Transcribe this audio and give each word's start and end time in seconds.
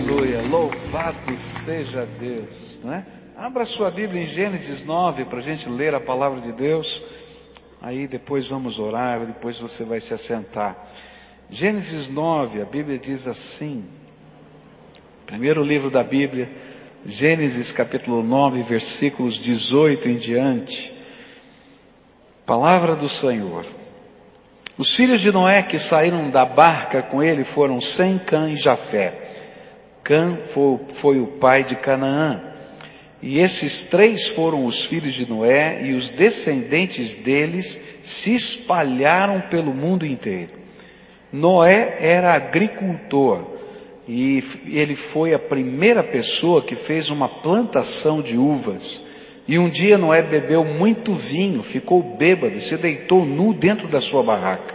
Aleluia, 0.00 0.40
louvado 0.48 1.36
seja 1.36 2.08
Deus, 2.18 2.80
não 2.82 2.94
é? 2.94 3.04
Abra 3.36 3.66
sua 3.66 3.90
Bíblia 3.90 4.22
em 4.22 4.26
Gênesis 4.26 4.82
9 4.82 5.26
para 5.26 5.40
a 5.40 5.42
gente 5.42 5.68
ler 5.68 5.94
a 5.94 6.00
palavra 6.00 6.40
de 6.40 6.52
Deus. 6.52 7.02
Aí 7.82 8.08
depois 8.08 8.48
vamos 8.48 8.78
orar, 8.78 9.26
depois 9.26 9.58
você 9.58 9.84
vai 9.84 10.00
se 10.00 10.14
assentar. 10.14 10.74
Gênesis 11.50 12.08
9, 12.08 12.62
a 12.62 12.64
Bíblia 12.64 12.98
diz 12.98 13.28
assim, 13.28 13.84
primeiro 15.26 15.62
livro 15.62 15.90
da 15.90 16.02
Bíblia, 16.02 16.50
Gênesis 17.04 17.70
capítulo 17.70 18.22
9, 18.22 18.62
versículos 18.62 19.34
18 19.34 20.08
em 20.08 20.16
diante. 20.16 20.94
Palavra 22.46 22.96
do 22.96 23.08
Senhor. 23.08 23.66
Os 24.78 24.94
filhos 24.94 25.20
de 25.20 25.30
Noé 25.30 25.62
que 25.62 25.78
saíram 25.78 26.30
da 26.30 26.46
barca 26.46 27.02
com 27.02 27.22
ele 27.22 27.44
foram 27.44 27.78
Sem, 27.78 28.18
Cã 28.18 28.50
e 28.50 28.56
Jafé. 28.56 29.29
Cã 30.10 30.36
foi, 30.44 30.80
foi 30.88 31.20
o 31.20 31.26
pai 31.28 31.62
de 31.62 31.76
Canaã. 31.76 32.40
E 33.22 33.38
esses 33.38 33.84
três 33.84 34.26
foram 34.26 34.64
os 34.66 34.84
filhos 34.84 35.14
de 35.14 35.24
Noé 35.24 35.82
e 35.84 35.92
os 35.92 36.10
descendentes 36.10 37.14
deles 37.14 37.80
se 38.02 38.34
espalharam 38.34 39.40
pelo 39.42 39.72
mundo 39.72 40.04
inteiro. 40.04 40.50
Noé 41.32 41.98
era 42.00 42.34
agricultor 42.34 43.52
e 44.08 44.42
ele 44.66 44.96
foi 44.96 45.32
a 45.32 45.38
primeira 45.38 46.02
pessoa 46.02 46.60
que 46.60 46.74
fez 46.74 47.08
uma 47.08 47.28
plantação 47.28 48.20
de 48.20 48.36
uvas. 48.36 49.00
E 49.46 49.60
um 49.60 49.68
dia 49.68 49.96
Noé 49.96 50.22
bebeu 50.22 50.64
muito 50.64 51.14
vinho, 51.14 51.62
ficou 51.62 52.02
bêbado 52.02 52.60
se 52.60 52.76
deitou 52.76 53.24
nu 53.24 53.54
dentro 53.54 53.86
da 53.86 54.00
sua 54.00 54.24
barraca. 54.24 54.74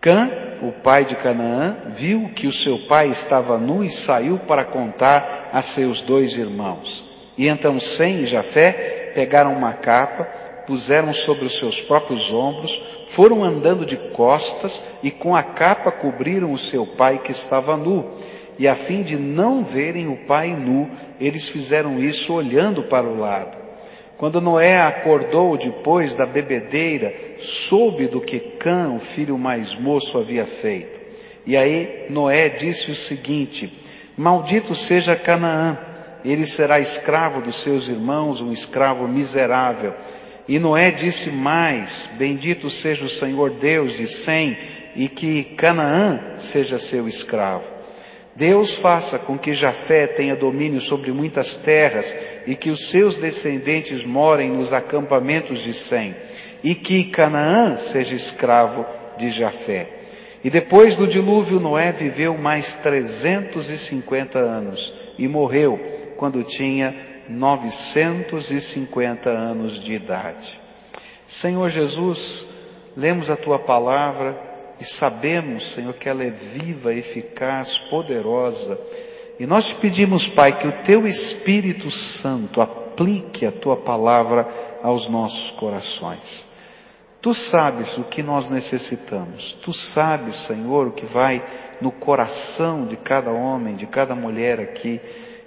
Cã, 0.00 0.51
o 0.62 0.70
pai 0.70 1.04
de 1.04 1.16
Canaã, 1.16 1.76
viu 1.88 2.30
que 2.34 2.46
o 2.46 2.52
seu 2.52 2.78
pai 2.78 3.08
estava 3.08 3.58
nu 3.58 3.82
e 3.82 3.90
saiu 3.90 4.38
para 4.38 4.64
contar 4.64 5.50
a 5.52 5.60
seus 5.60 6.00
dois 6.00 6.36
irmãos. 6.38 7.04
E 7.36 7.48
então 7.48 7.80
Sem 7.80 8.20
e 8.20 8.26
Jafé 8.26 9.10
pegaram 9.12 9.52
uma 9.52 9.72
capa, 9.72 10.24
puseram 10.64 11.12
sobre 11.12 11.46
os 11.46 11.58
seus 11.58 11.82
próprios 11.82 12.32
ombros, 12.32 12.80
foram 13.08 13.42
andando 13.42 13.84
de 13.84 13.96
costas 13.96 14.80
e 15.02 15.10
com 15.10 15.34
a 15.34 15.42
capa 15.42 15.90
cobriram 15.90 16.52
o 16.52 16.58
seu 16.58 16.86
pai 16.86 17.18
que 17.18 17.32
estava 17.32 17.76
nu. 17.76 18.12
E 18.56 18.68
a 18.68 18.76
fim 18.76 19.02
de 19.02 19.16
não 19.16 19.64
verem 19.64 20.06
o 20.06 20.16
pai 20.16 20.54
nu, 20.54 20.88
eles 21.18 21.48
fizeram 21.48 21.98
isso 21.98 22.32
olhando 22.32 22.84
para 22.84 23.06
o 23.06 23.18
lado. 23.18 23.61
Quando 24.22 24.40
Noé 24.40 24.80
acordou 24.80 25.58
depois 25.58 26.14
da 26.14 26.24
bebedeira, 26.24 27.12
soube 27.40 28.06
do 28.06 28.20
que 28.20 28.38
Cã, 28.38 28.92
o 28.94 29.00
filho 29.00 29.36
mais 29.36 29.74
moço, 29.74 30.16
havia 30.16 30.46
feito. 30.46 31.00
E 31.44 31.56
aí 31.56 32.06
Noé 32.08 32.48
disse 32.48 32.92
o 32.92 32.94
seguinte: 32.94 33.82
Maldito 34.16 34.76
seja 34.76 35.16
Canaã, 35.16 35.76
ele 36.24 36.46
será 36.46 36.78
escravo 36.78 37.40
dos 37.40 37.56
seus 37.56 37.88
irmãos, 37.88 38.40
um 38.40 38.52
escravo 38.52 39.08
miserável. 39.08 39.92
E 40.46 40.56
Noé 40.56 40.92
disse 40.92 41.28
mais: 41.28 42.08
Bendito 42.12 42.70
seja 42.70 43.04
o 43.04 43.08
Senhor 43.08 43.50
Deus 43.50 43.96
de 43.96 44.06
Sem, 44.06 44.56
e 44.94 45.08
que 45.08 45.42
Canaã 45.56 46.38
seja 46.38 46.78
seu 46.78 47.08
escravo. 47.08 47.71
Deus 48.34 48.74
faça 48.74 49.18
com 49.18 49.36
que 49.36 49.52
Jafé 49.52 50.06
tenha 50.06 50.34
domínio 50.34 50.80
sobre 50.80 51.12
muitas 51.12 51.54
terras 51.54 52.14
e 52.46 52.56
que 52.56 52.70
os 52.70 52.88
seus 52.88 53.18
descendentes 53.18 54.04
morem 54.04 54.50
nos 54.50 54.72
acampamentos 54.72 55.60
de 55.60 55.74
Sem 55.74 56.16
e 56.64 56.74
que 56.74 57.04
Canaã 57.04 57.76
seja 57.76 58.14
escravo 58.14 58.86
de 59.18 59.30
Jafé. 59.30 59.88
E 60.42 60.50
depois 60.50 60.96
do 60.96 61.06
dilúvio, 61.06 61.60
Noé 61.60 61.92
viveu 61.92 62.36
mais 62.36 62.74
350 62.74 64.38
anos 64.38 64.94
e 65.18 65.28
morreu 65.28 65.78
quando 66.16 66.42
tinha 66.42 66.96
950 67.28 69.30
anos 69.30 69.74
de 69.74 69.92
idade. 69.92 70.60
Senhor 71.26 71.68
Jesus, 71.68 72.46
lemos 72.96 73.30
a 73.30 73.36
tua 73.36 73.58
palavra 73.58 74.51
e 74.80 74.84
sabemos, 74.84 75.72
Senhor, 75.72 75.94
que 75.94 76.08
ela 76.08 76.24
é 76.24 76.30
viva, 76.30 76.94
eficaz, 76.94 77.78
poderosa. 77.78 78.78
E 79.38 79.46
nós 79.46 79.68
te 79.68 79.74
pedimos, 79.76 80.28
Pai, 80.28 80.58
que 80.58 80.66
o 80.66 80.82
teu 80.82 81.06
Espírito 81.06 81.90
Santo 81.90 82.60
aplique 82.60 83.46
a 83.46 83.52
tua 83.52 83.76
palavra 83.76 84.48
aos 84.82 85.08
nossos 85.08 85.50
corações. 85.52 86.46
Tu 87.20 87.32
sabes 87.32 87.96
o 87.98 88.02
que 88.02 88.22
nós 88.22 88.50
necessitamos. 88.50 89.52
Tu 89.62 89.72
sabes, 89.72 90.34
Senhor, 90.34 90.88
o 90.88 90.92
que 90.92 91.06
vai 91.06 91.44
no 91.80 91.92
coração 91.92 92.84
de 92.84 92.96
cada 92.96 93.30
homem, 93.30 93.76
de 93.76 93.86
cada 93.86 94.14
mulher 94.14 94.58
aqui. 94.58 95.00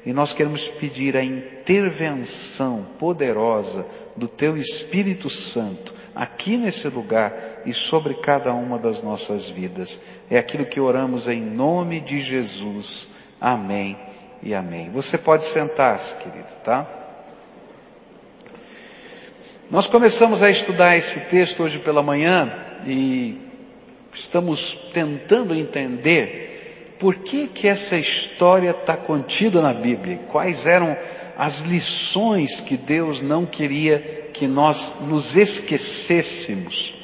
E 0.06 0.14
nós 0.14 0.32
queremos 0.32 0.70
pedir 0.70 1.18
a 1.18 1.24
intervenção 1.24 2.86
poderosa 2.98 3.86
do 4.16 4.30
Teu 4.30 4.56
Espírito 4.56 5.30
Santo 5.30 5.94
aqui 6.16 6.56
nesse 6.56 6.88
lugar 6.88 7.62
e 7.66 7.74
sobre 7.74 8.14
cada 8.14 8.54
uma 8.54 8.80
das 8.80 9.02
nossas 9.02 9.50
vidas. 9.50 10.02
É 10.30 10.38
aquilo 10.38 10.66
que 10.66 10.80
oramos 10.80 11.28
em 11.28 11.42
nome 11.42 12.00
de 12.00 12.22
Jesus. 12.22 13.10
Amém 13.40 13.98
e 14.42 14.54
amém. 14.54 14.90
Você 14.92 15.18
pode 15.18 15.46
sentar-se, 15.46 16.16
querido, 16.16 16.48
tá? 16.64 16.88
Nós 19.70 19.88
começamos 19.88 20.42
a 20.42 20.50
estudar 20.50 20.96
esse 20.96 21.20
texto 21.22 21.64
hoje 21.64 21.80
pela 21.80 22.02
manhã 22.02 22.54
e 22.86 23.42
estamos 24.14 24.74
tentando 24.94 25.54
entender 25.54 26.96
por 27.00 27.16
que 27.16 27.48
que 27.48 27.68
essa 27.68 27.98
história 27.98 28.70
está 28.70 28.96
contida 28.96 29.62
na 29.62 29.74
Bíblia, 29.74 30.20
quais 30.32 30.66
eram 30.66 30.96
as 31.38 31.62
lições 31.62 32.60
que 32.60 32.78
Deus 32.78 33.22
não 33.22 33.46
queria 33.46 34.30
que 34.34 34.48
nós 34.48 34.96
nos 35.08 35.36
esquecêssemos. 35.36 36.96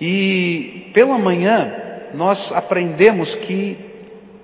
E 0.00 0.90
pela 0.92 1.18
manhã 1.18 1.72
nós 2.14 2.52
aprendemos 2.52 3.34
que 3.34 3.78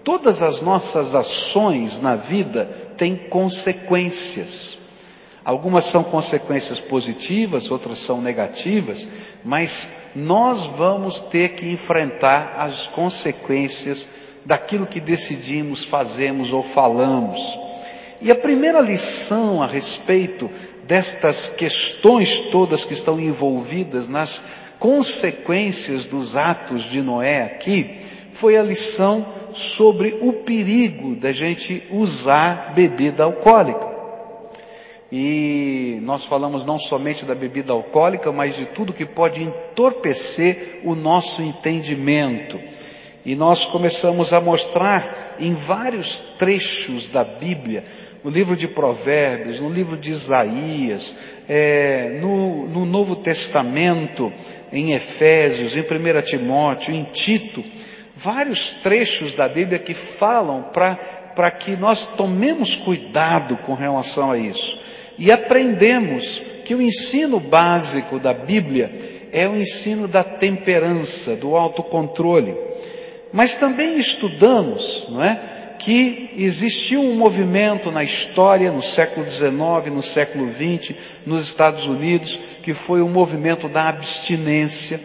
todas 0.04 0.42
as 0.42 0.62
nossas 0.62 1.14
ações 1.14 2.00
na 2.00 2.16
vida 2.16 2.64
têm 2.96 3.16
consequências. 3.16 4.78
Algumas 5.44 5.86
são 5.86 6.04
consequências 6.04 6.78
positivas, 6.78 7.70
outras 7.70 7.98
são 7.98 8.20
negativas, 8.20 9.08
mas 9.44 9.88
nós 10.14 10.66
vamos 10.66 11.20
ter 11.20 11.50
que 11.50 11.70
enfrentar 11.70 12.54
as 12.58 12.86
consequências 12.86 14.06
daquilo 14.44 14.86
que 14.86 15.00
decidimos, 15.00 15.84
fazemos 15.84 16.52
ou 16.52 16.62
falamos. 16.62 17.67
E 18.20 18.30
a 18.30 18.34
primeira 18.34 18.80
lição 18.80 19.62
a 19.62 19.66
respeito 19.66 20.50
destas 20.86 21.48
questões 21.48 22.40
todas 22.40 22.84
que 22.84 22.94
estão 22.94 23.20
envolvidas 23.20 24.08
nas 24.08 24.42
consequências 24.78 26.06
dos 26.06 26.36
atos 26.36 26.84
de 26.84 27.02
Noé 27.02 27.42
aqui, 27.42 27.98
foi 28.32 28.56
a 28.56 28.62
lição 28.62 29.26
sobre 29.52 30.16
o 30.20 30.32
perigo 30.32 31.14
da 31.16 31.32
gente 31.32 31.82
usar 31.90 32.72
bebida 32.74 33.24
alcoólica. 33.24 33.88
E 35.10 35.98
nós 36.02 36.24
falamos 36.24 36.64
não 36.64 36.78
somente 36.78 37.24
da 37.24 37.34
bebida 37.34 37.72
alcoólica, 37.72 38.30
mas 38.30 38.56
de 38.56 38.66
tudo 38.66 38.92
que 38.92 39.06
pode 39.06 39.42
entorpecer 39.42 40.80
o 40.84 40.94
nosso 40.94 41.42
entendimento. 41.42 42.60
E 43.24 43.34
nós 43.34 43.64
começamos 43.64 44.32
a 44.32 44.40
mostrar 44.40 45.36
em 45.40 45.54
vários 45.54 46.20
trechos 46.38 47.08
da 47.08 47.24
Bíblia 47.24 47.84
no 48.24 48.30
livro 48.30 48.56
de 48.56 48.66
Provérbios, 48.66 49.60
no 49.60 49.68
livro 49.68 49.96
de 49.96 50.10
Isaías, 50.10 51.14
é, 51.48 52.18
no, 52.20 52.66
no 52.66 52.84
Novo 52.84 53.16
Testamento, 53.16 54.32
em 54.72 54.92
Efésios, 54.92 55.76
em 55.76 55.80
1 55.80 56.22
Timóteo, 56.22 56.94
em 56.94 57.04
Tito, 57.04 57.64
vários 58.16 58.72
trechos 58.72 59.32
da 59.34 59.48
Bíblia 59.48 59.78
que 59.78 59.94
falam 59.94 60.70
para 60.72 61.50
que 61.50 61.76
nós 61.76 62.06
tomemos 62.06 62.74
cuidado 62.74 63.56
com 63.58 63.74
relação 63.74 64.32
a 64.32 64.38
isso. 64.38 64.80
E 65.16 65.32
aprendemos 65.32 66.42
que 66.64 66.74
o 66.74 66.82
ensino 66.82 67.40
básico 67.40 68.18
da 68.18 68.34
Bíblia 68.34 68.92
é 69.32 69.48
o 69.48 69.56
ensino 69.56 70.08
da 70.08 70.22
temperança, 70.22 71.36
do 71.36 71.56
autocontrole. 71.56 72.56
Mas 73.32 73.56
também 73.56 73.98
estudamos, 73.98 75.06
não 75.10 75.22
é? 75.22 75.57
Que 75.78 76.30
existiu 76.36 77.00
um 77.00 77.14
movimento 77.14 77.90
na 77.90 78.02
história, 78.02 78.72
no 78.72 78.82
século 78.82 79.28
XIX, 79.30 79.92
no 79.92 80.02
século 80.02 80.48
XX, 80.48 80.96
nos 81.24 81.44
Estados 81.44 81.86
Unidos, 81.86 82.38
que 82.62 82.74
foi 82.74 83.00
o 83.00 83.08
movimento 83.08 83.68
da 83.68 83.88
abstinência. 83.88 85.00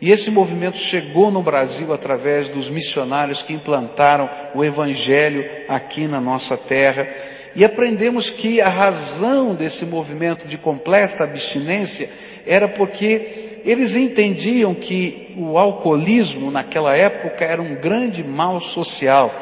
E 0.00 0.12
esse 0.12 0.30
movimento 0.30 0.76
chegou 0.76 1.30
no 1.30 1.42
Brasil 1.42 1.92
através 1.92 2.50
dos 2.50 2.70
missionários 2.70 3.42
que 3.42 3.52
implantaram 3.52 4.30
o 4.54 4.64
Evangelho 4.64 5.44
aqui 5.68 6.06
na 6.06 6.20
nossa 6.20 6.56
terra. 6.56 7.08
E 7.56 7.64
aprendemos 7.64 8.30
que 8.30 8.60
a 8.60 8.68
razão 8.68 9.54
desse 9.54 9.84
movimento 9.84 10.46
de 10.46 10.56
completa 10.56 11.24
abstinência 11.24 12.08
era 12.46 12.68
porque 12.68 13.60
eles 13.64 13.96
entendiam 13.96 14.74
que 14.74 15.34
o 15.36 15.58
alcoolismo 15.58 16.50
naquela 16.50 16.96
época 16.96 17.44
era 17.44 17.60
um 17.60 17.74
grande 17.74 18.22
mal 18.22 18.60
social 18.60 19.34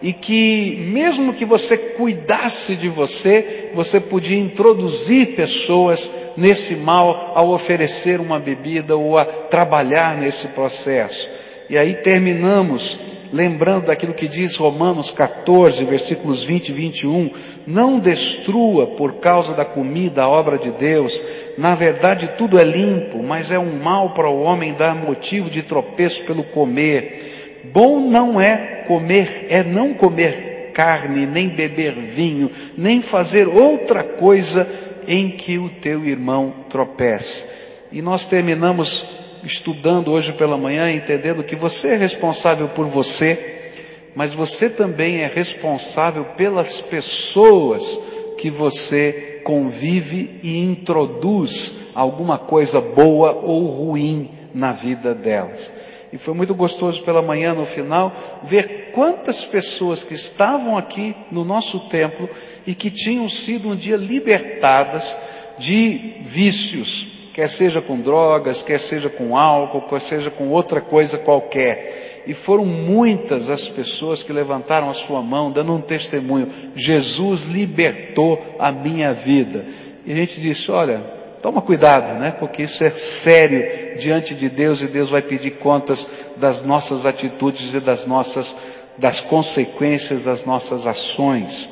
e 0.00 0.12
que 0.12 0.76
mesmo 0.76 1.32
que 1.32 1.44
você 1.44 1.76
cuidasse 1.76 2.76
de 2.76 2.88
você, 2.88 3.70
você 3.74 4.00
podia 4.00 4.38
introduzir 4.38 5.34
pessoas 5.34 6.10
nesse 6.36 6.76
mal 6.76 7.32
ao 7.34 7.50
oferecer 7.50 8.20
uma 8.20 8.38
bebida 8.38 8.96
ou 8.96 9.18
a 9.18 9.24
trabalhar 9.24 10.16
nesse 10.16 10.48
processo. 10.48 11.30
E 11.68 11.76
aí 11.76 11.94
terminamos 11.94 12.98
lembrando 13.32 13.86
daquilo 13.86 14.14
que 14.14 14.26
diz 14.26 14.56
Romanos 14.56 15.10
14, 15.10 15.84
versículos 15.84 16.42
20 16.42 16.68
e 16.68 16.72
21, 16.72 17.30
não 17.66 17.98
destrua 17.98 18.86
por 18.86 19.14
causa 19.14 19.54
da 19.54 19.64
comida 19.64 20.22
a 20.22 20.28
obra 20.28 20.56
de 20.56 20.70
Deus, 20.70 21.20
na 21.56 21.74
verdade 21.74 22.32
tudo 22.38 22.58
é 22.58 22.64
limpo, 22.64 23.22
mas 23.22 23.50
é 23.50 23.58
um 23.58 23.78
mal 23.82 24.10
para 24.10 24.28
o 24.28 24.40
homem 24.40 24.72
dar 24.72 24.94
motivo 24.94 25.50
de 25.50 25.62
tropeço 25.62 26.24
pelo 26.24 26.42
comer. 26.42 27.37
Bom 27.64 28.00
não 28.00 28.40
é 28.40 28.84
comer, 28.86 29.46
é 29.48 29.62
não 29.62 29.94
comer 29.94 30.70
carne, 30.72 31.26
nem 31.26 31.48
beber 31.48 31.94
vinho, 31.94 32.50
nem 32.76 33.02
fazer 33.02 33.48
outra 33.48 34.04
coisa 34.04 34.68
em 35.08 35.30
que 35.30 35.58
o 35.58 35.68
teu 35.68 36.04
irmão 36.04 36.54
tropece. 36.70 37.46
E 37.90 38.00
nós 38.00 38.26
terminamos 38.26 39.04
estudando 39.42 40.12
hoje 40.12 40.32
pela 40.32 40.56
manhã, 40.56 40.90
entendendo 40.90 41.42
que 41.42 41.56
você 41.56 41.88
é 41.88 41.96
responsável 41.96 42.68
por 42.68 42.86
você, 42.86 43.72
mas 44.14 44.34
você 44.34 44.68
também 44.68 45.22
é 45.22 45.26
responsável 45.26 46.24
pelas 46.36 46.80
pessoas 46.80 47.98
que 48.36 48.50
você 48.50 49.40
convive 49.42 50.38
e 50.42 50.58
introduz 50.58 51.74
alguma 51.94 52.38
coisa 52.38 52.80
boa 52.80 53.32
ou 53.32 53.64
ruim 53.66 54.30
na 54.54 54.72
vida 54.72 55.14
delas. 55.14 55.72
E 56.12 56.18
foi 56.18 56.34
muito 56.34 56.54
gostoso 56.54 57.02
pela 57.02 57.20
manhã, 57.20 57.52
no 57.52 57.66
final, 57.66 58.12
ver 58.42 58.90
quantas 58.92 59.44
pessoas 59.44 60.02
que 60.02 60.14
estavam 60.14 60.76
aqui 60.78 61.14
no 61.30 61.44
nosso 61.44 61.80
templo 61.88 62.28
e 62.66 62.74
que 62.74 62.90
tinham 62.90 63.28
sido 63.28 63.68
um 63.68 63.76
dia 63.76 63.96
libertadas 63.96 65.16
de 65.58 66.16
vícios, 66.24 67.06
quer 67.34 67.50
seja 67.50 67.80
com 67.80 68.00
drogas, 68.00 68.62
quer 68.62 68.80
seja 68.80 69.08
com 69.10 69.36
álcool, 69.36 69.82
quer 69.82 70.00
seja 70.00 70.30
com 70.30 70.48
outra 70.48 70.80
coisa 70.80 71.18
qualquer. 71.18 72.22
E 72.26 72.34
foram 72.34 72.64
muitas 72.64 73.48
as 73.48 73.68
pessoas 73.68 74.22
que 74.22 74.32
levantaram 74.32 74.90
a 74.90 74.94
sua 74.94 75.22
mão, 75.22 75.50
dando 75.50 75.72
um 75.72 75.80
testemunho: 75.80 76.50
Jesus 76.74 77.44
libertou 77.44 78.42
a 78.58 78.70
minha 78.70 79.12
vida. 79.12 79.66
E 80.04 80.12
a 80.12 80.14
gente 80.14 80.40
disse: 80.40 80.70
olha, 80.70 81.17
toma 81.42 81.62
cuidado, 81.62 82.18
né? 82.18 82.30
Porque 82.30 82.62
isso 82.62 82.82
é 82.84 82.90
sério 82.90 83.98
diante 83.98 84.34
de 84.34 84.48
Deus 84.48 84.80
e 84.80 84.86
Deus 84.86 85.10
vai 85.10 85.22
pedir 85.22 85.52
contas 85.52 86.06
das 86.36 86.62
nossas 86.62 87.06
atitudes 87.06 87.74
e 87.74 87.80
das 87.80 88.06
nossas, 88.06 88.56
das 88.96 89.20
consequências 89.20 90.24
das 90.24 90.44
nossas 90.44 90.86
ações. 90.86 91.68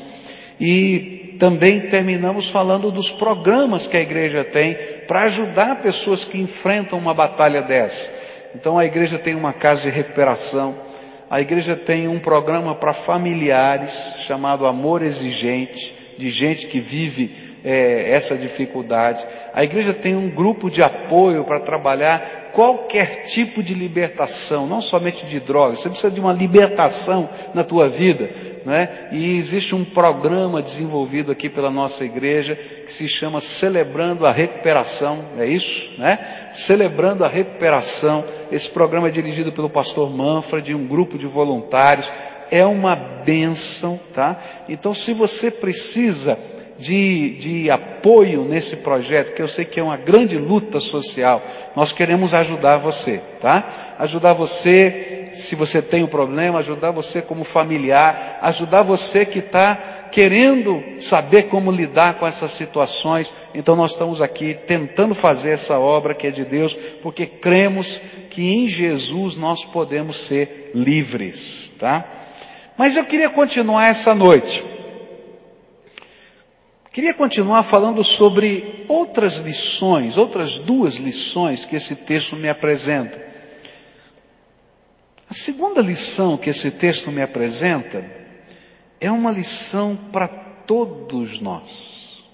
E 0.58 1.36
também 1.38 1.82
terminamos 1.82 2.48
falando 2.48 2.90
dos 2.90 3.10
programas 3.10 3.86
que 3.86 3.96
a 3.96 4.00
igreja 4.00 4.42
tem 4.42 4.74
para 5.06 5.22
ajudar 5.22 5.82
pessoas 5.82 6.24
que 6.24 6.40
enfrentam 6.40 6.98
uma 6.98 7.14
batalha 7.14 7.62
dessa. 7.62 8.10
Então 8.54 8.78
a 8.78 8.86
igreja 8.86 9.18
tem 9.18 9.34
uma 9.34 9.52
casa 9.52 9.82
de 9.82 9.90
recuperação, 9.90 10.74
a 11.28 11.40
igreja 11.40 11.76
tem 11.76 12.08
um 12.08 12.18
programa 12.18 12.74
para 12.74 12.92
familiares 12.92 14.14
chamado 14.20 14.64
Amor 14.64 15.02
Exigente, 15.02 16.05
de 16.18 16.30
gente 16.30 16.66
que 16.66 16.80
vive 16.80 17.30
é, 17.64 18.12
essa 18.12 18.36
dificuldade. 18.36 19.26
A 19.52 19.64
igreja 19.64 19.92
tem 19.92 20.14
um 20.14 20.30
grupo 20.30 20.70
de 20.70 20.82
apoio 20.82 21.42
para 21.44 21.58
trabalhar 21.58 22.50
qualquer 22.52 23.24
tipo 23.26 23.62
de 23.62 23.74
libertação, 23.74 24.66
não 24.66 24.80
somente 24.80 25.26
de 25.26 25.40
drogas. 25.40 25.80
Você 25.80 25.90
precisa 25.90 26.10
de 26.10 26.20
uma 26.20 26.32
libertação 26.32 27.28
na 27.52 27.64
tua 27.64 27.88
vida, 27.88 28.30
né? 28.64 29.08
E 29.12 29.36
existe 29.36 29.74
um 29.74 29.84
programa 29.84 30.62
desenvolvido 30.62 31.30
aqui 31.30 31.50
pela 31.50 31.70
nossa 31.70 32.04
igreja 32.04 32.54
que 32.54 32.92
se 32.92 33.08
chama 33.08 33.40
Celebrando 33.40 34.24
a 34.24 34.32
Recuperação, 34.32 35.24
é 35.36 35.44
isso, 35.44 36.00
né? 36.00 36.18
Celebrando 36.52 37.24
a 37.24 37.28
Recuperação. 37.28 38.24
Esse 38.50 38.70
programa 38.70 39.08
é 39.08 39.10
dirigido 39.10 39.52
pelo 39.52 39.68
pastor 39.68 40.08
Manfred, 40.08 40.72
um 40.74 40.86
grupo 40.86 41.18
de 41.18 41.26
voluntários. 41.26 42.10
É 42.50 42.64
uma 42.64 42.94
bênção, 42.96 43.98
tá? 44.14 44.40
Então, 44.68 44.94
se 44.94 45.12
você 45.12 45.50
precisa 45.50 46.38
de, 46.78 47.30
de 47.38 47.70
apoio 47.70 48.44
nesse 48.44 48.76
projeto, 48.76 49.34
que 49.34 49.42
eu 49.42 49.48
sei 49.48 49.64
que 49.64 49.80
é 49.80 49.82
uma 49.82 49.96
grande 49.96 50.36
luta 50.36 50.78
social, 50.78 51.42
nós 51.74 51.92
queremos 51.92 52.34
ajudar 52.34 52.76
você, 52.76 53.20
tá? 53.40 53.94
Ajudar 53.98 54.34
você, 54.34 55.30
se 55.32 55.54
você 55.54 55.80
tem 55.80 56.02
um 56.02 56.08
problema, 56.08 56.58
ajudar 56.58 56.90
você 56.90 57.22
como 57.22 57.44
familiar, 57.44 58.38
ajudar 58.42 58.82
você 58.82 59.24
que 59.24 59.38
está 59.38 59.94
querendo 60.12 60.82
saber 61.00 61.44
como 61.44 61.70
lidar 61.70 62.14
com 62.14 62.26
essas 62.26 62.52
situações. 62.52 63.32
Então 63.54 63.74
nós 63.74 63.92
estamos 63.92 64.20
aqui 64.20 64.54
tentando 64.54 65.14
fazer 65.14 65.50
essa 65.50 65.78
obra 65.78 66.14
que 66.14 66.26
é 66.26 66.30
de 66.30 66.44
Deus, 66.44 66.74
porque 67.02 67.26
cremos 67.26 68.00
que 68.30 68.54
em 68.54 68.68
Jesus 68.68 69.36
nós 69.36 69.64
podemos 69.64 70.16
ser 70.16 70.70
livres, 70.74 71.72
tá? 71.78 72.04
Mas 72.76 72.96
eu 72.96 73.04
queria 73.04 73.30
continuar 73.30 73.86
essa 73.86 74.14
noite 74.14 74.64
Queria 76.96 77.12
continuar 77.12 77.62
falando 77.62 78.02
sobre 78.02 78.86
outras 78.88 79.36
lições, 79.36 80.16
outras 80.16 80.58
duas 80.58 80.94
lições 80.94 81.66
que 81.66 81.76
esse 81.76 81.94
texto 81.94 82.34
me 82.36 82.48
apresenta. 82.48 83.22
A 85.28 85.34
segunda 85.34 85.82
lição 85.82 86.38
que 86.38 86.48
esse 86.48 86.70
texto 86.70 87.12
me 87.12 87.20
apresenta 87.20 88.02
é 88.98 89.10
uma 89.10 89.30
lição 89.30 89.94
para 90.10 90.26
todos 90.26 91.38
nós. 91.38 92.24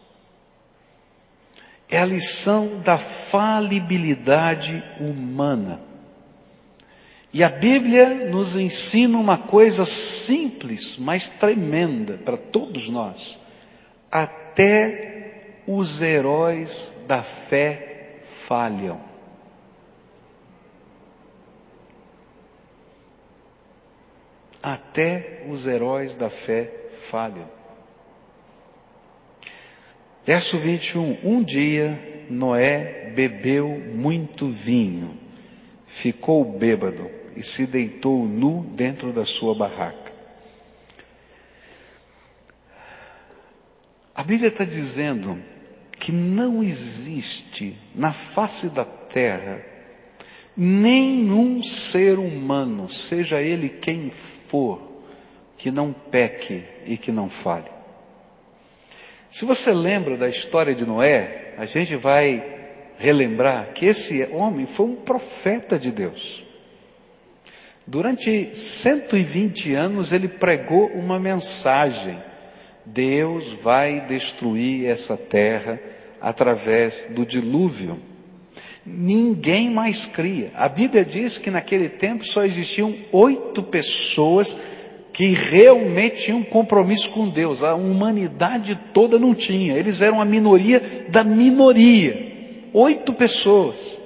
É 1.91 1.99
a 1.99 2.07
lição 2.07 2.81
da 2.85 2.99
falibilidade 2.99 4.81
humana. 5.01 5.81
E 7.33 7.43
a 7.43 7.49
Bíblia 7.49 8.29
nos 8.29 8.57
ensina 8.57 9.17
uma 9.17 9.39
coisa 9.39 9.87
simples, 9.87 10.99
mas 10.99 11.31
tremenda 11.31 12.19
para 12.19 12.37
todos 12.37 12.91
nós. 12.91 13.39
Até 14.11 15.63
os 15.67 16.03
heróis 16.03 16.95
da 17.09 17.23
fé 17.23 18.19
falham. 18.25 19.01
Até 24.63 25.43
os 25.49 25.67
heróis 25.67 26.15
da 26.15 26.29
fé 26.29 26.71
falham. 26.91 27.49
Verso 30.25 30.59
21. 30.59 31.19
Um 31.25 31.43
dia 31.43 32.27
Noé 32.29 33.11
bebeu 33.15 33.69
muito 33.69 34.47
vinho, 34.47 35.17
ficou 35.87 36.45
bêbado 36.45 37.22
e 37.37 37.43
se 37.43 37.67
deitou 37.67 38.25
nu 38.27 38.65
dentro 38.75 39.13
da 39.13 39.25
sua 39.25 39.55
barraca. 39.55 40.13
A 44.15 44.23
Bíblia 44.23 44.49
está 44.49 44.65
dizendo 44.65 45.43
que 45.99 46.13
não 46.13 46.63
existe 46.63 47.77
na 47.95 48.13
face 48.13 48.69
da 48.69 48.85
terra 48.85 49.65
nenhum 50.57 51.63
ser 51.63 52.19
humano, 52.19 52.89
seja 52.89 53.41
ele 53.41 53.69
quem 53.69 54.11
for, 54.11 54.83
que 55.57 55.71
não 55.71 55.93
peque 55.93 56.65
e 56.85 56.97
que 56.97 57.11
não 57.11 57.29
fale. 57.29 57.71
Se 59.31 59.47
você 59.47 59.73
lembra 59.73 60.17
da 60.17 60.29
história 60.29 60.75
de 60.75 60.85
Noé, 60.85 61.55
a 61.57 61.65
gente 61.65 61.97
vai 61.97 62.61
relembrar 62.99 63.73
que 63.73 63.87
esse 63.87 64.25
homem 64.33 64.67
foi 64.67 64.87
um 64.87 64.97
profeta 64.97 65.79
de 65.79 65.91
Deus. 65.91 66.45
Durante 67.87 68.55
120 68.55 69.75
anos 69.75 70.13
ele 70.13 70.29
pregou 70.29 70.87
uma 70.89 71.19
mensagem 71.19 72.19
Deus 72.85 73.47
vai 73.63 74.01
destruir 74.01 74.87
essa 74.87 75.17
terra 75.17 75.81
através 76.21 77.09
do 77.11 77.25
dilúvio. 77.25 77.99
Ninguém 78.85 79.71
mais 79.71 80.05
cria. 80.05 80.51
A 80.55 80.69
Bíblia 80.69 81.05
diz 81.05 81.39
que 81.39 81.51
naquele 81.51 81.89
tempo 81.89 82.27
só 82.27 82.45
existiam 82.45 82.95
oito 83.13 83.63
pessoas 83.63 84.59
que 85.13 85.29
realmente 85.29 86.25
tinham 86.25 86.39
um 86.39 86.45
compromisso 86.45 87.11
com 87.11 87.29
Deus. 87.29 87.63
A 87.63 87.75
humanidade 87.75 88.79
toda 88.93 89.19
não 89.19 89.35
tinha. 89.35 89.77
Eles 89.77 90.01
eram 90.01 90.21
a 90.21 90.25
minoria 90.25 91.07
da 91.09 91.23
minoria. 91.23 92.33
Oito 92.73 93.13
pessoas. 93.13 94.01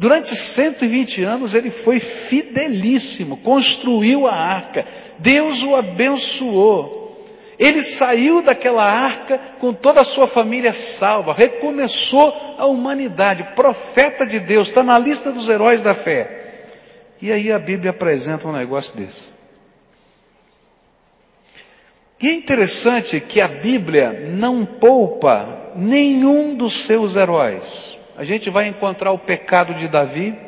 Durante 0.00 0.34
120 0.34 1.22
anos 1.24 1.52
ele 1.54 1.70
foi 1.70 2.00
fidelíssimo, 2.00 3.36
construiu 3.36 4.26
a 4.26 4.32
arca. 4.32 4.86
Deus 5.18 5.62
o 5.62 5.74
abençoou. 5.76 7.22
Ele 7.58 7.82
saiu 7.82 8.40
daquela 8.40 8.82
arca 8.82 9.36
com 9.58 9.74
toda 9.74 10.00
a 10.00 10.04
sua 10.04 10.26
família 10.26 10.72
salva, 10.72 11.34
recomeçou 11.34 12.34
a 12.56 12.64
humanidade, 12.64 13.42
profeta 13.54 14.24
de 14.24 14.40
Deus, 14.40 14.68
está 14.68 14.82
na 14.82 14.98
lista 14.98 15.30
dos 15.30 15.50
heróis 15.50 15.82
da 15.82 15.94
fé. 15.94 16.62
E 17.20 17.30
aí 17.30 17.52
a 17.52 17.58
Bíblia 17.58 17.90
apresenta 17.90 18.48
um 18.48 18.52
negócio 18.52 18.96
desse. 18.96 19.24
E 22.22 22.26
é 22.26 22.32
interessante 22.32 23.20
que 23.20 23.38
a 23.38 23.48
Bíblia 23.48 24.30
não 24.30 24.64
poupa 24.64 25.72
nenhum 25.76 26.54
dos 26.54 26.84
seus 26.84 27.16
heróis. 27.16 27.99
A 28.20 28.24
gente 28.24 28.50
vai 28.50 28.66
encontrar 28.66 29.12
o 29.12 29.18
pecado 29.18 29.72
de 29.72 29.88
Davi, 29.88 30.38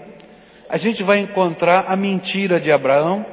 a 0.69 0.76
gente 0.76 1.02
vai 1.02 1.21
encontrar 1.21 1.87
a 1.88 1.97
mentira 1.97 2.61
de 2.61 2.71
Abraão, 2.71 3.25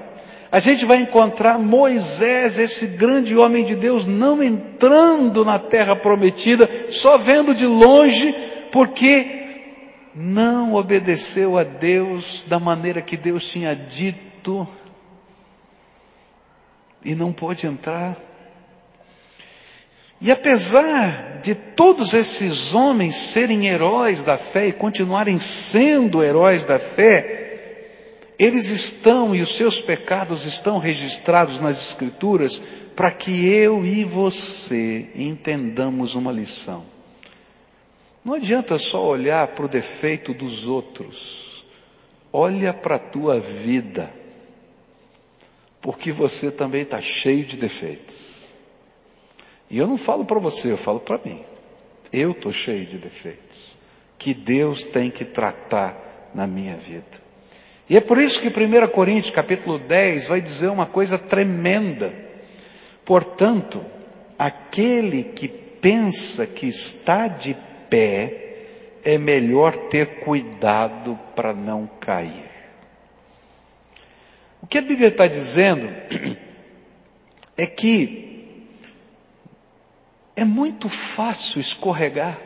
a 0.50 0.62
gente 0.62 0.86
vai 0.86 1.02
encontrar 1.02 1.60
Moisés, 1.60 2.58
esse 2.58 2.88
grande 2.88 3.36
homem 3.36 3.66
de 3.66 3.76
Deus, 3.76 4.06
não 4.06 4.42
entrando 4.42 5.44
na 5.44 5.60
terra 5.60 5.94
prometida, 5.94 6.70
só 6.88 7.18
vendo 7.18 7.54
de 7.54 7.66
longe, 7.66 8.34
porque 8.72 10.06
não 10.16 10.74
obedeceu 10.74 11.58
a 11.58 11.66
Deus 11.66 12.46
da 12.48 12.62
maneira 12.62 13.02
que 13.02 13.18
Deus 13.18 13.46
tinha 13.46 13.76
dito 13.76 14.66
e 17.04 17.14
não 17.14 17.34
pôde 17.34 17.68
entrar. 17.68 18.16
E 20.22 20.32
apesar 20.32 21.40
de 21.42 21.56
todos 21.80 22.14
esses 22.14 22.76
homens 22.76 23.16
serem 23.16 23.68
heróis 23.68 24.22
da 24.22 24.38
fé 24.38 24.68
e 24.68 24.74
continuarem 24.74 25.40
sendo 25.40 26.22
heróis 26.22 26.66
da 26.66 26.78
fé, 26.78 27.86
eles 28.38 28.68
estão 28.68 29.34
e 29.34 29.42
os 29.42 29.56
seus 29.56 29.82
pecados 29.82 30.44
estão 30.44 30.78
registrados 30.78 31.62
nas 31.62 31.82
Escrituras 31.82 32.62
para 32.98 33.10
que 33.12 33.48
eu 33.48 33.86
e 33.86 34.04
você 34.04 35.08
entendamos 35.16 36.16
uma 36.16 36.34
lição. 36.34 36.84
Não 38.26 38.34
adianta 38.34 38.78
só 38.78 39.08
olhar 39.08 39.48
para 39.48 39.64
o 39.64 39.70
defeito 39.70 40.34
dos 40.34 40.68
outros, 40.68 41.66
olha 42.34 42.74
para 42.74 42.96
a 42.96 43.00
tua 43.00 43.40
vida, 43.40 44.12
porque 45.80 46.12
você 46.12 46.52
também 46.52 46.82
está 46.82 47.00
cheio 47.00 47.46
de 47.46 47.56
defeitos. 47.56 48.50
E 49.70 49.78
eu 49.78 49.88
não 49.88 49.98
falo 49.98 50.26
para 50.26 50.40
você, 50.40 50.74
eu 50.74 50.78
falo 50.78 51.00
para 51.00 51.22
mim. 51.24 51.42
Eu 52.12 52.32
estou 52.32 52.52
cheio 52.52 52.86
de 52.86 52.98
defeitos 52.98 53.78
que 54.18 54.34
Deus 54.34 54.86
tem 54.86 55.10
que 55.10 55.24
tratar 55.24 56.30
na 56.36 56.46
minha 56.46 56.76
vida. 56.76 57.30
E 57.90 57.98
é 57.98 58.02
por 58.02 58.20
isso 58.20 58.40
que 58.42 58.48
1 58.50 58.88
Coríntios 58.90 59.34
capítulo 59.34 59.80
10 59.80 60.28
vai 60.28 60.42
dizer 60.42 60.68
uma 60.68 60.86
coisa 60.86 61.18
tremenda. 61.18 62.14
Portanto, 63.06 63.84
aquele 64.38 65.24
que 65.24 65.48
pensa 65.48 66.46
que 66.46 66.68
está 66.68 67.28
de 67.28 67.58
pé, 67.90 68.50
é 69.04 69.18
melhor 69.18 69.76
ter 69.88 70.20
cuidado 70.20 71.18
para 71.36 71.54
não 71.54 71.90
cair. 72.00 72.50
O 74.62 74.68
que 74.68 74.78
a 74.78 74.82
Bíblia 74.82 75.08
está 75.08 75.26
dizendo 75.26 75.90
é 77.58 77.66
que 77.66 78.29
é 80.40 80.46
muito 80.46 80.88
fácil 80.88 81.60
escorregar. 81.60 82.40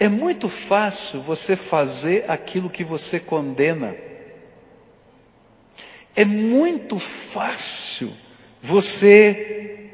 É 0.00 0.08
muito 0.08 0.48
fácil 0.48 1.20
você 1.20 1.54
fazer 1.56 2.30
aquilo 2.30 2.70
que 2.70 2.82
você 2.82 3.20
condena. 3.20 3.94
É 6.14 6.24
muito 6.24 6.98
fácil 6.98 8.10
você 8.62 9.90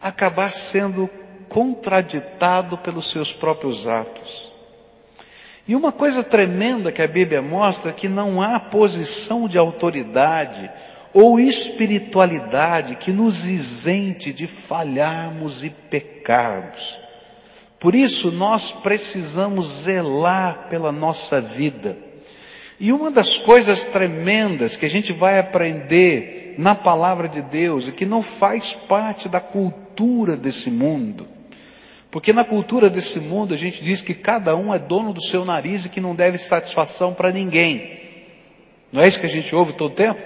acabar 0.00 0.50
sendo 0.50 1.10
contraditado 1.46 2.78
pelos 2.78 3.10
seus 3.10 3.34
próprios 3.34 3.86
atos. 3.86 4.45
E 5.68 5.74
uma 5.74 5.90
coisa 5.90 6.22
tremenda 6.22 6.92
que 6.92 7.02
a 7.02 7.08
Bíblia 7.08 7.42
mostra 7.42 7.90
é 7.90 7.94
que 7.94 8.08
não 8.08 8.40
há 8.40 8.60
posição 8.60 9.48
de 9.48 9.58
autoridade 9.58 10.70
ou 11.12 11.40
espiritualidade 11.40 12.96
que 12.96 13.10
nos 13.10 13.48
isente 13.48 14.32
de 14.32 14.46
falharmos 14.46 15.64
e 15.64 15.70
pecarmos. 15.70 17.00
Por 17.80 17.94
isso 17.94 18.30
nós 18.30 18.70
precisamos 18.70 19.66
zelar 19.66 20.66
pela 20.68 20.92
nossa 20.92 21.40
vida. 21.40 21.96
E 22.78 22.92
uma 22.92 23.10
das 23.10 23.36
coisas 23.36 23.84
tremendas 23.86 24.76
que 24.76 24.86
a 24.86 24.90
gente 24.90 25.12
vai 25.12 25.38
aprender 25.38 26.54
na 26.58 26.74
palavra 26.74 27.28
de 27.28 27.42
Deus 27.42 27.88
e 27.88 27.92
que 27.92 28.06
não 28.06 28.22
faz 28.22 28.72
parte 28.72 29.28
da 29.28 29.40
cultura 29.40 30.36
desse 30.36 30.70
mundo, 30.70 31.26
porque 32.16 32.32
na 32.32 32.46
cultura 32.46 32.88
desse 32.88 33.20
mundo 33.20 33.52
a 33.52 33.58
gente 33.58 33.84
diz 33.84 34.00
que 34.00 34.14
cada 34.14 34.56
um 34.56 34.72
é 34.72 34.78
dono 34.78 35.12
do 35.12 35.22
seu 35.22 35.44
nariz 35.44 35.84
e 35.84 35.90
que 35.90 36.00
não 36.00 36.14
deve 36.14 36.38
satisfação 36.38 37.12
para 37.12 37.30
ninguém. 37.30 38.00
Não 38.90 39.02
é 39.02 39.06
isso 39.06 39.20
que 39.20 39.26
a 39.26 39.28
gente 39.28 39.54
ouve 39.54 39.74
todo 39.74 39.94
tempo? 39.94 40.22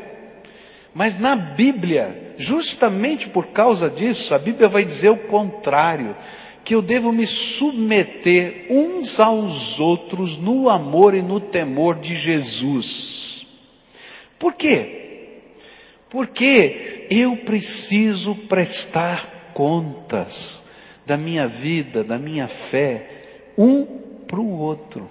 Mas 0.94 1.18
na 1.18 1.35
Bíblia, 1.35 2.37
justamente 2.37 3.28
por 3.28 3.49
causa 3.49 3.90
disso, 3.90 4.32
a 4.37 4.38
Bíblia 4.38 4.68
vai 4.68 4.85
dizer 4.85 5.09
o 5.09 5.16
contrário 5.16 6.16
que 6.62 6.76
eu 6.76 6.80
devo 6.80 7.11
me 7.11 7.26
submeter 7.26 8.66
uns 8.70 9.18
aos 9.18 9.80
outros 9.80 10.38
no 10.38 10.68
amor 10.68 11.12
e 11.12 11.23
no 11.23 11.40
temor 11.40 11.99
de 11.99 12.14
Jesus. 12.14 13.49
Por 14.38 14.54
quê? 14.54 15.40
Porque 16.09 17.09
eu 17.11 17.37
preciso 17.38 18.37
prestar 18.37 19.50
contas 19.52 20.60
da 21.07 21.16
minha 21.16 21.49
vida, 21.49 22.04
da 22.04 22.19
minha 22.19 22.49
fé, 22.49 23.09
um 23.57 23.85
para 24.26 24.40
o 24.40 24.59
outro. 24.59 25.09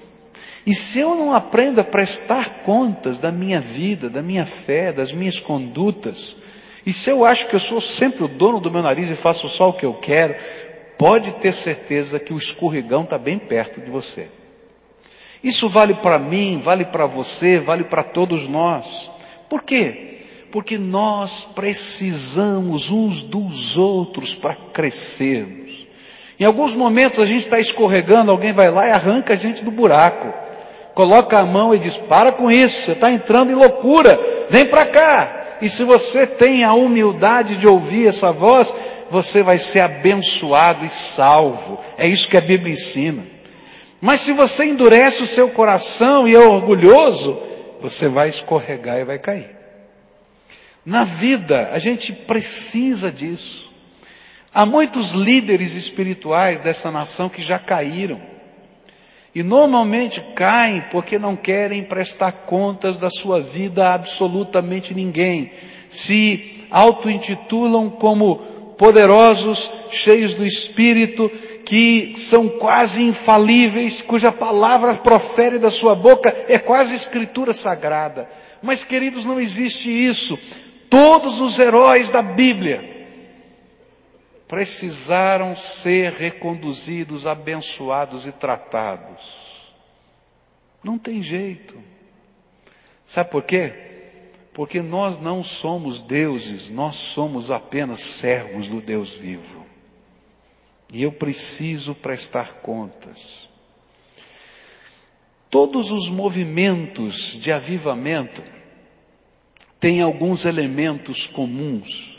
E 0.66 0.74
se 0.74 1.00
eu 1.00 1.16
não 1.16 1.34
aprendo 1.34 1.82
a 1.82 1.84
prestar 1.84 2.64
contas 2.64 3.20
da 3.20 3.32
minha 3.32 3.60
vida, 3.60 4.10
da 4.10 4.22
minha 4.22 4.46
fé, 4.46 4.92
das 4.92 5.12
minhas 5.12 5.40
condutas, 5.40 6.38
e 6.86 6.94
se 6.94 7.10
eu 7.10 7.26
acho 7.26 7.48
que 7.48 7.56
eu 7.56 7.60
sou 7.60 7.82
sempre 7.82 8.24
o 8.24 8.28
dono 8.28 8.60
do 8.60 8.72
meu 8.72 8.82
nariz 8.82 9.10
e 9.10 9.16
faço 9.16 9.48
só 9.48 9.70
o 9.70 9.74
que 9.74 9.86
eu 9.86 9.94
quero, 9.94 10.36
pode 10.98 11.32
ter 11.34 11.54
certeza 11.54 12.20
que 12.20 12.34
o 12.34 12.38
escorregão 12.38 13.04
está 13.04 13.18
bem 13.18 13.38
perto 13.38 13.82
de 13.82 13.90
você. 13.90 14.28
Isso 15.44 15.70
vale 15.70 15.94
para 15.94 16.20
mim, 16.20 16.60
vale 16.62 16.86
para 16.86 17.06
você, 17.06 17.60
vale 17.60 17.84
para 17.84 18.04
todos 18.04 18.48
nós. 18.48 19.10
Por 19.50 19.64
quê? 19.64 20.20
Porque 20.52 20.78
nós 20.78 21.44
precisamos 21.44 22.92
uns 22.92 23.24
dos 23.24 23.78
outros 23.78 24.36
para 24.36 24.56
crescermos. 24.56 25.69
Em 26.40 26.46
alguns 26.46 26.74
momentos 26.74 27.20
a 27.20 27.26
gente 27.26 27.44
está 27.44 27.60
escorregando, 27.60 28.32
alguém 28.32 28.54
vai 28.54 28.72
lá 28.72 28.88
e 28.88 28.92
arranca 28.92 29.34
a 29.34 29.38
gente 29.38 29.64
do 29.64 29.72
buraco. 29.72 30.34
Coloca 30.94 31.38
a 31.38 31.46
mão 31.46 31.76
e 31.76 31.80
diz: 31.80 31.98
para 31.98 32.32
com 32.32 32.50
isso, 32.50 32.86
você 32.86 32.92
está 32.94 33.12
entrando 33.12 33.52
em 33.52 33.56
loucura, 33.56 34.20
vem 34.50 34.66
para 34.66 34.86
cá. 34.86 35.36
E 35.62 35.68
se 35.68 35.84
você 35.84 36.26
tem 36.26 36.64
a 36.64 36.74
humildade 36.74 37.58
de 37.58 37.68
ouvir 37.68 38.08
essa 38.08 38.32
voz, 38.32 38.74
você 39.12 39.44
vai 39.44 39.60
ser 39.60 39.82
abençoado 39.82 40.86
e 40.86 40.90
salvo. 40.90 41.78
É 41.98 42.08
isso 42.08 42.30
que 42.30 42.38
a 42.38 42.42
Bíblia 42.42 42.74
ensina. 42.74 43.24
Mas 44.00 44.22
se 44.22 44.32
você 44.32 44.64
endurece 44.64 45.24
o 45.24 45.28
seu 45.28 45.50
coração 45.50 46.26
e 46.26 46.34
é 46.34 46.40
orgulhoso, 46.40 47.38
você 47.82 48.08
vai 48.08 48.30
escorregar 48.30 48.98
e 48.98 49.04
vai 49.04 49.20
cair. 49.20 49.50
Na 50.86 51.04
vida, 51.04 51.70
a 51.74 51.80
gente 51.80 52.14
precisa 52.14 53.12
disso. 53.12 53.69
Há 54.54 54.66
muitos 54.66 55.12
líderes 55.12 55.76
espirituais 55.76 56.60
dessa 56.60 56.90
nação 56.90 57.30
que 57.30 57.42
já 57.42 57.60
caíram. 57.60 58.20
E 59.34 59.44
normalmente 59.44 60.22
caem 60.36 60.82
porque 60.90 61.20
não 61.20 61.36
querem 61.36 61.84
prestar 61.84 62.32
contas 62.32 62.98
da 62.98 63.12
sua 63.12 63.40
vida 63.40 63.88
a 63.88 63.94
absolutamente 63.94 64.94
ninguém. 64.94 65.52
Se 65.88 66.66
auto-intitulam 66.72 67.92
como 67.92 68.38
poderosos, 68.76 69.72
cheios 69.92 70.34
do 70.34 70.46
Espírito, 70.46 71.30
que 71.64 72.14
são 72.18 72.50
quase 72.50 73.04
infalíveis, 73.04 74.02
cuja 74.02 74.32
palavra 74.32 74.96
profere 74.96 75.60
da 75.60 75.70
sua 75.70 75.94
boca 75.94 76.36
é 76.48 76.58
quase 76.58 76.96
escritura 76.96 77.54
sagrada. 77.54 78.28
Mas 78.64 78.84
queridos, 78.84 79.26
não 79.26 79.40
existe 79.40 79.92
isso. 79.92 80.40
Todos 80.90 81.40
os 81.40 81.60
heróis 81.60 82.10
da 82.10 82.24
Bíblia 82.24 82.89
precisaram 84.50 85.56
ser 85.56 86.12
reconduzidos, 86.12 87.28
abençoados 87.28 88.26
e 88.26 88.32
tratados. 88.32 89.72
Não 90.84 90.98
tem 90.98 91.22
jeito. 91.22 91.78
Sabe 93.06 93.30
por 93.30 93.44
quê? 93.44 93.74
Porque 94.52 94.82
nós 94.82 95.20
não 95.20 95.44
somos 95.44 96.02
deuses, 96.02 96.68
nós 96.68 96.96
somos 96.96 97.52
apenas 97.52 98.02
servos 98.02 98.68
do 98.68 98.82
Deus 98.82 99.14
vivo. 99.14 99.68
E 100.92 101.04
eu 101.04 101.12
preciso 101.12 101.94
prestar 101.94 102.56
contas. 102.56 103.48
Todos 105.48 105.92
os 105.92 106.10
movimentos 106.10 107.38
de 107.40 107.52
avivamento 107.52 108.44
têm 109.80 110.02
alguns 110.02 110.46
elementos 110.46 111.28
comuns. 111.28 112.19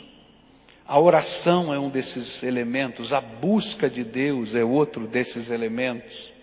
A 0.91 0.99
oração 0.99 1.73
é 1.73 1.79
um 1.79 1.87
desses 1.87 2.43
elementos, 2.43 3.13
a 3.13 3.21
busca 3.21 3.89
de 3.89 4.03
Deus 4.03 4.55
é 4.55 4.61
outro 4.65 5.07
desses 5.07 5.49
elementos. 5.49 6.33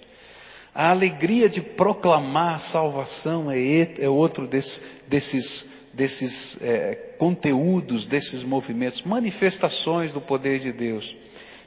A 0.75 0.89
alegria 0.89 1.51
de 1.51 1.61
proclamar 1.61 2.55
a 2.55 2.59
salvação 2.59 3.51
é, 3.51 3.59
é 3.99 4.09
outro 4.09 4.47
desse, 4.47 4.81
desses, 5.07 5.67
desses 5.93 6.57
é, 6.63 6.95
conteúdos, 7.19 8.07
desses 8.07 8.43
movimentos, 8.43 9.03
manifestações 9.03 10.15
do 10.15 10.21
poder 10.23 10.61
de 10.61 10.73
Deus. 10.73 11.15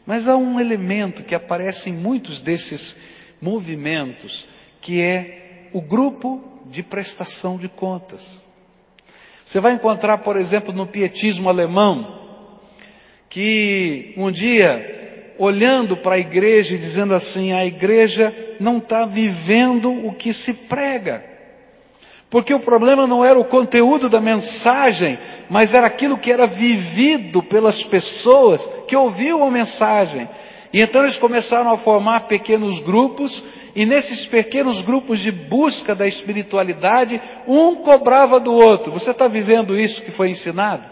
Mas 0.03 0.27
há 0.27 0.35
um 0.35 0.59
elemento 0.59 1.21
que 1.21 1.35
aparece 1.35 1.91
em 1.91 1.93
muitos 1.93 2.41
desses 2.41 2.97
movimentos, 3.39 4.47
que 4.81 5.00
é 5.00 5.69
o 5.71 5.81
grupo 5.81 6.43
de 6.65 6.81
prestação 6.81 7.59
de 7.59 7.69
contas. 7.69 8.43
Você 9.45 9.59
vai 9.59 9.73
encontrar, 9.73 10.17
por 10.17 10.35
exemplo, 10.35 10.73
no 10.73 10.88
pietismo 10.88 11.47
alemão, 11.47 12.21
que 13.31 14.13
um 14.17 14.29
dia 14.29 15.33
olhando 15.39 15.95
para 15.95 16.15
a 16.15 16.19
igreja 16.19 16.75
e 16.75 16.77
dizendo 16.77 17.15
assim: 17.15 17.53
a 17.53 17.65
igreja 17.65 18.35
não 18.59 18.77
está 18.77 19.05
vivendo 19.05 19.89
o 20.05 20.13
que 20.13 20.33
se 20.33 20.53
prega. 20.67 21.25
Porque 22.29 22.53
o 22.53 22.59
problema 22.59 23.07
não 23.07 23.23
era 23.23 23.39
o 23.39 23.45
conteúdo 23.45 24.09
da 24.09 24.19
mensagem, 24.19 25.17
mas 25.50 25.73
era 25.73 25.88
aquilo 25.88 26.17
que 26.17 26.31
era 26.31 26.45
vivido 26.45 27.41
pelas 27.41 27.83
pessoas 27.83 28.69
que 28.85 28.95
ouviam 28.95 29.43
a 29.43 29.50
mensagem. 29.51 30.29
E 30.73 30.81
então 30.81 31.01
eles 31.03 31.17
começaram 31.17 31.71
a 31.71 31.77
formar 31.77 32.27
pequenos 32.27 32.79
grupos, 32.79 33.43
e 33.73 33.85
nesses 33.85 34.25
pequenos 34.25 34.81
grupos 34.81 35.21
de 35.21 35.31
busca 35.31 35.95
da 35.95 36.07
espiritualidade, 36.07 37.21
um 37.47 37.75
cobrava 37.75 38.41
do 38.41 38.53
outro. 38.53 38.91
Você 38.91 39.11
está 39.11 39.27
vivendo 39.29 39.77
isso 39.77 40.01
que 40.01 40.11
foi 40.11 40.29
ensinado? 40.29 40.90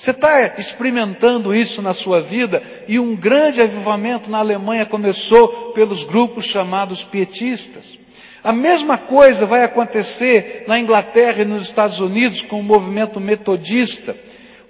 Você 0.00 0.12
está 0.12 0.54
experimentando 0.56 1.54
isso 1.54 1.82
na 1.82 1.92
sua 1.92 2.22
vida 2.22 2.62
e 2.88 2.98
um 2.98 3.14
grande 3.14 3.60
avivamento 3.60 4.30
na 4.30 4.38
Alemanha 4.38 4.86
começou 4.86 5.72
pelos 5.74 6.04
grupos 6.04 6.46
chamados 6.46 7.04
pietistas. 7.04 7.98
A 8.42 8.50
mesma 8.50 8.96
coisa 8.96 9.44
vai 9.44 9.62
acontecer 9.62 10.64
na 10.66 10.80
Inglaterra 10.80 11.42
e 11.42 11.44
nos 11.44 11.64
Estados 11.64 12.00
Unidos 12.00 12.40
com 12.40 12.58
o 12.58 12.62
movimento 12.62 13.20
metodista. 13.20 14.16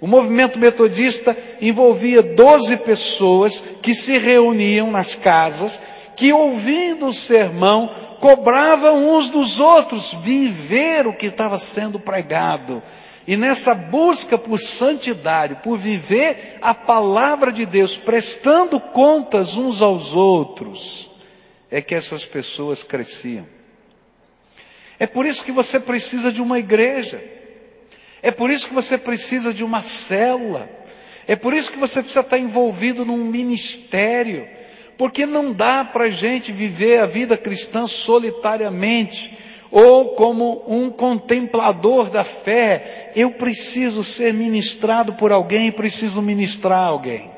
O 0.01 0.05
movimento 0.05 0.59
metodista 0.59 1.37
envolvia 1.61 2.21
12 2.21 2.75
pessoas 2.79 3.63
que 3.81 3.95
se 3.95 4.17
reuniam 4.17 4.91
nas 4.91 5.15
casas, 5.15 5.79
que 6.13 6.33
ouvindo 6.33 7.05
o 7.05 7.13
sermão, 7.13 7.89
cobravam 8.19 9.15
uns 9.15 9.29
dos 9.29 9.61
outros 9.61 10.13
viver 10.13 11.07
o 11.07 11.13
que 11.13 11.27
estava 11.27 11.57
sendo 11.57 11.97
pregado. 11.97 12.83
E 13.27 13.37
nessa 13.37 13.73
busca 13.75 14.37
por 14.37 14.59
santidade, 14.59 15.55
por 15.63 15.77
viver 15.77 16.57
a 16.61 16.73
palavra 16.73 17.51
de 17.51 17.65
Deus, 17.65 17.95
prestando 17.97 18.79
contas 18.79 19.55
uns 19.55 19.81
aos 19.81 20.13
outros, 20.13 21.11
é 21.69 21.81
que 21.81 21.93
essas 21.93 22.25
pessoas 22.25 22.83
cresciam. 22.83 23.47
É 24.99 25.07
por 25.07 25.25
isso 25.25 25.43
que 25.43 25.51
você 25.51 25.79
precisa 25.79 26.31
de 26.31 26.41
uma 26.41 26.59
igreja. 26.59 27.23
É 28.21 28.31
por 28.31 28.49
isso 28.49 28.67
que 28.67 28.73
você 28.73 28.97
precisa 28.97 29.53
de 29.53 29.63
uma 29.63 29.81
célula. 29.81 30.69
É 31.27 31.35
por 31.35 31.53
isso 31.53 31.71
que 31.71 31.79
você 31.79 32.01
precisa 32.01 32.21
estar 32.21 32.37
envolvido 32.37 33.05
num 33.05 33.25
ministério. 33.25 34.47
Porque 34.97 35.25
não 35.25 35.53
dá 35.53 35.83
para 35.83 36.05
a 36.05 36.09
gente 36.09 36.51
viver 36.51 36.99
a 36.99 37.05
vida 37.05 37.37
cristã 37.37 37.87
solitariamente 37.87 39.35
ou 39.71 40.09
como 40.09 40.63
um 40.67 40.89
contemplador 40.89 42.09
da 42.09 42.25
fé, 42.25 43.11
eu 43.15 43.31
preciso 43.31 44.03
ser 44.03 44.33
ministrado 44.33 45.13
por 45.13 45.31
alguém, 45.31 45.71
preciso 45.71 46.21
ministrar 46.21 46.87
alguém. 46.87 47.31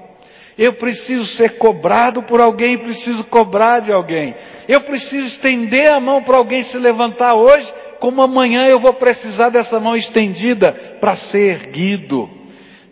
Eu 0.57 0.73
preciso 0.73 1.25
ser 1.25 1.57
cobrado 1.57 2.23
por 2.23 2.41
alguém, 2.41 2.77
preciso 2.77 3.23
cobrar 3.23 3.81
de 3.81 3.91
alguém. 3.91 4.35
Eu 4.67 4.81
preciso 4.81 5.25
estender 5.25 5.91
a 5.91 5.99
mão 5.99 6.23
para 6.23 6.37
alguém 6.37 6.63
se 6.63 6.77
levantar 6.77 7.35
hoje, 7.35 7.73
como 7.99 8.21
amanhã 8.21 8.67
eu 8.67 8.79
vou 8.79 8.93
precisar 8.93 9.49
dessa 9.49 9.79
mão 9.79 9.95
estendida 9.95 10.71
para 10.99 11.15
ser 11.15 11.61
erguido. 11.61 12.29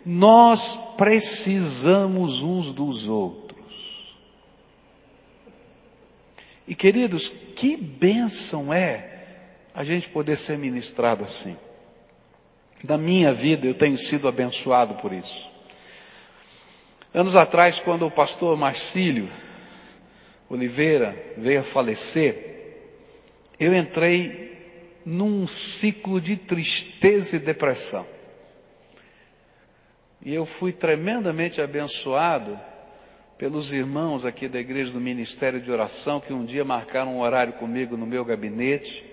Nós 0.04 0.78
precisamos 0.96 2.42
uns 2.42 2.72
dos 2.72 3.08
outros. 3.08 4.16
E 6.66 6.74
queridos, 6.74 7.32
que 7.54 7.76
bênção 7.76 8.72
é 8.72 9.11
a 9.74 9.84
gente 9.84 10.08
poder 10.08 10.36
ser 10.36 10.58
ministrado 10.58 11.24
assim. 11.24 11.56
Da 12.84 12.98
minha 12.98 13.32
vida 13.32 13.66
eu 13.66 13.74
tenho 13.74 13.96
sido 13.96 14.28
abençoado 14.28 14.94
por 14.96 15.12
isso. 15.12 15.50
Anos 17.14 17.36
atrás, 17.36 17.78
quando 17.78 18.06
o 18.06 18.10
pastor 18.10 18.56
Marcílio 18.56 19.28
Oliveira 20.48 21.16
veio 21.36 21.60
a 21.60 21.62
falecer, 21.62 22.52
eu 23.58 23.74
entrei 23.74 25.00
num 25.04 25.46
ciclo 25.46 26.20
de 26.20 26.36
tristeza 26.36 27.36
e 27.36 27.38
depressão. 27.38 28.06
E 30.24 30.32
eu 30.32 30.46
fui 30.46 30.72
tremendamente 30.72 31.60
abençoado 31.60 32.58
pelos 33.36 33.72
irmãos 33.72 34.24
aqui 34.24 34.48
da 34.48 34.60
igreja 34.60 34.92
do 34.92 35.00
Ministério 35.00 35.60
de 35.60 35.70
Oração 35.70 36.20
que 36.20 36.32
um 36.32 36.44
dia 36.44 36.64
marcaram 36.64 37.16
um 37.16 37.20
horário 37.20 37.54
comigo 37.54 37.96
no 37.96 38.06
meu 38.06 38.24
gabinete 38.24 39.11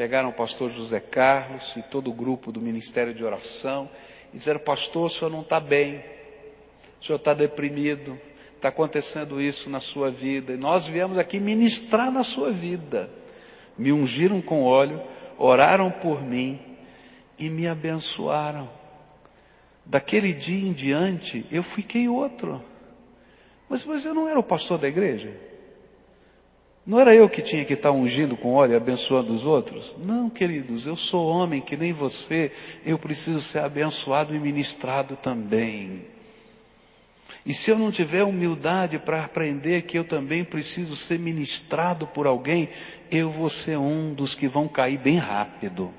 pegaram 0.00 0.30
o 0.30 0.32
pastor 0.32 0.70
José 0.70 0.98
Carlos 0.98 1.76
e 1.76 1.82
todo 1.82 2.08
o 2.08 2.14
grupo 2.14 2.50
do 2.50 2.58
Ministério 2.58 3.12
de 3.12 3.22
Oração 3.22 3.86
e 4.32 4.38
disseram, 4.38 4.58
pastor, 4.58 5.04
o 5.04 5.10
senhor 5.10 5.30
não 5.30 5.42
está 5.42 5.60
bem, 5.60 6.02
o 6.98 7.04
senhor 7.04 7.18
está 7.18 7.34
deprimido, 7.34 8.18
está 8.56 8.68
acontecendo 8.68 9.38
isso 9.42 9.68
na 9.68 9.78
sua 9.78 10.10
vida, 10.10 10.54
e 10.54 10.56
nós 10.56 10.86
viemos 10.86 11.18
aqui 11.18 11.38
ministrar 11.38 12.10
na 12.10 12.24
sua 12.24 12.50
vida. 12.50 13.10
Me 13.76 13.92
ungiram 13.92 14.40
com 14.40 14.62
óleo, 14.62 15.02
oraram 15.36 15.90
por 15.90 16.22
mim 16.22 16.58
e 17.38 17.50
me 17.50 17.68
abençoaram. 17.68 18.70
Daquele 19.84 20.32
dia 20.32 20.66
em 20.66 20.72
diante, 20.72 21.44
eu 21.52 21.62
fiquei 21.62 22.08
outro. 22.08 22.64
Mas, 23.68 23.84
mas 23.84 24.06
eu 24.06 24.14
não 24.14 24.26
era 24.26 24.40
o 24.40 24.42
pastor 24.42 24.78
da 24.78 24.88
igreja? 24.88 25.49
Não 26.86 26.98
era 26.98 27.14
eu 27.14 27.28
que 27.28 27.42
tinha 27.42 27.64
que 27.64 27.74
estar 27.74 27.92
ungindo 27.92 28.36
com 28.36 28.54
óleo 28.54 28.72
e 28.72 28.76
abençoando 28.76 29.32
os 29.32 29.44
outros? 29.44 29.94
Não, 29.98 30.30
queridos, 30.30 30.86
eu 30.86 30.96
sou 30.96 31.28
homem 31.28 31.60
que 31.60 31.76
nem 31.76 31.92
você, 31.92 32.50
eu 32.84 32.98
preciso 32.98 33.42
ser 33.42 33.60
abençoado 33.60 34.34
e 34.34 34.38
ministrado 34.38 35.16
também. 35.16 36.04
E 37.44 37.54
se 37.54 37.70
eu 37.70 37.78
não 37.78 37.90
tiver 37.90 38.24
humildade 38.24 38.98
para 38.98 39.24
aprender 39.24 39.82
que 39.82 39.98
eu 39.98 40.04
também 40.04 40.44
preciso 40.44 40.96
ser 40.96 41.18
ministrado 41.18 42.06
por 42.06 42.26
alguém, 42.26 42.68
eu 43.10 43.30
vou 43.30 43.48
ser 43.48 43.78
um 43.78 44.12
dos 44.12 44.34
que 44.34 44.48
vão 44.48 44.68
cair 44.68 44.98
bem 44.98 45.16
rápido. 45.16 45.92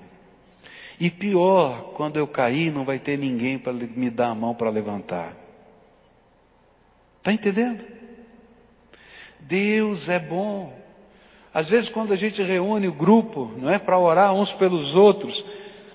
E 0.99 1.09
pior, 1.09 1.93
quando 1.95 2.17
eu 2.17 2.27
cair, 2.27 2.71
não 2.71 2.85
vai 2.85 2.99
ter 2.99 3.17
ninguém 3.17 3.57
para 3.57 3.73
me 3.73 4.09
dar 4.09 4.29
a 4.29 4.35
mão 4.35 4.53
para 4.53 4.69
levantar. 4.69 5.35
Está 7.17 7.33
entendendo? 7.33 7.83
Deus 9.41 10.09
é 10.09 10.19
bom. 10.19 10.73
Às 11.53 11.69
vezes 11.69 11.89
quando 11.89 12.13
a 12.13 12.15
gente 12.15 12.41
reúne 12.41 12.87
o 12.87 12.93
grupo, 12.93 13.51
não 13.57 13.69
é 13.69 13.77
para 13.77 13.99
orar 13.99 14.33
uns 14.33 14.53
pelos 14.53 14.95
outros, 14.95 15.45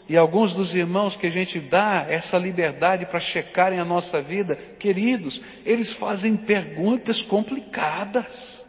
e 0.08 0.16
alguns 0.16 0.54
dos 0.54 0.74
irmãos 0.74 1.16
que 1.16 1.26
a 1.26 1.30
gente 1.30 1.58
dá 1.58 2.06
essa 2.08 2.38
liberdade 2.38 3.06
para 3.06 3.18
checarem 3.18 3.80
a 3.80 3.84
nossa 3.84 4.20
vida, 4.20 4.56
queridos, 4.78 5.40
eles 5.64 5.90
fazem 5.90 6.36
perguntas 6.36 7.22
complicadas 7.22 8.64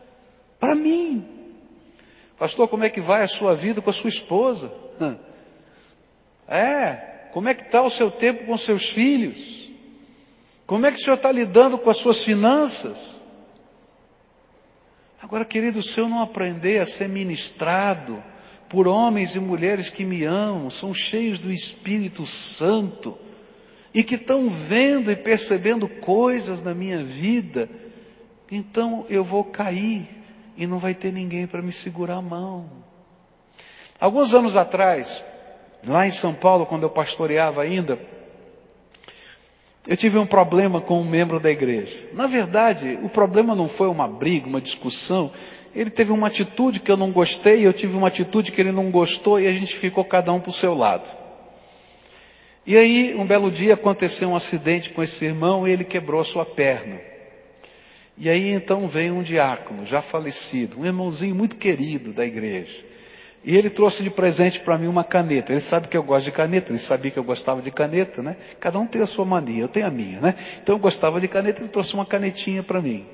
para 0.59 0.73
mim. 0.73 1.25
Pastor, 2.39 2.67
como 2.67 2.83
é 2.83 2.89
que 2.89 3.01
vai 3.01 3.23
a 3.23 3.27
sua 3.27 3.55
vida 3.55 3.81
com 3.81 3.89
a 3.89 3.93
sua 3.93 4.09
esposa? 4.09 4.71
É, 6.49 7.27
como 7.33 7.49
é 7.49 7.53
que 7.53 7.63
está 7.63 7.81
o 7.81 7.89
seu 7.89 8.09
tempo 8.09 8.45
com 8.45 8.57
seus 8.57 8.87
filhos? 8.87 9.69
Como 10.65 10.85
é 10.85 10.91
que 10.93 10.97
o 10.97 11.03
senhor 11.03 11.17
está 11.17 11.29
lidando 11.29 11.77
com 11.77 11.89
as 11.89 11.97
suas 11.97 12.23
finanças? 12.23 13.16
Agora, 15.21 15.43
querido, 15.43 15.81
se 15.81 15.99
eu 15.99 16.07
não 16.07 16.21
aprender 16.21 16.79
a 16.79 16.85
ser 16.85 17.09
ministrado 17.09 18.23
por 18.69 18.87
homens 18.87 19.35
e 19.35 19.39
mulheres 19.39 19.89
que 19.89 20.05
me 20.05 20.23
amam, 20.23 20.69
são 20.69 20.93
cheios 20.93 21.39
do 21.39 21.51
Espírito 21.51 22.25
Santo 22.25 23.17
e 23.93 24.03
que 24.03 24.15
estão 24.15 24.49
vendo 24.49 25.11
e 25.11 25.15
percebendo 25.15 25.87
coisas 25.87 26.61
na 26.61 26.73
minha 26.73 27.03
vida, 27.03 27.67
então 28.51 29.05
eu 29.09 29.23
vou 29.23 29.43
cair 29.43 30.07
e 30.55 30.67
não 30.67 30.77
vai 30.77 30.93
ter 30.93 31.11
ninguém 31.11 31.47
para 31.47 31.61
me 31.61 31.71
segurar 31.71 32.17
a 32.17 32.21
mão. 32.21 32.69
Alguns 33.99 34.33
anos 34.35 34.55
atrás, 34.55 35.23
lá 35.83 36.05
em 36.05 36.11
São 36.11 36.33
Paulo, 36.33 36.65
quando 36.65 36.83
eu 36.83 36.89
pastoreava 36.89 37.63
ainda, 37.63 37.99
eu 39.87 39.95
tive 39.95 40.17
um 40.17 40.25
problema 40.25 40.81
com 40.81 40.99
um 40.99 41.09
membro 41.09 41.39
da 41.39 41.49
igreja. 41.49 41.97
Na 42.13 42.27
verdade, 42.27 42.99
o 43.01 43.07
problema 43.07 43.55
não 43.55 43.69
foi 43.69 43.87
uma 43.87 44.07
briga, 44.07 44.45
uma 44.45 44.59
discussão. 44.59 45.31
Ele 45.73 45.89
teve 45.89 46.11
uma 46.11 46.27
atitude 46.27 46.81
que 46.81 46.91
eu 46.91 46.97
não 46.97 47.11
gostei, 47.11 47.65
eu 47.65 47.71
tive 47.71 47.95
uma 47.95 48.09
atitude 48.09 48.51
que 48.51 48.59
ele 48.59 48.71
não 48.71 48.91
gostou 48.91 49.39
e 49.39 49.47
a 49.47 49.53
gente 49.53 49.75
ficou 49.75 50.03
cada 50.03 50.33
um 50.33 50.39
para 50.39 50.49
o 50.49 50.53
seu 50.53 50.73
lado. 50.73 51.09
E 52.65 52.75
aí, 52.75 53.15
um 53.15 53.25
belo 53.25 53.49
dia 53.49 53.75
aconteceu 53.75 54.27
um 54.29 54.35
acidente 54.35 54.89
com 54.89 55.01
esse 55.01 55.23
irmão 55.23 55.65
e 55.65 55.71
ele 55.71 55.85
quebrou 55.85 56.19
a 56.19 56.25
sua 56.25 56.45
perna. 56.45 56.99
E 58.17 58.29
aí 58.29 58.49
então 58.49 58.87
vem 58.87 59.11
um 59.11 59.21
diácono, 59.21 59.85
já 59.85 60.01
falecido, 60.01 60.81
um 60.81 60.85
irmãozinho 60.85 61.35
muito 61.35 61.55
querido 61.55 62.11
da 62.11 62.25
igreja. 62.25 62.83
E 63.43 63.55
ele 63.55 63.69
trouxe 63.69 64.03
de 64.03 64.09
presente 64.09 64.59
para 64.59 64.77
mim 64.77 64.87
uma 64.87 65.03
caneta. 65.03 65.53
Ele 65.53 65.61
sabe 65.61 65.87
que 65.87 65.95
eu 65.95 66.03
gosto 66.03 66.25
de 66.25 66.31
caneta, 66.31 66.71
ele 66.71 66.79
sabia 66.79 67.11
que 67.11 67.17
eu 67.17 67.23
gostava 67.23 67.61
de 67.61 67.71
caneta, 67.71 68.21
né? 68.21 68.35
Cada 68.59 68.77
um 68.77 68.85
tem 68.85 69.01
a 69.01 69.05
sua 69.05 69.25
mania, 69.25 69.63
eu 69.63 69.67
tenho 69.67 69.87
a 69.87 69.91
minha, 69.91 70.19
né? 70.19 70.35
Então 70.61 70.75
eu 70.75 70.79
gostava 70.79 71.21
de 71.21 71.27
caneta, 71.27 71.61
ele 71.61 71.69
trouxe 71.69 71.93
uma 71.93 72.05
canetinha 72.05 72.61
para 72.61 72.81
mim. 72.81 73.05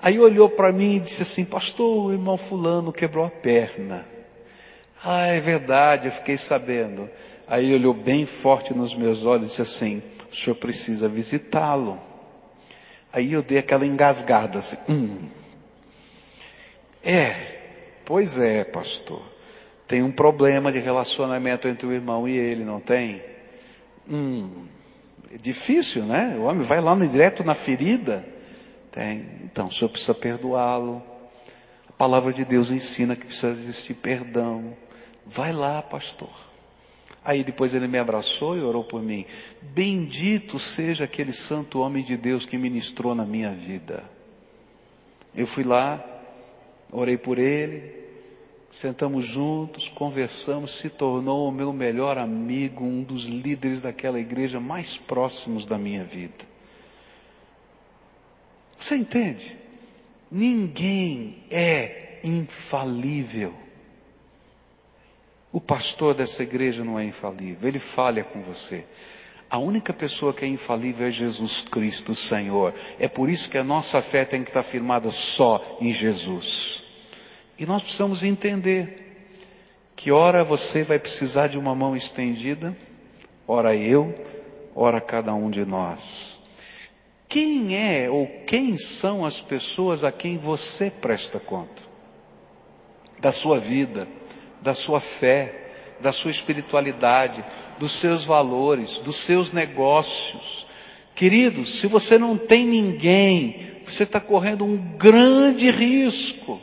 Aí 0.00 0.18
olhou 0.18 0.48
para 0.48 0.72
mim 0.72 0.96
e 0.96 1.00
disse 1.00 1.22
assim, 1.22 1.44
pastor, 1.44 2.06
o 2.06 2.12
irmão 2.12 2.36
fulano 2.36 2.92
quebrou 2.92 3.24
a 3.24 3.30
perna. 3.30 4.04
Ah, 5.02 5.26
é 5.26 5.40
verdade, 5.40 6.06
eu 6.06 6.12
fiquei 6.12 6.36
sabendo. 6.36 7.08
Aí 7.46 7.66
ele 7.66 7.74
olhou 7.74 7.94
bem 7.94 8.24
forte 8.24 8.72
nos 8.72 8.94
meus 8.94 9.24
olhos 9.24 9.46
e 9.46 9.50
disse 9.50 9.62
assim, 9.62 10.02
o 10.30 10.34
senhor 10.34 10.56
precisa 10.56 11.08
visitá-lo. 11.08 11.98
Aí 13.12 13.32
eu 13.32 13.42
dei 13.42 13.58
aquela 13.58 13.86
engasgada 13.86 14.60
assim, 14.60 14.76
hum. 14.88 15.28
É, 17.04 17.34
pois 18.04 18.38
é, 18.38 18.64
pastor. 18.64 19.31
Tem 19.86 20.02
um 20.02 20.12
problema 20.12 20.72
de 20.72 20.78
relacionamento 20.78 21.68
entre 21.68 21.86
o 21.86 21.92
irmão 21.92 22.26
e 22.26 22.36
ele, 22.36 22.64
não 22.64 22.80
tem? 22.80 23.22
Hum, 24.08 24.66
é 25.32 25.36
difícil, 25.36 26.04
né? 26.04 26.36
O 26.38 26.42
homem 26.42 26.62
vai 26.62 26.80
lá 26.80 26.94
no 26.94 27.06
direto 27.08 27.44
na 27.44 27.54
ferida. 27.54 28.24
Tem. 28.90 29.26
Então, 29.44 29.66
o 29.66 29.72
senhor 29.72 29.90
precisa 29.90 30.14
perdoá-lo. 30.14 31.02
A 31.88 31.92
palavra 31.92 32.32
de 32.32 32.44
Deus 32.44 32.70
ensina 32.70 33.16
que 33.16 33.26
precisa 33.26 33.50
existir 33.50 33.94
perdão. 33.94 34.76
Vai 35.26 35.52
lá, 35.52 35.80
pastor. 35.82 36.30
Aí 37.24 37.44
depois 37.44 37.72
ele 37.74 37.86
me 37.86 37.98
abraçou 37.98 38.56
e 38.56 38.60
orou 38.60 38.82
por 38.82 39.00
mim. 39.00 39.24
Bendito 39.60 40.58
seja 40.58 41.04
aquele 41.04 41.32
santo 41.32 41.78
homem 41.80 42.02
de 42.02 42.16
Deus 42.16 42.44
que 42.44 42.58
ministrou 42.58 43.14
na 43.14 43.24
minha 43.24 43.52
vida. 43.52 44.02
Eu 45.34 45.46
fui 45.46 45.62
lá, 45.62 46.04
orei 46.90 47.16
por 47.16 47.38
ele, 47.38 48.01
sentamos 48.72 49.26
juntos, 49.26 49.88
conversamos, 49.88 50.74
se 50.76 50.88
tornou 50.88 51.48
o 51.48 51.52
meu 51.52 51.72
melhor 51.72 52.16
amigo, 52.16 52.84
um 52.84 53.02
dos 53.02 53.26
líderes 53.26 53.82
daquela 53.82 54.18
igreja 54.18 54.58
mais 54.58 54.96
próximos 54.96 55.66
da 55.66 55.76
minha 55.76 56.02
vida. 56.02 56.50
Você 58.78 58.96
entende? 58.96 59.56
Ninguém 60.30 61.44
é 61.50 62.18
infalível. 62.24 63.54
O 65.52 65.60
pastor 65.60 66.14
dessa 66.14 66.42
igreja 66.42 66.82
não 66.82 66.98
é 66.98 67.04
infalível, 67.04 67.68
ele 67.68 67.78
falha 67.78 68.24
com 68.24 68.40
você. 68.40 68.86
A 69.50 69.58
única 69.58 69.92
pessoa 69.92 70.32
que 70.32 70.46
é 70.46 70.48
infalível 70.48 71.06
é 71.06 71.10
Jesus 71.10 71.60
Cristo, 71.60 72.14
Senhor. 72.14 72.72
É 72.98 73.06
por 73.06 73.28
isso 73.28 73.50
que 73.50 73.58
a 73.58 73.62
nossa 73.62 74.00
fé 74.00 74.24
tem 74.24 74.42
que 74.42 74.48
estar 74.48 74.62
firmada 74.62 75.10
só 75.10 75.76
em 75.78 75.92
Jesus. 75.92 76.82
E 77.58 77.66
nós 77.66 77.82
precisamos 77.82 78.22
entender 78.22 79.24
que 79.94 80.10
ora 80.10 80.42
você 80.42 80.82
vai 80.82 80.98
precisar 80.98 81.46
de 81.46 81.58
uma 81.58 81.74
mão 81.74 81.94
estendida, 81.94 82.76
ora 83.46 83.74
eu, 83.74 84.14
ora 84.74 85.00
cada 85.00 85.34
um 85.34 85.50
de 85.50 85.64
nós. 85.64 86.40
Quem 87.28 87.76
é 87.76 88.10
ou 88.10 88.26
quem 88.46 88.76
são 88.76 89.24
as 89.24 89.40
pessoas 89.40 90.04
a 90.04 90.12
quem 90.12 90.36
você 90.36 90.90
presta 90.90 91.38
conta? 91.38 91.82
Da 93.20 93.30
sua 93.30 93.58
vida 93.58 94.08
da 94.62 94.74
sua 94.74 95.00
fé, 95.00 95.70
da 96.00 96.12
sua 96.12 96.30
espiritualidade, 96.30 97.44
dos 97.78 97.92
seus 97.92 98.24
valores, 98.24 98.98
dos 98.98 99.16
seus 99.16 99.52
negócios. 99.52 100.64
Queridos, 101.14 101.80
se 101.80 101.86
você 101.86 102.16
não 102.16 102.38
tem 102.38 102.66
ninguém, 102.66 103.72
você 103.84 104.04
está 104.04 104.20
correndo 104.20 104.64
um 104.64 104.76
grande 104.96 105.70
risco. 105.70 106.60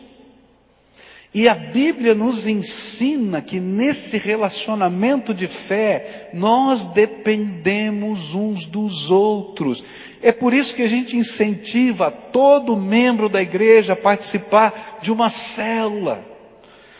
E 1.31 1.47
a 1.47 1.53
Bíblia 1.53 2.15
nos 2.15 2.47
ensina 2.47 3.39
que 3.39 3.59
nesse 3.59 4.17
relacionamento 4.17 5.31
de 5.31 5.47
fé, 5.47 6.31
nós 6.33 6.87
dependemos 6.87 8.33
uns 8.33 8.65
dos 8.65 9.11
outros. 9.11 9.83
É 10.23 10.31
por 10.31 10.53
isso 10.55 10.75
que 10.75 10.81
a 10.81 10.87
gente 10.87 11.15
incentiva 11.15 12.09
todo 12.09 12.75
membro 12.75 13.29
da 13.29 13.41
igreja 13.41 13.93
a 13.93 13.95
participar 13.95 14.97
de 15.03 15.11
uma 15.11 15.29
célula. 15.29 16.25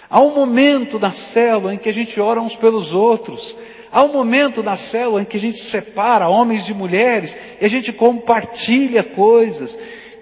Há 0.08 0.22
um 0.22 0.34
momento 0.36 1.00
na 1.00 1.12
célula 1.12 1.74
em 1.74 1.78
que 1.78 1.90
a 1.90 1.94
gente 1.94 2.20
ora 2.22 2.40
uns 2.40 2.56
pelos 2.56 2.94
outros. 2.94 3.56
Há 3.92 4.04
um 4.04 4.14
momento 4.14 4.62
na 4.62 4.78
célula 4.78 5.24
em 5.24 5.26
que 5.26 5.38
a 5.38 5.40
gente 5.40 5.58
separa 5.58 6.30
homens 6.30 6.66
de 6.66 6.74
mulheres 6.76 7.36
e 7.60 7.66
a 7.66 7.68
gente 7.68 7.92
compartilha 7.92 9.04
coisas. 9.04 9.78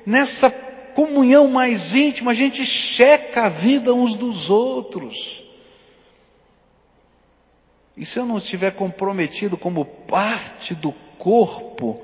Nessa 0.06 0.50
comunhão 0.98 1.48
mais 1.48 1.94
íntima, 1.94 2.32
a 2.32 2.34
gente 2.34 2.66
checa 2.66 3.44
a 3.44 3.50
vida 3.50 3.94
uns 3.94 4.18
dos 4.18 4.50
outros. 4.50 5.46
E 7.96 8.04
se 8.04 8.18
eu 8.18 8.26
não 8.26 8.40
estiver 8.40 8.72
comprometido 8.72 9.56
como 9.56 9.86
parte 9.86 10.74
do 10.74 10.92
corpo, 11.20 12.04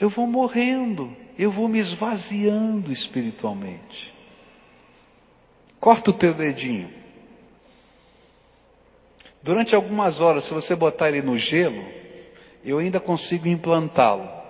eu 0.00 0.08
vou 0.08 0.26
morrendo, 0.26 1.16
eu 1.38 1.48
vou 1.48 1.68
me 1.68 1.78
esvaziando 1.78 2.90
espiritualmente. 2.90 4.12
Corta 5.78 6.10
o 6.10 6.14
teu 6.14 6.34
dedinho. 6.34 6.90
Durante 9.40 9.76
algumas 9.76 10.20
horas, 10.20 10.42
se 10.42 10.52
você 10.52 10.74
botar 10.74 11.10
ele 11.10 11.22
no 11.22 11.38
gelo, 11.38 11.84
eu 12.64 12.78
ainda 12.78 12.98
consigo 12.98 13.46
implantá-lo. 13.46 14.45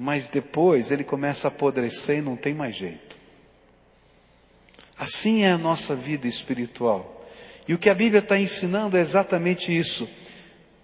Mas 0.00 0.28
depois 0.28 0.92
ele 0.92 1.02
começa 1.02 1.48
a 1.48 1.50
apodrecer 1.50 2.18
e 2.18 2.22
não 2.22 2.36
tem 2.36 2.54
mais 2.54 2.76
jeito. 2.76 3.16
Assim 4.96 5.42
é 5.42 5.50
a 5.50 5.58
nossa 5.58 5.94
vida 5.94 6.28
espiritual. 6.28 7.26
E 7.66 7.74
o 7.74 7.78
que 7.78 7.90
a 7.90 7.94
Bíblia 7.94 8.20
está 8.20 8.38
ensinando 8.38 8.96
é 8.96 9.00
exatamente 9.00 9.76
isso. 9.76 10.08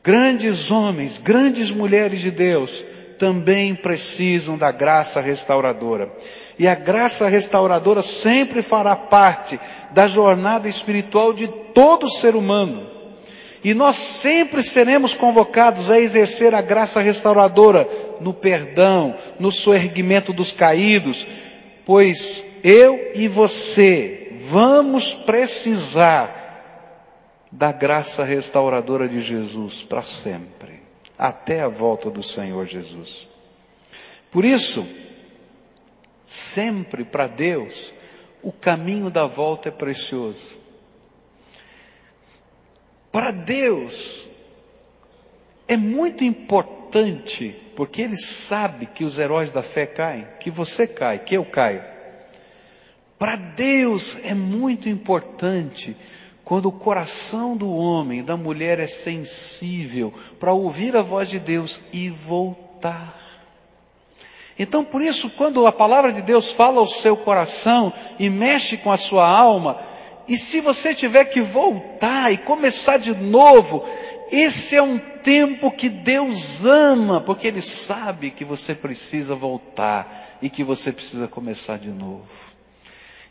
Grandes 0.03 0.71
homens, 0.71 1.17
grandes 1.17 1.71
mulheres 1.71 2.21
de 2.21 2.33
Deus 2.33 2.85
também 3.17 3.73
precisam 3.73 4.59
da 4.59 4.73
graça 4.73 5.21
restauradora. 5.21 6.13
E 6.59 6.67
a 6.67 6.75
graça 6.75 7.29
restauradora 7.29 8.03
sempre 8.03 8.63
fará 8.63 8.97
parte 8.97 9.61
da 9.93 10.09
jornada 10.09 10.69
espiritual 10.69 11.33
de 11.33 11.47
todo 11.73 12.11
ser 12.11 12.35
humano. 12.35 12.94
E 13.65 13.73
nós 13.73 13.97
sempre 13.97 14.63
seremos 14.63 15.15
convocados 15.15 15.91
a 15.91 15.99
exercer 15.99 16.55
a 16.55 16.61
graça 16.61 17.01
restauradora 17.01 17.89
no 18.21 18.33
perdão, 18.33 19.17
no 19.41 19.51
soerguimento 19.51 20.33
dos 20.33 20.53
caídos, 20.53 21.27
pois 21.85 22.45
eu 22.63 23.13
e 23.15 23.27
você 23.27 24.37
vamos 24.49 25.15
precisar 25.15 26.43
da 27.51 27.73
graça 27.73 28.23
restauradora 28.23 29.09
de 29.09 29.21
Jesus 29.21 29.83
para 29.83 30.03
sempre, 30.03 30.83
até 31.17 31.63
a 31.63 31.69
volta 31.69 32.11
do 32.11 32.23
Senhor 32.23 32.67
Jesus. 32.67 33.27
Por 34.31 34.45
isso, 34.45 34.87
Sempre 36.27 37.05
para 37.05 37.27
Deus, 37.27 37.93
o 38.43 38.51
caminho 38.51 39.11
da 39.11 39.27
volta 39.27 39.69
é 39.69 39.73
precioso. 39.73 40.64
Para 43.15 43.31
Deus, 43.31 44.29
é 45.69 45.77
muito 45.77 46.25
importante, 46.25 47.55
porque 47.77 48.03
Ele 48.03 48.17
sabe 48.17 48.87
que 48.87 49.05
os 49.05 49.21
heróis 49.21 49.53
da 49.53 49.63
fé 49.63 49.87
caem, 49.87 50.27
que 50.41 50.51
você 50.51 50.85
cai, 50.85 51.21
que 51.21 51.37
eu 51.37 51.45
caio. 51.45 51.85
Para 53.17 53.37
Deus 53.37 54.19
é 54.25 54.35
muito 54.35 54.89
importante 54.89 55.97
quando 56.45 56.67
o 56.67 56.73
coração 56.73 57.57
do 57.57 57.71
homem, 57.73 58.25
da 58.25 58.37
mulher 58.37 58.81
é 58.81 58.89
sensível 58.89 60.13
para 60.41 60.53
ouvir 60.53 60.97
a 60.97 61.03
voz 61.03 61.31
de 61.31 61.39
Deus 61.39 61.81
e 61.93 62.11
voltar. 62.11 63.17
Então, 64.59 64.85
por 64.85 65.01
isso, 65.01 65.31
quando 65.31 65.69
a 65.69 65.73
palavra 65.73 66.13
de 66.13 66.21
Deus 66.21 66.51
fala 66.51 66.81
ao 66.81 66.89
seu 66.89 67.17
coração 67.17 67.93
e 68.19 68.29
mexe 68.29 68.77
com 68.77 68.91
a 68.91 68.97
sua 68.97 69.25
alma, 69.25 69.94
e 70.27 70.39
se 70.39 70.61
você 70.61 70.95
tiver 70.95 71.27
que 71.27 71.41
voltar 71.41 72.33
e 72.33 72.39
começar 72.39 72.99
de 72.99 73.15
novo, 73.15 73.85
esse 74.33 74.75
é 74.75 74.83
um 74.83 74.99
tempo 74.99 75.71
que 75.71 75.89
Deus 75.89 76.65
ama, 76.65 77.21
porque 77.21 77.47
Ele 77.47 77.61
sabe 77.61 78.31
que 78.31 78.45
você 78.45 78.75
precisa 78.75 79.35
voltar 79.35 80.39
e 80.41 80.49
que 80.49 80.65
você 80.65 80.91
precisa 80.91 81.29
começar 81.29 81.79
de 81.79 81.91
novo. 81.91 82.25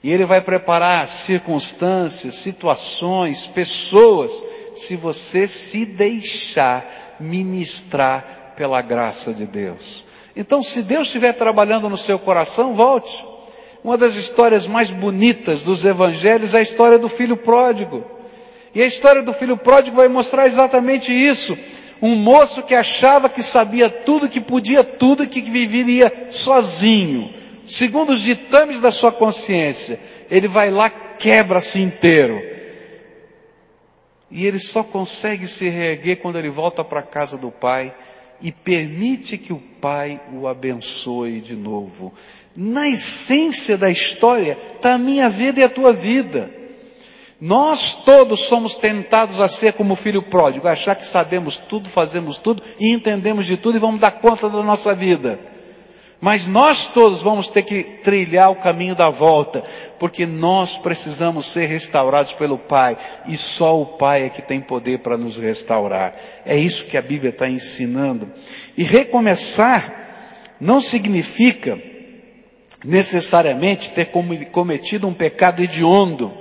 E 0.04 0.12
Ele 0.12 0.26
vai 0.26 0.42
preparar 0.42 1.08
circunstâncias, 1.08 2.36
situações, 2.36 3.48
pessoas, 3.48 4.32
se 4.76 4.96
você 4.96 5.48
se 5.48 5.86
deixar 5.86 7.16
ministrar 7.20 8.54
pela 8.56 8.82
graça 8.82 9.34
de 9.34 9.46
Deus. 9.46 10.06
Então, 10.36 10.62
se 10.62 10.82
Deus 10.82 11.08
estiver 11.08 11.34
trabalhando 11.34 11.90
no 11.90 11.98
seu 11.98 12.20
coração, 12.20 12.76
volte. 12.76 13.33
Uma 13.84 13.98
das 13.98 14.16
histórias 14.16 14.66
mais 14.66 14.92
bonitas 14.92 15.64
dos 15.64 15.84
evangelhos 15.84 16.54
é 16.54 16.60
a 16.60 16.62
história 16.62 16.98
do 16.98 17.10
filho 17.10 17.36
pródigo. 17.36 18.06
E 18.74 18.82
a 18.82 18.86
história 18.86 19.22
do 19.22 19.34
filho 19.34 19.58
pródigo 19.58 19.98
vai 19.98 20.08
mostrar 20.08 20.48
exatamente 20.48 21.12
isso. 21.12 21.58
Um 22.02 22.16
moço 22.16 22.64
que 22.64 22.74
achava 22.74 23.30
que 23.30 23.44
sabia 23.44 23.90
tudo, 23.90 24.30
que 24.30 24.40
podia 24.40 24.84
tudo, 24.84 25.28
que 25.28 25.42
viveria 25.42 26.30
sozinho. 26.32 27.34
segundo 27.66 28.12
os 28.12 28.22
ditames 28.22 28.82
da 28.82 28.92
sua 28.92 29.12
consciência, 29.12 30.00
ele 30.30 30.48
vai 30.48 30.70
lá, 30.70 30.90
quebra-se 30.90 31.80
inteiro. 31.80 32.42
E 34.32 34.46
ele 34.46 34.60
só 34.60 34.84
consegue 34.84 35.48
se 35.48 35.70
reerguer 35.70 36.18
quando 36.18 36.38
ele 36.38 36.50
volta 36.50 36.84
para 36.84 37.02
a 37.02 37.04
casa 37.04 37.38
do 37.38 37.52
pai 37.52 37.94
e 38.42 38.52
permite 38.52 39.38
que 39.38 39.54
o 39.54 39.62
pai 39.80 40.20
o 40.34 40.48
abençoe 40.48 41.40
de 41.40 41.56
novo. 41.56 42.14
Na 42.56 42.88
essência 42.88 43.78
da 43.78 43.90
história 43.90 44.58
está 44.76 44.94
a 44.94 44.98
minha 44.98 45.30
vida 45.30 45.60
e 45.60 45.64
a 45.64 45.70
tua 45.70 45.92
vida. 45.92 46.52
Nós 47.42 47.94
todos 48.06 48.42
somos 48.42 48.76
tentados 48.76 49.42
a 49.42 49.48
ser 49.48 49.74
como 49.74 49.94
o 49.94 49.98
filho 49.98 50.22
pródigo, 50.22 50.68
achar 50.68 50.96
que 50.96 51.06
sabemos 51.06 51.58
tudo, 51.58 51.90
fazemos 51.90 52.38
tudo 52.38 52.64
e 52.80 52.90
entendemos 52.92 53.46
de 53.46 53.58
tudo 53.58 53.76
e 53.76 53.82
vamos 53.82 54.00
dar 54.00 54.12
conta 54.12 54.50
da 54.50 54.64
nossa 54.64 54.96
vida. 54.96 55.40
Mas 56.22 56.48
nós 56.48 56.88
todos 56.88 57.22
vamos 57.22 57.50
ter 57.50 57.64
que 57.64 57.84
trilhar 58.02 58.50
o 58.50 58.56
caminho 58.56 58.96
da 58.96 59.10
volta, 59.10 59.62
porque 60.00 60.26
nós 60.26 60.78
precisamos 60.78 61.48
ser 61.48 61.66
restaurados 61.66 62.32
pelo 62.32 62.58
Pai, 62.58 62.98
e 63.28 63.36
só 63.36 63.82
o 63.82 63.86
Pai 63.86 64.24
é 64.24 64.30
que 64.30 64.42
tem 64.42 64.62
poder 64.62 65.00
para 65.00 65.18
nos 65.18 65.36
restaurar. 65.36 66.16
É 66.46 66.56
isso 66.56 66.86
que 66.86 66.96
a 66.96 67.02
Bíblia 67.02 67.32
está 67.32 67.50
ensinando. 67.50 68.32
E 68.78 68.84
recomeçar 68.84 70.56
não 70.62 70.80
significa 70.80 71.78
necessariamente 72.84 73.92
ter 73.92 74.12
cometido 74.52 75.08
um 75.08 75.14
pecado 75.14 75.62
hediondo. 75.62 76.32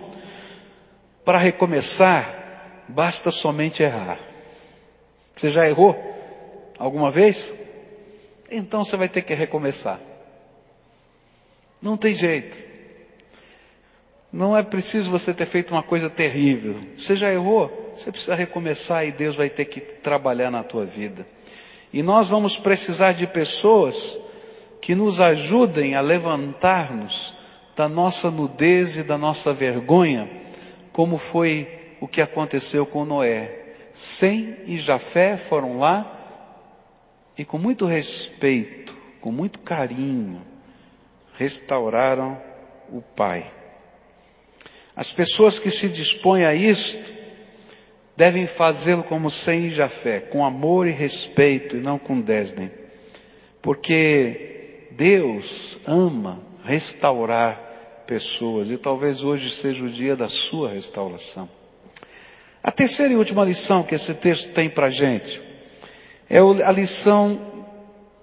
Para 1.25 1.39
recomeçar, 1.39 2.85
basta 2.89 3.31
somente 3.31 3.83
errar. 3.83 4.19
Você 5.37 5.51
já 5.51 5.69
errou 5.69 5.97
alguma 6.79 7.11
vez? 7.11 7.55
então 8.53 8.85
você 8.85 8.97
vai 8.97 9.09
ter 9.09 9.23
que 9.23 9.33
recomeçar. 9.33 9.99
Não 11.81 11.97
tem 11.97 12.15
jeito. 12.15 12.63
Não 14.31 14.57
é 14.57 14.63
preciso 14.63 15.11
você 15.11 15.33
ter 15.35 15.47
feito 15.47 15.73
uma 15.73 15.83
coisa 15.83 16.09
terrível. 16.09 16.81
Você 16.97 17.17
já 17.17 17.33
errou, 17.33 17.93
você 17.95 18.13
precisa 18.13 18.35
recomeçar 18.35 19.07
e 19.07 19.13
Deus 19.13 19.37
vai 19.37 19.51
ter 19.51 19.65
que 19.65 19.81
trabalhar 19.81 20.51
na 20.51 20.63
tua 20.63 20.85
vida. 20.85 21.27
E 21.93 22.03
nós 22.03 22.29
vamos 22.29 22.57
precisar 22.57 23.13
de 23.13 23.27
pessoas 23.27 24.19
que 24.83 24.97
nos 24.97 25.21
ajudem 25.21 25.95
a 25.95 26.01
levantar-nos 26.01 27.37
da 27.77 27.89
nossa 27.89 28.33
nudez 28.33 28.97
e 28.97 29.05
da 29.05 29.17
nossa 29.17 29.55
vergonha, 29.55 30.29
como 30.93 31.19
foi 31.19 31.95
o 32.01 32.09
que 32.09 32.21
aconteceu 32.21 32.85
com 32.85 33.05
Noé. 33.05 33.61
Sem 33.95 34.57
e 34.67 34.79
Jafé 34.79 35.37
foram 35.37 35.79
lá 35.79 36.19
e 37.39 37.45
com 37.45 37.59
muito 37.59 37.87
respeito, 37.87 38.97
com 39.21 39.31
muito 39.31 39.61
carinho, 39.61 40.43
restauraram 41.35 42.37
o 42.91 43.01
Pai. 43.01 43.53
As 44.97 45.13
pessoas 45.13 45.61
que 45.61 45.71
se 45.71 45.89
dispõem 45.89 46.45
a 46.45 46.55
isto 46.55 47.13
devem 48.17 48.49
fazê-lo 48.49 49.05
como 49.05 49.31
sem 49.31 49.71
Jafé, 49.71 50.19
com 50.19 50.45
amor 50.45 50.89
e 50.89 50.91
respeito 50.91 51.77
e 51.77 51.81
não 51.81 52.01
com 52.01 52.21
desdém. 52.21 52.71
Porque 53.63 54.52
Deus 54.97 55.79
ama 55.87 56.41
restaurar 56.65 57.61
pessoas 58.07 58.71
e 58.71 58.79
talvez 58.79 59.25
hoje 59.25 59.51
seja 59.51 59.85
o 59.85 59.91
dia 59.91 60.15
da 60.15 60.29
sua 60.29 60.71
restauração. 60.71 61.49
A 62.63 62.71
terceira 62.71 63.13
e 63.13 63.17
última 63.17 63.45
lição 63.45 63.83
que 63.83 63.95
esse 63.95 64.15
texto 64.15 64.53
tem 64.53 64.71
para 64.71 64.91
gente 64.91 65.43
é 66.29 66.39
a 66.39 66.73
lição 66.73 67.41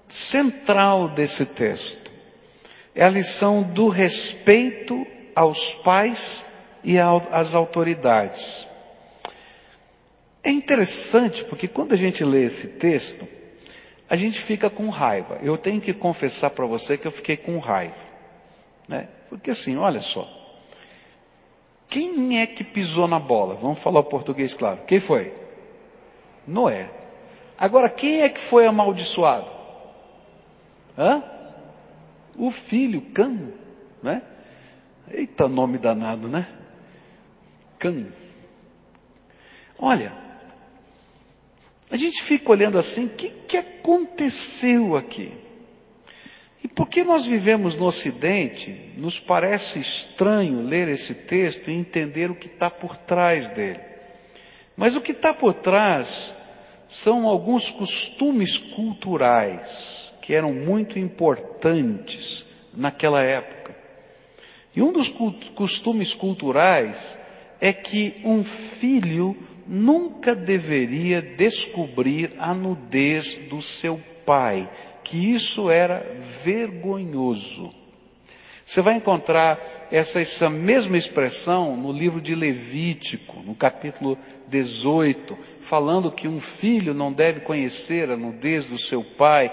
central 0.08 1.08
desse 1.08 1.44
texto. 1.44 2.10
É 2.94 3.04
a 3.04 3.10
lição 3.10 3.62
do 3.62 3.88
respeito 3.88 5.06
aos 5.34 5.74
pais 5.74 6.44
e 6.82 6.98
às 6.98 7.54
autoridades. 7.54 8.66
É 10.42 10.50
interessante 10.50 11.44
porque 11.44 11.68
quando 11.68 11.92
a 11.92 11.96
gente 11.96 12.24
lê 12.24 12.44
esse 12.44 12.66
texto, 12.66 13.28
a 14.10 14.16
gente 14.16 14.40
fica 14.40 14.68
com 14.68 14.88
raiva. 14.88 15.38
Eu 15.40 15.56
tenho 15.56 15.80
que 15.80 15.94
confessar 15.94 16.50
para 16.50 16.66
você 16.66 16.98
que 16.98 17.06
eu 17.06 17.12
fiquei 17.12 17.36
com 17.36 17.56
raiva. 17.60 17.94
Né? 18.88 19.08
Porque 19.28 19.52
assim, 19.52 19.76
olha 19.76 20.00
só. 20.00 20.28
Quem 21.88 22.40
é 22.40 22.46
que 22.46 22.64
pisou 22.64 23.06
na 23.06 23.20
bola? 23.20 23.54
Vamos 23.54 23.78
falar 23.78 24.00
o 24.00 24.04
português 24.04 24.52
claro. 24.52 24.80
Quem 24.84 24.98
foi? 24.98 25.32
Noé. 26.44 26.90
Agora, 27.56 27.88
quem 27.88 28.22
é 28.22 28.28
que 28.28 28.40
foi 28.40 28.66
amaldiçoado? 28.66 29.48
Hã? 30.98 31.22
O 32.36 32.50
filho, 32.50 33.02
Cam, 33.12 33.52
né? 34.02 34.22
Eita 35.08 35.48
nome 35.48 35.78
danado, 35.78 36.26
né? 36.26 36.48
Cam. 37.78 38.06
Olha, 39.78 40.12
a 41.90 41.96
gente 41.96 42.22
fica 42.22 42.50
olhando 42.50 42.78
assim, 42.78 43.06
o 43.06 43.10
que, 43.10 43.30
que 43.48 43.56
aconteceu 43.56 44.96
aqui? 44.96 45.32
E 46.62 46.68
porque 46.68 47.02
nós 47.02 47.24
vivemos 47.24 47.76
no 47.76 47.86
Ocidente, 47.86 48.92
nos 48.96 49.18
parece 49.18 49.80
estranho 49.80 50.62
ler 50.62 50.88
esse 50.88 51.14
texto 51.14 51.70
e 51.70 51.74
entender 51.74 52.30
o 52.30 52.34
que 52.34 52.46
está 52.46 52.70
por 52.70 52.96
trás 52.96 53.48
dele. 53.48 53.80
Mas 54.76 54.94
o 54.94 55.00
que 55.00 55.12
está 55.12 55.34
por 55.34 55.54
trás 55.54 56.34
são 56.88 57.26
alguns 57.26 57.70
costumes 57.70 58.58
culturais 58.58 60.12
que 60.20 60.34
eram 60.34 60.52
muito 60.52 60.98
importantes 60.98 62.44
naquela 62.74 63.22
época. 63.22 63.74
E 64.74 64.82
um 64.82 64.92
dos 64.92 65.08
costumes 65.54 66.14
culturais 66.14 67.18
é 67.60 67.72
que 67.72 68.20
um 68.24 68.44
filho 68.44 69.36
nunca 69.70 70.34
deveria 70.34 71.22
descobrir 71.22 72.32
a 72.38 72.52
nudez 72.52 73.36
do 73.48 73.62
seu 73.62 74.00
pai, 74.26 74.68
que 75.04 75.32
isso 75.32 75.70
era 75.70 76.04
vergonhoso. 76.42 77.72
Você 78.64 78.82
vai 78.82 78.94
encontrar 78.94 79.88
essa, 79.90 80.20
essa 80.20 80.50
mesma 80.50 80.96
expressão 80.98 81.76
no 81.76 81.92
livro 81.92 82.20
de 82.20 82.34
Levítico, 82.34 83.40
no 83.44 83.54
capítulo 83.54 84.18
18, 84.48 85.38
falando 85.60 86.10
que 86.10 86.26
um 86.26 86.40
filho 86.40 86.92
não 86.92 87.12
deve 87.12 87.40
conhecer 87.40 88.10
a 88.10 88.16
nudez 88.16 88.66
do 88.66 88.78
seu 88.78 89.04
pai 89.04 89.52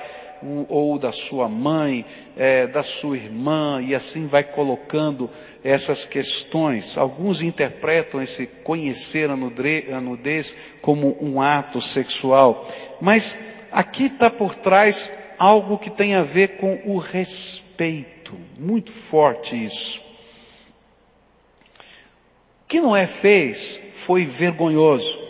ou 0.69 0.97
da 0.97 1.11
sua 1.11 1.47
mãe, 1.47 2.05
é, 2.35 2.67
da 2.67 2.83
sua 2.83 3.17
irmã, 3.17 3.81
e 3.81 3.93
assim 3.95 4.25
vai 4.25 4.43
colocando 4.43 5.29
essas 5.63 6.05
questões. 6.05 6.97
Alguns 6.97 7.41
interpretam 7.41 8.21
esse 8.21 8.45
conhecer 8.45 9.29
a 9.29 9.35
nudez 9.35 10.55
como 10.81 11.17
um 11.21 11.41
ato 11.41 11.81
sexual, 11.81 12.67
mas 13.01 13.37
aqui 13.71 14.05
está 14.05 14.29
por 14.29 14.55
trás 14.55 15.11
algo 15.37 15.77
que 15.77 15.89
tem 15.89 16.15
a 16.15 16.23
ver 16.23 16.57
com 16.57 16.81
o 16.85 16.97
respeito, 16.97 18.35
muito 18.57 18.91
forte 18.91 19.55
isso. 19.55 19.99
O 22.63 22.67
que 22.67 22.81
Noé 22.81 23.07
fez 23.07 23.79
foi 23.95 24.25
vergonhoso. 24.25 25.26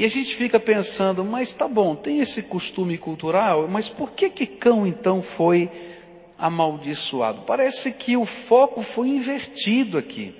E 0.00 0.04
a 0.06 0.08
gente 0.08 0.34
fica 0.34 0.58
pensando, 0.58 1.22
mas 1.22 1.52
tá 1.52 1.68
bom, 1.68 1.94
tem 1.94 2.20
esse 2.20 2.40
costume 2.40 2.96
cultural, 2.96 3.68
mas 3.68 3.90
por 3.90 4.12
que 4.12 4.30
que 4.30 4.46
cão 4.46 4.86
então 4.86 5.20
foi 5.20 5.70
amaldiçoado? 6.38 7.42
Parece 7.42 7.92
que 7.92 8.16
o 8.16 8.24
foco 8.24 8.80
foi 8.80 9.08
invertido 9.08 9.98
aqui. 9.98 10.34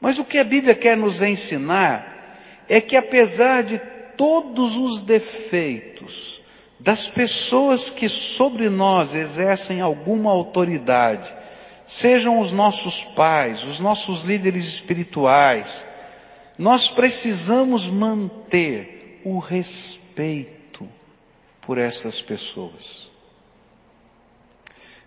Mas 0.00 0.20
o 0.20 0.24
que 0.24 0.38
a 0.38 0.44
Bíblia 0.44 0.76
quer 0.76 0.96
nos 0.96 1.20
ensinar 1.20 2.38
é 2.68 2.80
que 2.80 2.94
apesar 2.94 3.64
de 3.64 3.80
todos 4.16 4.76
os 4.76 5.02
defeitos 5.02 6.40
das 6.78 7.08
pessoas 7.08 7.90
que 7.90 8.08
sobre 8.08 8.68
nós 8.68 9.16
exercem 9.16 9.80
alguma 9.80 10.30
autoridade, 10.30 11.34
sejam 11.88 12.38
os 12.38 12.52
nossos 12.52 13.02
pais, 13.02 13.64
os 13.64 13.80
nossos 13.80 14.22
líderes 14.22 14.64
espirituais, 14.66 15.84
nós 16.60 16.90
precisamos 16.90 17.88
manter 17.88 19.22
o 19.24 19.38
respeito 19.38 20.86
por 21.62 21.78
essas 21.78 22.20
pessoas. 22.20 23.10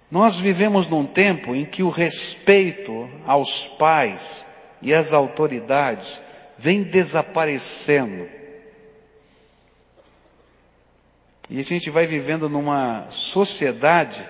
Nós 0.09 0.39
vivemos 0.39 0.87
num 0.87 1.05
tempo 1.05 1.53
em 1.53 1.63
que 1.63 1.83
o 1.83 1.89
respeito 1.89 3.07
aos 3.23 3.67
pais 3.67 4.43
e 4.81 4.95
às 4.95 5.13
autoridades 5.13 6.23
vem 6.57 6.81
desaparecendo. 6.81 8.27
E 11.51 11.59
a 11.59 11.63
gente 11.63 11.91
vai 11.91 12.07
vivendo 12.07 12.49
numa 12.49 13.05
sociedade 13.11 14.27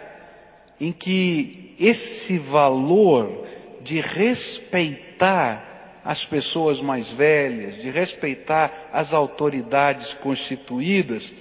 em 0.77 0.91
que 0.91 1.73
esse 1.79 2.37
valor 2.37 3.47
de 3.79 4.01
respeitar 4.01 5.72
as 6.03 6.25
pessoas 6.25 6.81
mais 6.81 7.09
velhas, 7.09 7.81
de 7.81 7.89
respeitar 7.89 8.89
as 8.91 9.13
autoridades 9.13 10.13
constituídas, 10.13 11.31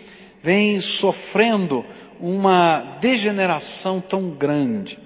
vem 0.43 0.81
sofrendo 0.81 1.85
uma 2.21 2.99
degeneração 3.01 4.01
tão 4.01 4.31
grande. 4.31 4.99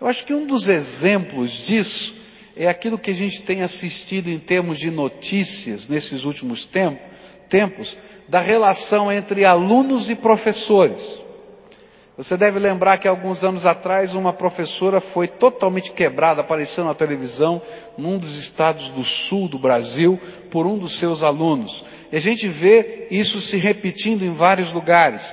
Eu 0.00 0.06
acho 0.06 0.24
que 0.24 0.34
um 0.34 0.46
dos 0.46 0.68
exemplos 0.68 1.50
disso 1.50 2.14
é 2.56 2.68
aquilo 2.68 2.98
que 2.98 3.10
a 3.10 3.14
gente 3.14 3.42
tem 3.42 3.62
assistido 3.62 4.28
em 4.28 4.38
termos 4.38 4.78
de 4.78 4.90
notícias 4.90 5.88
nesses 5.88 6.24
últimos 6.24 6.68
tempos, 7.48 7.96
da 8.28 8.40
relação 8.40 9.12
entre 9.12 9.44
alunos 9.44 10.08
e 10.08 10.14
professores. 10.14 11.23
Você 12.16 12.36
deve 12.36 12.60
lembrar 12.60 12.98
que 12.98 13.08
alguns 13.08 13.42
anos 13.42 13.66
atrás 13.66 14.14
uma 14.14 14.32
professora 14.32 15.00
foi 15.00 15.26
totalmente 15.26 15.92
quebrada, 15.92 16.42
apareceu 16.42 16.84
na 16.84 16.94
televisão, 16.94 17.60
num 17.98 18.18
dos 18.18 18.36
estados 18.36 18.90
do 18.90 19.02
sul 19.02 19.48
do 19.48 19.58
Brasil, 19.58 20.20
por 20.48 20.64
um 20.64 20.78
dos 20.78 20.96
seus 20.96 21.24
alunos. 21.24 21.84
E 22.12 22.16
a 22.16 22.20
gente 22.20 22.48
vê 22.48 23.08
isso 23.10 23.40
se 23.40 23.56
repetindo 23.56 24.22
em 24.22 24.32
vários 24.32 24.72
lugares. 24.72 25.32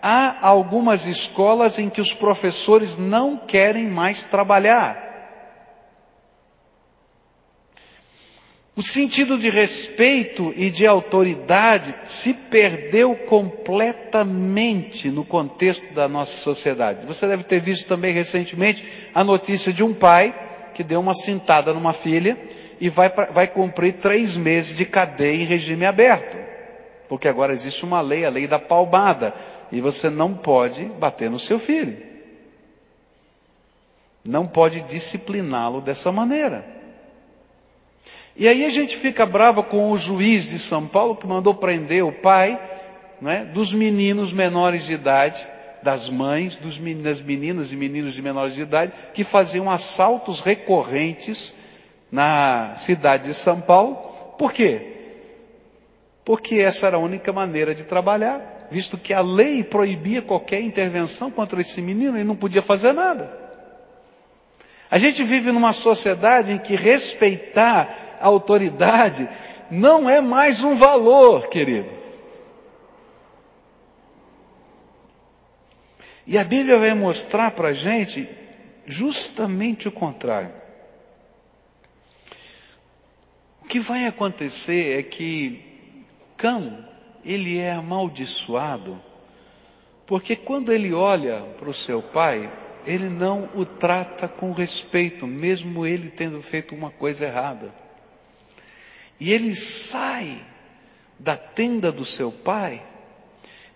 Há 0.00 0.48
algumas 0.48 1.06
escolas 1.06 1.78
em 1.78 1.90
que 1.90 2.00
os 2.00 2.14
professores 2.14 2.96
não 2.96 3.36
querem 3.36 3.86
mais 3.86 4.24
trabalhar. 4.24 5.03
O 8.76 8.82
sentido 8.82 9.38
de 9.38 9.48
respeito 9.48 10.52
e 10.56 10.68
de 10.68 10.84
autoridade 10.84 11.94
se 12.04 12.34
perdeu 12.34 13.14
completamente 13.14 15.08
no 15.10 15.24
contexto 15.24 15.94
da 15.94 16.08
nossa 16.08 16.36
sociedade. 16.36 17.06
Você 17.06 17.28
deve 17.28 17.44
ter 17.44 17.60
visto 17.60 17.86
também 17.86 18.12
recentemente 18.12 18.84
a 19.14 19.22
notícia 19.22 19.72
de 19.72 19.84
um 19.84 19.94
pai 19.94 20.34
que 20.74 20.82
deu 20.82 20.98
uma 20.98 21.14
cintada 21.14 21.72
numa 21.72 21.92
filha 21.92 22.36
e 22.80 22.88
vai, 22.88 23.08
vai 23.08 23.46
cumprir 23.46 23.92
três 23.92 24.36
meses 24.36 24.76
de 24.76 24.84
cadeia 24.84 25.40
em 25.40 25.46
regime 25.46 25.86
aberto. 25.86 26.36
Porque 27.08 27.28
agora 27.28 27.52
existe 27.52 27.84
uma 27.84 28.00
lei, 28.00 28.24
a 28.24 28.30
lei 28.30 28.48
da 28.48 28.58
palmada, 28.58 29.32
e 29.70 29.80
você 29.80 30.10
não 30.10 30.34
pode 30.34 30.84
bater 30.84 31.30
no 31.30 31.38
seu 31.38 31.60
filho. 31.60 31.96
Não 34.26 34.48
pode 34.48 34.80
discipliná-lo 34.80 35.80
dessa 35.80 36.10
maneira. 36.10 36.74
E 38.36 38.48
aí 38.48 38.64
a 38.64 38.70
gente 38.70 38.96
fica 38.96 39.24
bravo 39.24 39.62
com 39.62 39.92
o 39.92 39.96
juiz 39.96 40.50
de 40.50 40.58
São 40.58 40.86
Paulo 40.86 41.14
que 41.14 41.26
mandou 41.26 41.54
prender 41.54 42.04
o 42.04 42.12
pai 42.12 42.60
né, 43.20 43.44
dos 43.44 43.72
meninos 43.72 44.32
menores 44.32 44.84
de 44.84 44.92
idade, 44.92 45.46
das 45.82 46.08
mães 46.08 46.56
dos, 46.56 46.78
das 46.78 47.20
meninas 47.20 47.70
e 47.70 47.76
meninos 47.76 48.14
de 48.14 48.22
menores 48.22 48.54
de 48.54 48.62
idade, 48.62 48.92
que 49.12 49.22
faziam 49.22 49.70
assaltos 49.70 50.40
recorrentes 50.40 51.54
na 52.10 52.74
cidade 52.74 53.24
de 53.24 53.34
São 53.34 53.60
Paulo. 53.60 53.96
Por 54.36 54.52
quê? 54.52 54.92
Porque 56.24 56.56
essa 56.56 56.88
era 56.88 56.96
a 56.96 57.00
única 57.00 57.32
maneira 57.32 57.74
de 57.74 57.84
trabalhar, 57.84 58.66
visto 58.70 58.96
que 58.98 59.12
a 59.12 59.20
lei 59.20 59.62
proibia 59.62 60.22
qualquer 60.22 60.60
intervenção 60.60 61.30
contra 61.30 61.60
esse 61.60 61.80
menino 61.80 62.18
e 62.18 62.24
não 62.24 62.34
podia 62.34 62.62
fazer 62.62 62.92
nada. 62.92 63.43
A 64.90 64.98
gente 64.98 65.22
vive 65.24 65.50
numa 65.50 65.72
sociedade 65.72 66.52
em 66.52 66.58
que 66.58 66.76
respeitar 66.76 68.16
a 68.20 68.26
autoridade 68.26 69.28
não 69.70 70.08
é 70.08 70.20
mais 70.20 70.62
um 70.62 70.74
valor, 70.74 71.48
querido. 71.48 71.92
E 76.26 76.38
a 76.38 76.44
Bíblia 76.44 76.78
vai 76.78 76.94
mostrar 76.94 77.50
para 77.50 77.68
a 77.68 77.72
gente 77.72 78.28
justamente 78.86 79.88
o 79.88 79.92
contrário. 79.92 80.52
O 83.62 83.66
que 83.66 83.80
vai 83.80 84.06
acontecer 84.06 84.98
é 84.98 85.02
que 85.02 85.62
Cão, 86.36 86.86
ele 87.24 87.58
é 87.58 87.72
amaldiçoado, 87.72 89.00
porque 90.06 90.36
quando 90.36 90.72
ele 90.72 90.92
olha 90.92 91.40
para 91.58 91.68
o 91.68 91.74
seu 91.74 92.02
pai, 92.02 92.50
ele 92.86 93.08
não 93.08 93.48
o 93.54 93.64
trata 93.64 94.28
com 94.28 94.52
respeito, 94.52 95.26
mesmo 95.26 95.86
ele 95.86 96.10
tendo 96.10 96.40
feito 96.42 96.74
uma 96.74 96.90
coisa 96.90 97.24
errada. 97.24 97.74
E 99.18 99.32
ele 99.32 99.54
sai 99.54 100.44
da 101.18 101.36
tenda 101.36 101.92
do 101.92 102.04
seu 102.04 102.30
pai, 102.30 102.84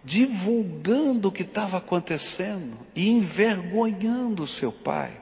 divulgando 0.05 1.29
o 1.29 1.33
que 1.33 1.43
estava 1.43 1.79
acontecendo 1.79 2.79
e 2.95 3.09
envergonhando 3.09 4.43
o 4.43 4.47
seu 4.47 4.73
pai. 4.73 5.13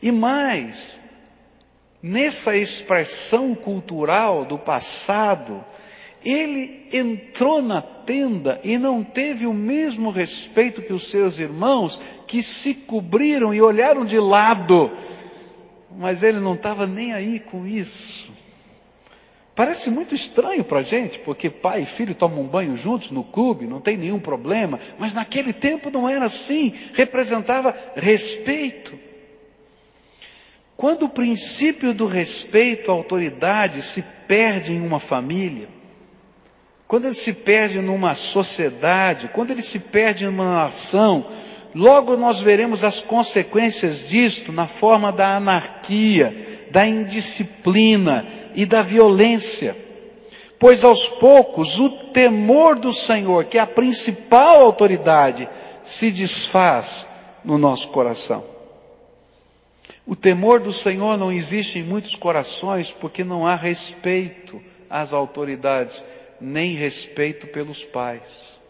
E 0.00 0.10
mais, 0.10 1.00
nessa 2.02 2.56
expressão 2.56 3.54
cultural 3.54 4.44
do 4.44 4.58
passado, 4.58 5.64
ele 6.24 6.86
entrou 6.92 7.62
na 7.62 7.80
tenda 7.80 8.60
e 8.62 8.78
não 8.78 9.02
teve 9.02 9.46
o 9.46 9.52
mesmo 9.52 10.10
respeito 10.10 10.82
que 10.82 10.92
os 10.92 11.08
seus 11.08 11.38
irmãos 11.38 12.00
que 12.26 12.42
se 12.42 12.74
cobriram 12.74 13.52
e 13.52 13.60
olharam 13.60 14.04
de 14.04 14.18
lado, 14.18 14.90
mas 15.96 16.22
ele 16.22 16.40
não 16.40 16.54
estava 16.54 16.86
nem 16.86 17.12
aí 17.12 17.40
com 17.40 17.66
isso. 17.66 18.32
Parece 19.54 19.90
muito 19.90 20.14
estranho 20.14 20.64
para 20.64 20.78
a 20.78 20.82
gente, 20.82 21.18
porque 21.18 21.50
pai 21.50 21.82
e 21.82 21.86
filho 21.86 22.14
tomam 22.14 22.44
banho 22.44 22.74
juntos 22.74 23.10
no 23.10 23.22
clube, 23.22 23.66
não 23.66 23.80
tem 23.80 23.98
nenhum 23.98 24.18
problema, 24.18 24.80
mas 24.98 25.14
naquele 25.14 25.52
tempo 25.52 25.90
não 25.90 26.08
era 26.08 26.24
assim, 26.24 26.72
representava 26.94 27.76
respeito. 27.94 28.98
Quando 30.74 31.04
o 31.04 31.10
princípio 31.10 31.92
do 31.92 32.06
respeito 32.06 32.90
à 32.90 32.94
autoridade 32.94 33.82
se 33.82 34.02
perde 34.26 34.72
em 34.72 34.80
uma 34.80 34.98
família, 34.98 35.68
quando 36.92 37.06
ele 37.06 37.14
se 37.14 37.32
perde 37.32 37.80
numa 37.80 38.14
sociedade, 38.14 39.30
quando 39.32 39.50
ele 39.50 39.62
se 39.62 39.78
perde 39.78 40.26
em 40.26 40.28
uma 40.28 40.44
nação, 40.44 41.24
logo 41.74 42.18
nós 42.18 42.38
veremos 42.38 42.84
as 42.84 43.00
consequências 43.00 44.06
disto 44.06 44.52
na 44.52 44.66
forma 44.66 45.10
da 45.10 45.36
anarquia, 45.36 46.66
da 46.70 46.86
indisciplina, 46.86 48.26
e 48.54 48.66
da 48.66 48.82
violência. 48.82 49.74
Pois 50.58 50.84
aos 50.84 51.08
poucos 51.08 51.80
o 51.80 51.88
temor 52.12 52.78
do 52.78 52.92
Senhor, 52.92 53.46
que 53.46 53.56
é 53.56 53.62
a 53.62 53.66
principal 53.66 54.60
autoridade, 54.60 55.48
se 55.82 56.10
desfaz 56.10 57.06
no 57.42 57.56
nosso 57.56 57.88
coração. 57.88 58.44
O 60.06 60.14
temor 60.14 60.60
do 60.60 60.74
Senhor 60.74 61.16
não 61.16 61.32
existe 61.32 61.78
em 61.78 61.82
muitos 61.82 62.16
corações 62.16 62.90
porque 62.90 63.24
não 63.24 63.46
há 63.46 63.56
respeito 63.56 64.60
às 64.90 65.14
autoridades, 65.14 66.04
nem 66.42 66.74
respeito 66.74 67.46
pelos 67.46 67.84
pais. 67.84 68.60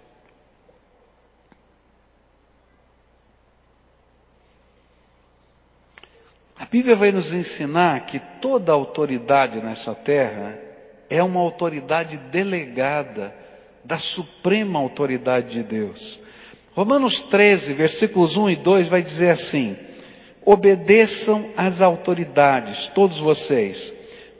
A 6.59 6.67
Bíblia 6.67 6.95
vai 6.95 7.11
nos 7.11 7.33
ensinar 7.33 8.07
que 8.07 8.21
toda 8.41 8.73
autoridade 8.73 9.61
nessa 9.61 9.95
terra 9.95 10.59
é 11.11 11.23
uma 11.23 11.41
autoridade 11.41 12.17
delegada 12.17 13.35
da 13.83 13.99
suprema 13.99 14.79
autoridade 14.79 15.51
de 15.51 15.63
Deus. 15.63 16.21
Romanos 16.75 17.21
13, 17.23 17.73
versículos 17.73 18.37
1 18.37 18.51
e 18.51 18.57
2 18.57 18.89
vai 18.89 19.03
dizer 19.03 19.31
assim: 19.31 19.77
Obedeçam 20.45 21.51
às 21.57 21.81
autoridades, 21.81 22.87
todos 22.89 23.19
vocês, 23.19 23.93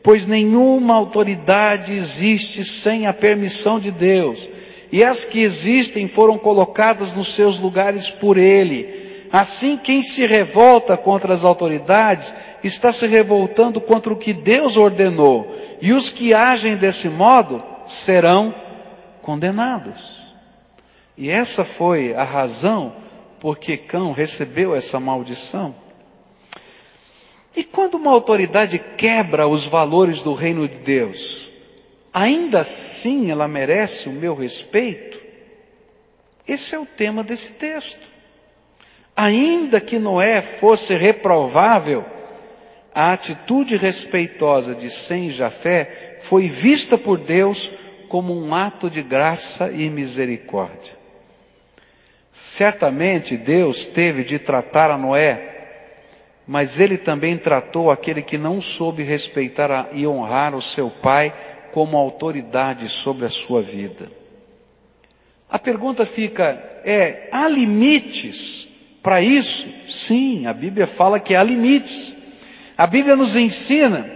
pois 0.03 0.27
nenhuma 0.27 0.95
autoridade 0.95 1.93
existe 1.93 2.65
sem 2.65 3.07
a 3.07 3.13
permissão 3.13 3.79
de 3.79 3.91
Deus, 3.91 4.49
e 4.91 5.03
as 5.03 5.25
que 5.25 5.41
existem 5.41 6.09
foram 6.09 6.37
colocadas 6.37 7.15
nos 7.15 7.35
seus 7.35 7.59
lugares 7.59 8.11
por 8.11 8.37
Ele. 8.37 9.27
Assim, 9.33 9.79
quem 9.79 10.03
se 10.03 10.27
revolta 10.27 10.97
contra 10.97 11.33
as 11.33 11.45
autoridades 11.45 12.35
está 12.63 12.93
se 12.93 13.07
revoltando 13.07 13.81
contra 13.81 14.13
o 14.13 14.17
que 14.17 14.33
Deus 14.33 14.77
ordenou, 14.77 15.57
e 15.81 15.93
os 15.93 16.11
que 16.11 16.35
agem 16.35 16.77
desse 16.77 17.09
modo 17.09 17.63
serão 17.87 18.55
condenados. 19.23 20.21
E 21.17 21.31
essa 21.31 21.65
foi 21.65 22.15
a 22.15 22.25
razão 22.25 22.93
por 23.41 23.59
que 23.59 23.77
Cão 23.77 24.13
recebeu 24.13 24.75
essa 24.75 25.01
maldição. 25.01 25.75
E 27.55 27.63
quando 27.63 27.95
uma 27.95 28.11
autoridade 28.11 28.79
quebra 28.79 29.47
os 29.47 29.67
valores 29.67 30.23
do 30.23 30.33
reino 30.33 30.67
de 30.67 30.79
Deus, 30.79 31.51
ainda 32.13 32.61
assim 32.61 33.31
ela 33.31 33.47
merece 33.47 34.09
o 34.09 34.13
meu 34.13 34.35
respeito? 34.35 35.21
Esse 36.47 36.75
é 36.75 36.79
o 36.79 36.87
tema 36.87 37.23
desse 37.23 37.53
texto. 37.53 38.01
Ainda 39.15 39.81
que 39.81 39.99
Noé 39.99 40.41
fosse 40.41 40.95
reprovável, 40.95 42.05
a 42.95 43.13
atitude 43.13 43.77
respeitosa 43.77 44.75
de 44.75 44.91
Sem 44.91 45.29
e 45.29 45.33
Jafé 45.33 46.19
foi 46.21 46.49
vista 46.49 46.99
por 46.99 47.19
Deus 47.19 47.71
como 48.09 48.35
um 48.35 48.55
ato 48.55 48.91
de 48.91 49.03
graça 49.03 49.71
e 49.71 49.89
misericórdia. 49.89 51.01
Certamente 52.33 53.37
Deus 53.37 53.87
teve 53.87 54.25
de 54.25 54.39
tratar 54.39 54.91
a 54.91 54.99
Noé, 54.99 55.52
mas 56.53 56.79
ele 56.79 56.99
também 56.99 57.39
tratou 57.39 57.91
aquele 57.91 58.21
que 58.21 58.37
não 58.37 58.61
soube 58.61 59.03
respeitar 59.03 59.89
e 59.91 60.07
honrar 60.07 60.55
o 60.55 60.61
seu 60.61 60.91
pai 60.91 61.33
como 61.73 61.97
autoridade 61.97 62.91
sobre 62.91 63.25
a 63.25 63.31
sua 63.31 63.63
vida. 63.63 64.13
A 65.49 65.59
pergunta 65.59 66.05
fica: 66.05 66.63
é, 66.85 67.31
há 67.33 67.49
limites 67.49 68.69
para 69.03 69.23
isso? 69.23 69.67
Sim, 69.89 70.45
a 70.45 70.53
Bíblia 70.53 70.87
fala 70.87 71.19
que 71.19 71.35
há 71.35 71.43
limites. 71.43 72.15
A 72.77 72.87
Bíblia 72.87 73.17
nos 73.17 73.35
ensina 73.35 74.07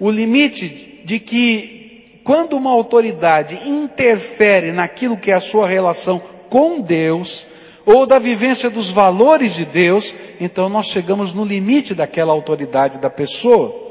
o 0.00 0.10
limite 0.10 1.02
de 1.04 1.20
que 1.20 2.20
quando 2.24 2.56
uma 2.56 2.72
autoridade 2.72 3.60
interfere 3.64 4.72
naquilo 4.72 5.16
que 5.16 5.30
é 5.30 5.34
a 5.34 5.40
sua 5.40 5.68
relação 5.68 6.20
com 6.50 6.80
Deus, 6.80 7.46
ou 7.86 8.04
da 8.04 8.18
vivência 8.18 8.68
dos 8.68 8.90
valores 8.90 9.54
de 9.54 9.64
Deus, 9.64 10.12
então 10.40 10.68
nós 10.68 10.86
chegamos 10.86 11.32
no 11.32 11.44
limite 11.44 11.94
daquela 11.94 12.32
autoridade 12.32 12.98
da 12.98 13.08
pessoa. 13.08 13.86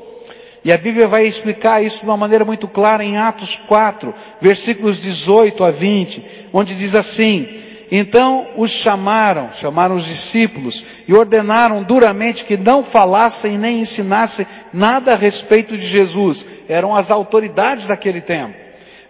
E 0.65 0.71
a 0.71 0.77
Bíblia 0.77 1.07
vai 1.07 1.25
explicar 1.25 1.81
isso 1.81 1.99
de 1.99 2.05
uma 2.05 2.17
maneira 2.17 2.43
muito 2.43 2.67
clara 2.67 3.05
em 3.05 3.17
Atos 3.17 3.55
4, 3.55 4.13
versículos 4.41 4.99
18 4.99 5.63
a 5.63 5.71
20, 5.71 6.25
onde 6.51 6.75
diz 6.75 6.93
assim: 6.93 7.47
Então 7.89 8.47
os 8.57 8.71
chamaram, 8.71 9.53
chamaram 9.53 9.95
os 9.95 10.05
discípulos, 10.05 10.83
e 11.07 11.13
ordenaram 11.13 11.81
duramente 11.81 12.43
que 12.43 12.57
não 12.57 12.83
falassem 12.83 13.57
nem 13.57 13.79
ensinassem 13.79 14.45
nada 14.73 15.13
a 15.13 15.15
respeito 15.15 15.77
de 15.77 15.87
Jesus. 15.87 16.45
Eram 16.67 16.93
as 16.93 17.11
autoridades 17.11 17.87
daquele 17.87 18.19
tempo. 18.19 18.55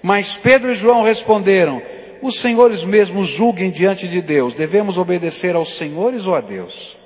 Mas 0.04 0.38
Pedro 0.38 0.72
e 0.72 0.76
João 0.76 1.04
responderam: 1.04 1.82
Os 2.26 2.40
senhores 2.40 2.84
mesmos 2.84 3.28
julguem 3.30 3.70
diante 3.70 4.08
de 4.08 4.22
Deus, 4.22 4.54
devemos 4.54 4.98
obedecer 4.98 5.56
aos 5.56 5.78
senhores 5.78 6.26
ou 6.26 6.36
a 6.36 6.42
Deus? 6.42 6.98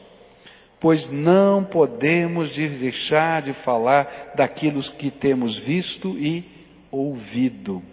pois 0.79 1.09
não 1.09 1.63
podemos 1.63 2.55
deixar 2.55 3.41
de 3.41 3.53
falar 3.53 4.31
daquilo 4.35 4.81
que 4.81 5.11
temos 5.11 5.57
visto 5.57 6.17
e 6.17 6.45
ouvido. 6.89 7.83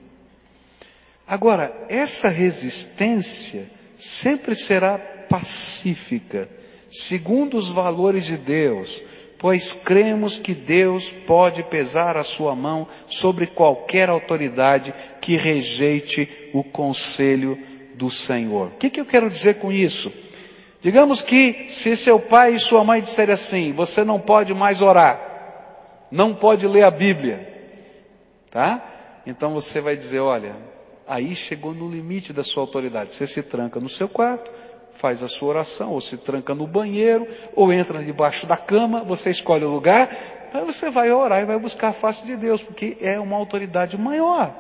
Agora, 1.27 1.75
essa 1.89 2.29
resistência 2.29 3.69
sempre 3.99 4.55
será 4.55 4.99
pacífica, 4.99 6.49
segundo 6.89 7.57
os 7.57 7.69
valores 7.69 8.25
de 8.25 8.37
Deus, 8.37 9.03
pois 9.39 9.73
cremos 9.73 10.39
que 10.39 10.55
Deus 10.55 11.11
pode 11.11 11.63
pesar 11.63 12.17
a 12.17 12.25
sua 12.25 12.55
mão 12.55 12.87
sobre 13.07 13.47
qualquer 13.47 14.09
autoridade 14.09 14.95
que 15.21 15.37
rejeite 15.37 16.51
o 16.53 16.65
conselho 16.65 17.59
do 17.95 18.11
Senhor. 18.11 18.69
O 18.69 18.79
que, 18.79 18.91
que 18.91 19.01
eu 19.01 19.07
quero 19.07 19.29
dizer 19.29 19.55
com 19.55 19.71
isso? 19.71 20.13
Digamos 20.81 21.21
que 21.21 21.69
se 21.71 21.97
seu 21.97 22.21
pai 22.21 22.55
e 22.55 22.61
sua 22.61 22.85
mãe 22.85 23.01
disserem 23.01 23.35
assim, 23.35 23.73
você 23.73 24.05
não 24.05 24.21
pode 24.21 24.55
mais 24.55 24.83
orar, 24.83 26.07
não 26.11 26.35
pode 26.35 26.67
ler 26.67 26.85
a 26.85 26.91
Bíblia, 26.91 27.73
tá? 28.51 28.83
Então 29.27 29.53
você 29.53 29.81
vai 29.81 29.97
dizer, 29.97 30.21
olha, 30.21 30.55
aí 31.07 31.35
chegou 31.35 31.75
no 31.75 31.89
limite 31.91 32.33
da 32.33 32.45
sua 32.45 32.63
autoridade. 32.63 33.15
Você 33.15 33.27
se 33.27 33.43
tranca 33.43 33.81
no 33.81 33.89
seu 33.89 34.09
quarto, 34.09 34.53
faz 34.97 35.23
a 35.23 35.29
sua 35.29 35.51
oração, 35.51 35.93
ou 35.93 36.01
se 36.01 36.17
tranca 36.17 36.55
no 36.55 36.67
banheiro, 36.67 37.27
ou 37.55 37.73
entra 37.73 38.03
debaixo 38.03 38.47
da 38.47 38.57
cama, 38.57 39.05
você 39.05 39.31
escolhe 39.31 39.65
o 39.65 39.71
lugar, 39.71 40.11
aí 40.53 40.65
você 40.65 40.91
vai 40.91 41.11
orar 41.13 41.43
e 41.43 41.47
vai 41.47 41.59
buscar 41.59 41.89
a 41.89 41.93
face 41.93 42.25
de 42.25 42.37
Deus, 42.37 42.63
porque 42.63 42.97
é 43.01 43.21
uma 43.21 43.37
autoridade 43.37 43.97
maior. 43.97 44.55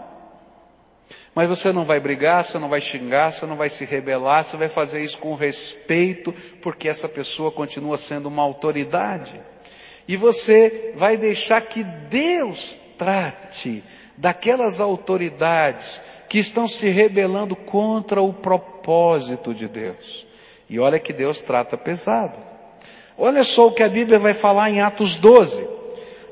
Mas 1.34 1.49
você 1.49 1.70
não 1.72 1.84
vai 1.84 2.01
brigar, 2.01 2.45
você 2.45 2.59
não 2.59 2.68
vai 2.68 2.80
xingar, 2.80 3.30
você 3.30 3.45
não 3.45 3.57
vai 3.57 3.68
se 3.68 3.84
rebelar, 3.84 4.43
você 4.43 4.57
vai 4.57 4.68
fazer 4.68 5.03
isso 5.03 5.18
com 5.18 5.34
respeito, 5.34 6.32
porque 6.62 6.89
essa 6.89 7.09
pessoa 7.09 7.53
continua 7.53 7.99
sendo 7.99 8.26
uma 8.26 8.43
autoridade. 8.43 9.39
E 10.09 10.16
você 10.16 10.95
vai 10.97 11.16
deixar 11.16 11.61
que 11.61 11.84
Deus 11.84 12.80
trate 12.97 13.84
daquelas 14.16 14.80
autoridades 14.80 16.01
que 16.28 16.39
estão 16.39 16.66
se 16.66 16.89
rebelando 16.89 17.55
contra 17.55 18.22
o 18.22 18.32
propósito 18.32 19.55
de 19.55 19.68
Deus. 19.68 20.25
E 20.68 20.78
olha 20.78 20.98
que 20.98 21.12
Deus 21.12 21.40
trata 21.40 21.76
pesado. 21.76 22.34
Olha 23.16 23.44
só 23.44 23.68
o 23.68 23.72
que 23.72 23.82
a 23.82 23.88
Bíblia 23.88 24.18
vai 24.18 24.34
falar 24.34 24.70
em 24.70 24.80
Atos 24.80 25.16
12. 25.16 25.66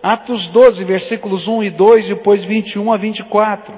Atos 0.02 0.48
12, 0.48 0.84
versículos 0.84 1.48
1 1.48 1.62
e 1.64 1.70
2, 1.70 2.08
depois 2.08 2.44
21 2.44 2.92
a 2.92 2.96
24. 2.96 3.74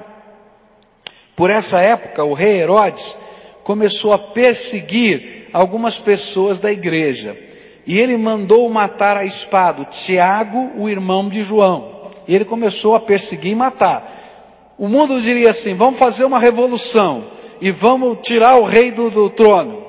Por 1.35 1.49
essa 1.49 1.79
época, 1.79 2.23
o 2.23 2.33
rei 2.33 2.59
Herodes 2.59 3.17
começou 3.63 4.11
a 4.11 4.17
perseguir 4.17 5.49
algumas 5.53 5.97
pessoas 5.97 6.59
da 6.59 6.71
igreja. 6.71 7.37
E 7.85 7.97
ele 7.97 8.17
mandou 8.17 8.69
matar 8.69 9.15
a 9.15 9.23
espada 9.23 9.85
Tiago, 9.85 10.71
o 10.75 10.89
irmão 10.89 11.29
de 11.29 11.41
João. 11.43 12.11
E 12.27 12.35
ele 12.35 12.43
começou 12.43 12.95
a 12.95 12.99
perseguir 12.99 13.53
e 13.53 13.55
matar. 13.55 14.75
O 14.77 14.89
mundo 14.89 15.21
diria 15.21 15.51
assim: 15.51 15.73
vamos 15.73 15.97
fazer 15.97 16.25
uma 16.25 16.39
revolução 16.39 17.31
e 17.61 17.71
vamos 17.71 18.19
tirar 18.21 18.57
o 18.57 18.65
rei 18.65 18.91
do, 18.91 19.09
do 19.09 19.29
trono. 19.29 19.86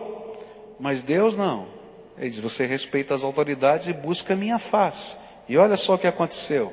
Mas 0.79 1.03
Deus 1.03 1.37
não. 1.37 1.67
Ele 2.17 2.31
diz: 2.31 2.39
você 2.39 2.67
respeita 2.67 3.15
as 3.15 3.23
autoridades 3.23 3.89
e 3.89 3.93
busca 3.93 4.35
a 4.35 4.37
minha 4.37 4.59
face. 4.59 5.17
E 5.49 5.57
olha 5.57 5.77
só 5.77 5.95
o 5.95 5.99
que 5.99 6.07
aconteceu. 6.07 6.73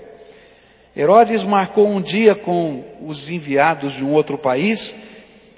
Herodes 0.95 1.43
marcou 1.43 1.87
um 1.87 2.01
dia 2.01 2.33
com 2.33 2.83
os 3.01 3.29
enviados 3.29 3.93
de 3.93 4.03
um 4.03 4.13
outro 4.13 4.37
país, 4.37 4.95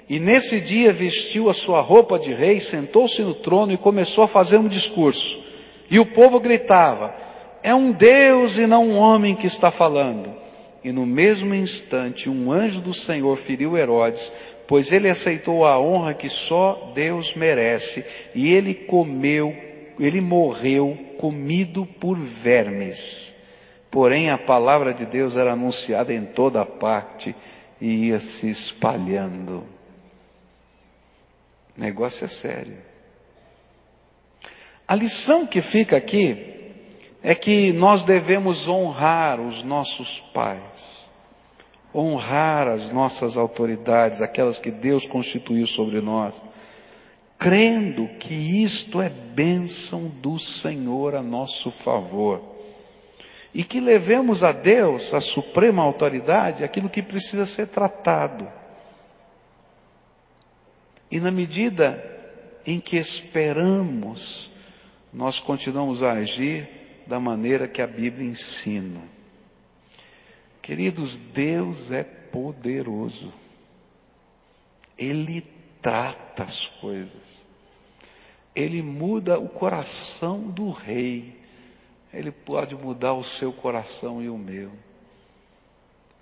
e 0.08 0.18
nesse 0.18 0.60
dia 0.60 0.92
vestiu 0.92 1.48
a 1.48 1.54
sua 1.54 1.80
roupa 1.80 2.18
de 2.18 2.32
rei, 2.32 2.60
sentou-se 2.60 3.22
no 3.22 3.34
trono 3.34 3.72
e 3.72 3.76
começou 3.76 4.24
a 4.24 4.28
fazer 4.28 4.56
um 4.56 4.66
discurso. 4.66 5.42
E 5.90 5.98
o 6.00 6.06
povo 6.06 6.40
gritava: 6.40 7.14
É 7.62 7.74
um 7.74 7.92
Deus 7.92 8.58
e 8.58 8.66
não 8.66 8.88
um 8.88 8.96
homem 8.96 9.34
que 9.34 9.46
está 9.46 9.70
falando. 9.70 10.34
E 10.82 10.92
no 10.92 11.04
mesmo 11.04 11.54
instante, 11.54 12.30
um 12.30 12.50
anjo 12.50 12.80
do 12.80 12.94
Senhor 12.94 13.36
feriu 13.36 13.76
Herodes, 13.76 14.32
pois 14.68 14.92
ele 14.92 15.08
aceitou 15.08 15.64
a 15.64 15.80
honra 15.80 16.12
que 16.12 16.28
só 16.28 16.92
Deus 16.94 17.34
merece, 17.34 18.04
e 18.34 18.52
ele 18.52 18.74
comeu, 18.74 19.56
ele 19.98 20.20
morreu 20.20 20.96
comido 21.18 21.86
por 21.86 22.18
vermes. 22.18 23.34
Porém, 23.90 24.30
a 24.30 24.36
palavra 24.36 24.92
de 24.92 25.06
Deus 25.06 25.38
era 25.38 25.52
anunciada 25.52 26.12
em 26.12 26.24
toda 26.26 26.66
parte 26.66 27.34
e 27.80 28.08
ia 28.08 28.20
se 28.20 28.50
espalhando. 28.50 29.64
O 31.74 31.80
negócio 31.80 32.26
é 32.26 32.28
sério. 32.28 32.76
A 34.86 34.94
lição 34.94 35.46
que 35.46 35.62
fica 35.62 35.96
aqui 35.96 36.72
é 37.22 37.34
que 37.34 37.72
nós 37.72 38.04
devemos 38.04 38.68
honrar 38.68 39.40
os 39.40 39.62
nossos 39.62 40.20
pais, 40.20 40.60
honrar 41.94 42.68
as 42.68 42.90
nossas 42.90 43.36
autoridades, 43.36 44.20
aquelas 44.20 44.58
que 44.58 44.70
Deus 44.70 45.06
constituiu 45.06 45.66
sobre 45.66 46.00
nós, 46.00 46.34
crendo 47.38 48.08
que 48.18 48.34
isto 48.62 49.00
é 49.00 49.08
bênção 49.08 50.08
do 50.08 50.38
Senhor 50.38 51.14
a 51.14 51.22
nosso 51.22 51.70
favor 51.70 52.42
e 53.54 53.64
que 53.64 53.80
levemos 53.80 54.42
a 54.42 54.52
Deus, 54.52 55.14
a 55.14 55.20
suprema 55.20 55.82
autoridade, 55.82 56.64
aquilo 56.64 56.88
que 56.88 57.02
precisa 57.02 57.46
ser 57.46 57.68
tratado. 57.68 58.46
E 61.10 61.18
na 61.18 61.30
medida 61.30 62.04
em 62.66 62.78
que 62.78 62.96
esperamos, 62.96 64.50
nós 65.12 65.40
continuamos 65.40 66.02
a 66.02 66.12
agir 66.12 66.68
da 67.06 67.18
maneira 67.18 67.66
que 67.66 67.80
a 67.80 67.86
Bíblia 67.86 68.28
ensina. 68.28 69.17
Queridos, 70.68 71.16
Deus 71.16 71.90
é 71.90 72.04
poderoso. 72.04 73.32
Ele 74.96 75.40
trata 75.80 76.44
as 76.44 76.66
coisas. 76.66 77.46
Ele 78.54 78.82
muda 78.82 79.38
o 79.38 79.48
coração 79.48 80.42
do 80.42 80.70
rei 80.70 81.38
ele 82.12 82.30
pode 82.30 82.74
mudar 82.74 83.14
o 83.14 83.22
seu 83.22 83.52
coração 83.52 84.22
e 84.22 84.28
o 84.28 84.38
meu. 84.38 84.70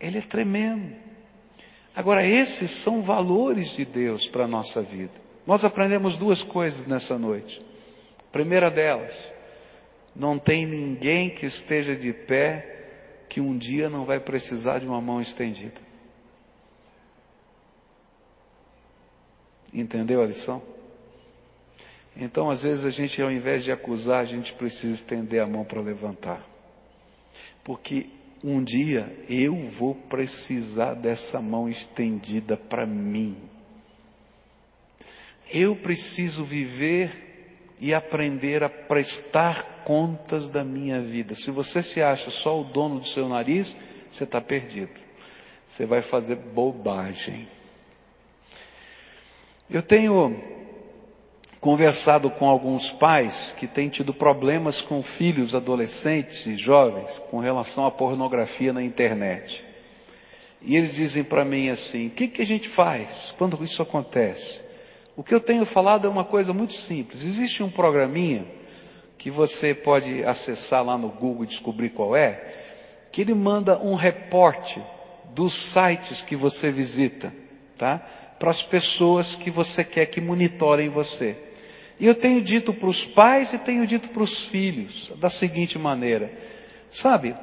Ele 0.01 0.18
é 0.18 0.22
tremendo. 0.22 0.94
Agora, 1.94 2.26
esses 2.26 2.70
são 2.70 3.03
valores 3.03 3.70
de 3.70 3.84
Deus 3.84 4.26
para 4.26 4.44
a 4.44 4.49
nossa 4.49 4.82
vida. 4.82 5.12
Nós 5.47 5.64
aprendemos 5.64 6.18
duas 6.18 6.42
coisas 6.42 6.86
nessa 6.86 7.16
noite. 7.16 7.62
A 8.18 8.32
primeira 8.32 8.70
delas, 8.70 9.32
não 10.14 10.38
tem 10.38 10.66
ninguém 10.66 11.30
que 11.30 11.47
esteja 11.47 11.94
de 11.94 12.12
pé 12.12 12.75
que 13.28 13.40
um 13.40 13.56
dia 13.56 13.88
não 13.88 14.04
vai 14.04 14.20
precisar 14.20 14.78
de 14.78 14.86
uma 14.86 15.00
mão 15.00 15.20
estendida. 15.20 15.80
Entendeu 19.72 20.22
a 20.22 20.26
lição? 20.26 20.62
Então, 22.16 22.50
às 22.50 22.62
vezes, 22.62 22.86
a 22.86 22.90
gente, 22.90 23.20
ao 23.20 23.30
invés 23.30 23.62
de 23.62 23.70
acusar, 23.70 24.22
a 24.22 24.24
gente 24.24 24.54
precisa 24.54 24.94
estender 24.94 25.42
a 25.42 25.46
mão 25.46 25.64
para 25.64 25.82
levantar. 25.82 26.40
Porque 27.62 28.06
um 28.42 28.62
dia 28.62 29.14
eu 29.28 29.54
vou 29.56 29.94
precisar 29.94 30.94
dessa 30.94 31.42
mão 31.42 31.68
estendida 31.68 32.56
para 32.56 32.86
mim. 32.86 33.36
Eu 35.52 35.76
preciso 35.76 36.42
viver 36.42 37.26
e 37.78 37.92
aprender 37.92 38.62
a 38.62 38.68
prestar 38.68 39.75
contas 39.87 40.51
da 40.51 40.64
minha 40.64 41.01
vida. 41.01 41.37
Se 41.37 41.53
você 41.53 41.80
se 41.80 42.03
acha 42.03 42.28
só 42.28 42.61
o 42.61 42.64
dono 42.64 42.99
do 42.99 43.07
seu 43.07 43.28
nariz, 43.28 43.76
você 44.11 44.24
está 44.24 44.41
perdido. 44.41 44.91
Você 45.64 45.87
vai 45.87 46.03
fazer 46.03 46.34
bobagem. 46.34 47.47
Eu 49.70 49.80
tenho 49.80 50.37
conversado 51.61 52.28
com 52.28 52.49
alguns 52.49 52.91
pais 52.91 53.55
que 53.57 53.68
têm 53.68 53.89
tido 53.89 54.12
problemas 54.12 54.82
com 54.82 55.01
filhos 55.05 55.55
adolescentes 55.55 56.47
e 56.47 56.57
jovens 56.57 57.22
com 57.30 57.39
relação 57.39 57.87
à 57.87 57.91
pornografia 57.91 58.72
na 58.72 58.82
internet. 58.82 59.64
E 60.62 60.74
eles 60.74 60.93
dizem 60.95 61.22
para 61.22 61.45
mim 61.45 61.68
assim: 61.68 62.09
o 62.09 62.11
que, 62.11 62.26
que 62.26 62.43
a 62.43 62.47
gente 62.47 62.68
faz 62.68 63.32
quando 63.39 63.62
isso 63.62 63.80
acontece? 63.82 64.62
O 65.16 65.22
que 65.22 65.32
eu 65.32 65.41
tenho 65.41 65.64
falado 65.64 66.09
é 66.09 66.11
uma 66.11 66.24
coisa 66.24 66.53
muito 66.53 66.74
simples. 66.74 67.24
Existe 67.24 67.62
um 67.62 67.70
programinha 67.70 68.65
que 69.18 69.30
você 69.30 69.74
pode 69.74 70.24
acessar 70.24 70.84
lá 70.84 70.96
no 70.98 71.08
Google 71.08 71.44
e 71.44 71.48
descobrir 71.48 71.90
qual 71.90 72.14
é, 72.14 72.54
que 73.10 73.20
ele 73.20 73.34
manda 73.34 73.78
um 73.78 73.94
reporte 73.94 74.82
dos 75.34 75.54
sites 75.54 76.20
que 76.20 76.36
você 76.36 76.70
visita, 76.70 77.32
tá? 77.76 77.98
Para 78.38 78.50
as 78.50 78.62
pessoas 78.62 79.34
que 79.34 79.50
você 79.50 79.82
quer 79.82 80.06
que 80.06 80.20
monitorem 80.20 80.88
você. 80.88 81.36
E 81.98 82.06
eu 82.06 82.14
tenho 82.14 82.42
dito 82.42 82.74
para 82.74 82.88
os 82.88 83.04
pais 83.04 83.52
e 83.52 83.58
tenho 83.58 83.86
dito 83.86 84.10
para 84.10 84.22
os 84.22 84.44
filhos 84.44 85.12
da 85.16 85.30
seguinte 85.30 85.78
maneira: 85.78 86.30
sabe, 86.90 87.34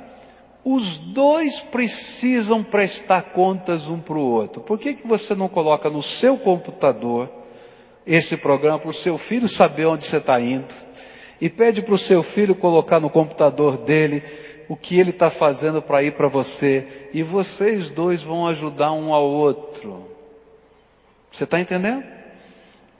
os 0.63 0.97
dois 0.97 1.59
precisam 1.59 2.63
prestar 2.63 3.21
contas 3.33 3.89
um 3.89 3.99
para 3.99 4.17
o 4.17 4.21
outro. 4.21 4.61
Por 4.61 4.79
que, 4.79 4.93
que 4.93 5.07
você 5.07 5.35
não 5.35 5.49
coloca 5.49 5.89
no 5.89 6.01
seu 6.01 6.37
computador 6.37 7.29
esse 8.05 8.37
programa 8.37 8.79
para 8.79 8.89
o 8.89 8.93
seu 8.93 9.17
filho 9.17 9.49
saber 9.49 9.85
onde 9.85 10.05
você 10.05 10.17
está 10.17 10.39
indo? 10.39 10.73
E 11.43 11.49
pede 11.49 11.81
para 11.81 11.93
o 11.93 11.97
seu 11.97 12.23
filho 12.23 12.55
colocar 12.55 13.01
no 13.01 13.09
computador 13.09 13.75
dele 13.75 14.23
o 14.69 14.77
que 14.77 14.97
ele 14.97 15.09
está 15.09 15.29
fazendo 15.29 15.81
para 15.81 16.01
ir 16.01 16.13
para 16.13 16.29
você. 16.29 17.09
E 17.13 17.21
vocês 17.21 17.89
dois 17.89 18.23
vão 18.23 18.47
ajudar 18.47 18.93
um 18.93 19.13
ao 19.13 19.29
outro. 19.29 20.07
Você 21.29 21.43
está 21.43 21.59
entendendo? 21.59 22.05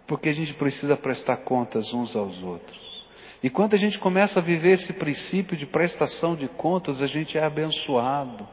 Porque 0.06 0.28
a 0.28 0.34
gente 0.34 0.54
precisa 0.54 0.98
prestar 0.98 1.38
contas 1.38 1.94
uns 1.94 2.18
aos 2.18 2.44
outros. 2.44 3.08
E 3.41 3.50
quando 3.50 3.76
a 3.76 3.78
gente 3.78 3.98
começa 3.98 4.41
a 4.41 4.44
viver 4.44 4.72
esse 4.72 4.91
princípio 4.91 5.56
de 5.56 5.66
prestação 5.66 6.36
de 6.36 6.50
contas, 6.50 7.02
a 7.02 7.08
gente 7.08 7.38
é 7.38 7.46
abençoado. 7.46 8.46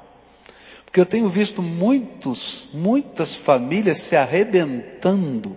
Porque 0.85 1.01
eu 1.01 1.07
tenho 1.07 1.29
visto 1.29 1.61
muitos, 1.61 2.69
muitas 2.73 3.35
famílias 3.35 3.99
se 3.99 4.15
arrebentando, 4.15 5.57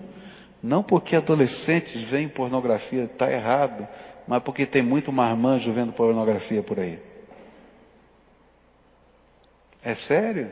não 0.64 0.82
porque 0.82 1.16
adolescentes 1.16 2.02
veem 2.02 2.28
pornografia, 2.28 3.04
está 3.04 3.32
errado, 3.32 3.88
mas 4.28 4.42
porque 4.44 4.66
tem 4.66 4.82
muito 4.82 5.12
marmanjo 5.12 5.72
vendo 5.72 5.94
pornografia 5.94 6.64
por 6.64 6.80
aí. 6.80 7.00
É 9.84 9.94
sério? 9.94 10.50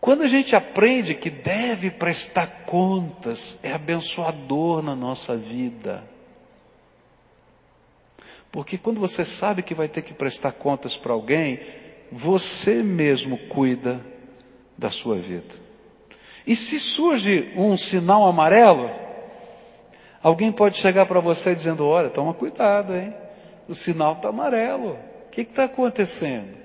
Quando 0.00 0.22
a 0.22 0.28
gente 0.28 0.54
aprende 0.54 1.14
que 1.14 1.28
deve 1.28 1.90
prestar 1.90 2.46
contas, 2.64 3.58
é 3.62 3.72
abençoador 3.72 4.80
na 4.80 4.94
nossa 4.94 5.36
vida. 5.36 6.04
Porque 8.52 8.78
quando 8.78 9.00
você 9.00 9.24
sabe 9.24 9.62
que 9.62 9.74
vai 9.74 9.88
ter 9.88 10.02
que 10.02 10.14
prestar 10.14 10.52
contas 10.52 10.96
para 10.96 11.12
alguém, 11.12 11.60
você 12.12 12.82
mesmo 12.82 13.36
cuida 13.48 14.00
da 14.78 14.90
sua 14.90 15.16
vida. 15.16 15.54
E 16.46 16.54
se 16.54 16.78
surge 16.78 17.52
um 17.56 17.76
sinal 17.76 18.26
amarelo, 18.28 18.88
alguém 20.26 20.50
pode 20.50 20.76
chegar 20.76 21.06
para 21.06 21.20
você 21.20 21.54
dizendo: 21.54 21.86
Olha, 21.86 22.10
toma 22.10 22.34
cuidado, 22.34 22.96
hein? 22.96 23.14
O 23.68 23.74
sinal 23.74 24.14
está 24.14 24.28
amarelo. 24.30 24.94
O 25.26 25.30
que 25.30 25.42
está 25.42 25.64
acontecendo? 25.64 26.56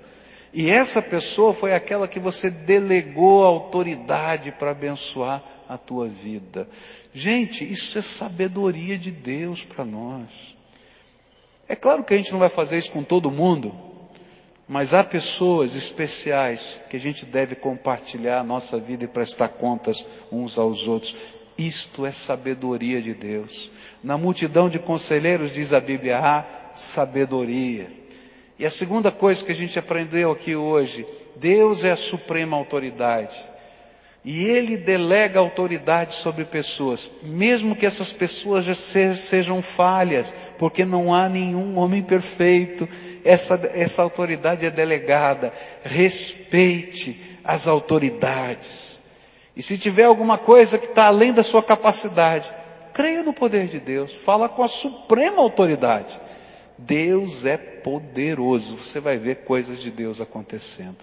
E 0.51 0.69
essa 0.69 1.01
pessoa 1.01 1.53
foi 1.53 1.73
aquela 1.73 2.07
que 2.07 2.19
você 2.19 2.49
delegou 2.49 3.43
a 3.43 3.47
autoridade 3.47 4.51
para 4.51 4.71
abençoar 4.71 5.43
a 5.69 5.77
tua 5.77 6.07
vida. 6.07 6.67
Gente, 7.13 7.69
isso 7.69 7.97
é 7.97 8.01
sabedoria 8.01 8.97
de 8.97 9.11
Deus 9.11 9.63
para 9.63 9.85
nós. 9.85 10.57
É 11.69 11.75
claro 11.75 12.03
que 12.03 12.13
a 12.13 12.17
gente 12.17 12.31
não 12.31 12.39
vai 12.39 12.49
fazer 12.49 12.77
isso 12.77 12.91
com 12.91 13.03
todo 13.03 13.31
mundo, 13.31 13.73
mas 14.67 14.93
há 14.93 15.03
pessoas 15.03 15.75
especiais 15.75 16.81
que 16.89 16.97
a 16.97 16.99
gente 16.99 17.25
deve 17.25 17.55
compartilhar 17.55 18.39
a 18.39 18.43
nossa 18.43 18.77
vida 18.77 19.05
e 19.05 19.07
prestar 19.07 19.49
contas 19.49 20.05
uns 20.31 20.57
aos 20.57 20.87
outros. 20.87 21.15
Isto 21.67 22.05
é 22.05 22.11
sabedoria 22.11 23.01
de 23.01 23.13
Deus. 23.13 23.71
Na 24.03 24.17
multidão 24.17 24.67
de 24.67 24.79
conselheiros, 24.79 25.53
diz 25.53 25.73
a 25.73 25.79
Bíblia, 25.79 26.17
há 26.17 26.45
sabedoria. 26.73 27.87
E 28.57 28.65
a 28.65 28.69
segunda 28.69 29.11
coisa 29.11 29.43
que 29.43 29.51
a 29.51 29.55
gente 29.55 29.77
aprendeu 29.77 30.31
aqui 30.31 30.55
hoje, 30.55 31.05
Deus 31.35 31.83
é 31.83 31.91
a 31.91 31.95
suprema 31.95 32.57
autoridade. 32.57 33.35
E 34.25 34.45
Ele 34.45 34.77
delega 34.77 35.39
autoridade 35.39 36.15
sobre 36.15 36.45
pessoas, 36.45 37.11
mesmo 37.23 37.75
que 37.75 37.85
essas 37.85 38.11
pessoas 38.11 38.65
já 38.65 38.75
sejam 39.15 39.61
falhas, 39.61 40.33
porque 40.57 40.83
não 40.83 41.13
há 41.13 41.29
nenhum 41.29 41.77
homem 41.77 42.01
perfeito. 42.01 42.89
Essa, 43.23 43.55
essa 43.73 44.01
autoridade 44.01 44.65
é 44.65 44.71
delegada. 44.71 45.53
Respeite 45.83 47.39
as 47.43 47.67
autoridades. 47.67 48.90
E 49.55 49.61
se 49.61 49.77
tiver 49.77 50.05
alguma 50.05 50.37
coisa 50.37 50.77
que 50.77 50.85
está 50.85 51.07
além 51.07 51.33
da 51.33 51.43
sua 51.43 51.61
capacidade, 51.61 52.51
creia 52.93 53.23
no 53.23 53.33
poder 53.33 53.67
de 53.67 53.79
Deus. 53.79 54.13
Fala 54.13 54.47
com 54.47 54.63
a 54.63 54.67
suprema 54.67 55.41
autoridade. 55.41 56.19
Deus 56.77 57.45
é 57.45 57.57
poderoso. 57.57 58.77
Você 58.77 58.99
vai 58.99 59.17
ver 59.17 59.43
coisas 59.43 59.79
de 59.79 59.91
Deus 59.91 60.21
acontecendo. 60.21 60.97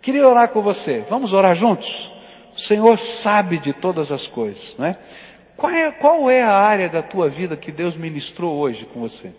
Queria 0.00 0.26
orar 0.26 0.48
com 0.48 0.60
você. 0.60 1.04
Vamos 1.08 1.32
orar 1.32 1.54
juntos? 1.54 2.12
O 2.54 2.58
Senhor 2.60 2.98
sabe 2.98 3.58
de 3.58 3.72
todas 3.72 4.12
as 4.12 4.26
coisas, 4.26 4.76
não 4.76 4.86
é? 4.86 4.98
Qual 5.56 5.72
é, 5.72 5.92
qual 5.92 6.30
é 6.30 6.42
a 6.42 6.52
área 6.52 6.88
da 6.88 7.02
tua 7.02 7.28
vida 7.28 7.56
que 7.56 7.70
Deus 7.70 7.96
ministrou 7.96 8.58
hoje 8.58 8.84
com 8.84 9.00
você? 9.00 9.32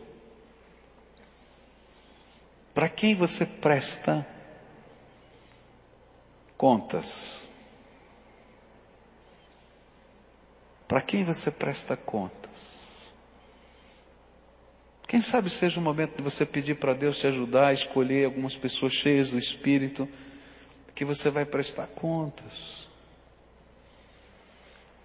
Para 2.74 2.89
quem 2.89 3.14
você 3.14 3.45
presta 3.45 4.26
contas? 6.57 7.43
Para 10.94 11.02
quem 11.02 11.24
você 11.24 11.50
presta 11.50 11.98
contas? 11.98 13.10
Quem 15.08 15.22
sabe 15.22 15.50
seja 15.50 15.80
o 15.80 15.84
momento 15.84 16.18
de 16.18 16.22
você 16.22 16.46
pedir 16.46 16.76
para 16.76 16.94
Deus 16.94 17.18
te 17.18 17.26
ajudar 17.26 17.70
a 17.70 17.74
escolher 17.74 18.26
algumas 18.26 18.56
pessoas 18.56 18.94
cheias 18.94 19.32
do 19.32 19.39
Espírito, 19.39 20.08
que 20.94 21.04
você 21.04 21.32
vai 21.32 21.46
prestar 21.46 21.88
contas. 21.88 22.88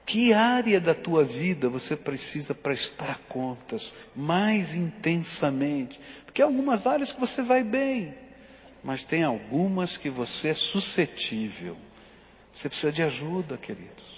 Que 0.04 0.34
área 0.34 0.78
da 0.78 0.94
tua 0.94 1.24
vida 1.24 1.70
você 1.70 1.96
precisa 1.96 2.54
prestar 2.54 3.20
contas 3.20 3.94
mais 4.14 4.74
intensamente? 4.74 5.98
Porque 6.26 6.42
algumas 6.42 6.86
áreas 6.86 7.12
que 7.12 7.20
você 7.20 7.40
vai 7.40 7.64
bem, 7.64 8.14
mas 8.84 9.04
tem 9.04 9.22
algumas 9.24 9.96
que 9.96 10.10
você 10.10 10.48
é 10.48 10.54
suscetível. 10.54 11.78
Você 12.52 12.68
precisa 12.68 12.92
de 12.92 13.02
ajuda, 13.02 13.56
queridos. 13.56 14.17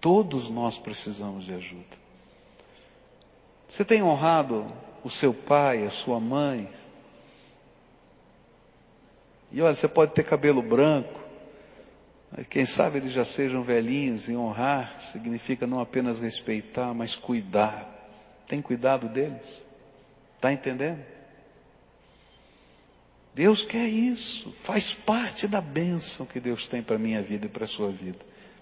Todos 0.00 0.48
nós 0.50 0.78
precisamos 0.78 1.44
de 1.44 1.54
ajuda. 1.54 1.96
Você 3.68 3.84
tem 3.84 4.02
honrado 4.02 4.66
o 5.04 5.10
seu 5.10 5.34
pai, 5.34 5.84
a 5.84 5.90
sua 5.90 6.18
mãe. 6.18 6.68
E 9.50 9.60
olha, 9.60 9.74
você 9.74 9.88
pode 9.88 10.12
ter 10.12 10.24
cabelo 10.24 10.62
branco, 10.62 11.18
quem 12.50 12.66
sabe 12.66 12.98
eles 12.98 13.12
já 13.12 13.24
sejam 13.24 13.62
velhinhos 13.62 14.28
e 14.28 14.36
honrar 14.36 15.00
significa 15.00 15.66
não 15.66 15.80
apenas 15.80 16.18
respeitar, 16.18 16.92
mas 16.92 17.16
cuidar. 17.16 17.88
Tem 18.46 18.60
cuidado 18.60 19.08
deles? 19.08 19.62
Está 20.36 20.52
entendendo? 20.52 21.04
Deus 23.34 23.62
quer 23.62 23.86
isso, 23.86 24.52
faz 24.62 24.92
parte 24.92 25.46
da 25.46 25.60
bênção 25.60 26.26
que 26.26 26.40
Deus 26.40 26.66
tem 26.66 26.82
para 26.82 26.96
a 26.96 26.98
minha 26.98 27.22
vida 27.22 27.46
e 27.46 27.48
para 27.48 27.64
a 27.64 27.68
sua 27.68 27.90
vida. 27.90 28.18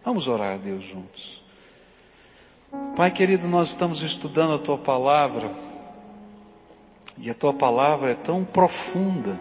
Vamos 0.06 0.28
orar 0.28 0.54
a 0.54 0.56
Deus 0.56 0.84
juntos. 0.84 1.42
Pai 2.94 3.10
querido, 3.10 3.48
nós 3.48 3.70
estamos 3.70 4.02
estudando 4.02 4.54
a 4.54 4.58
tua 4.60 4.78
palavra. 4.78 5.50
E 7.18 7.28
a 7.28 7.34
tua 7.34 7.52
palavra 7.52 8.12
é 8.12 8.14
tão 8.14 8.44
profunda, 8.44 9.36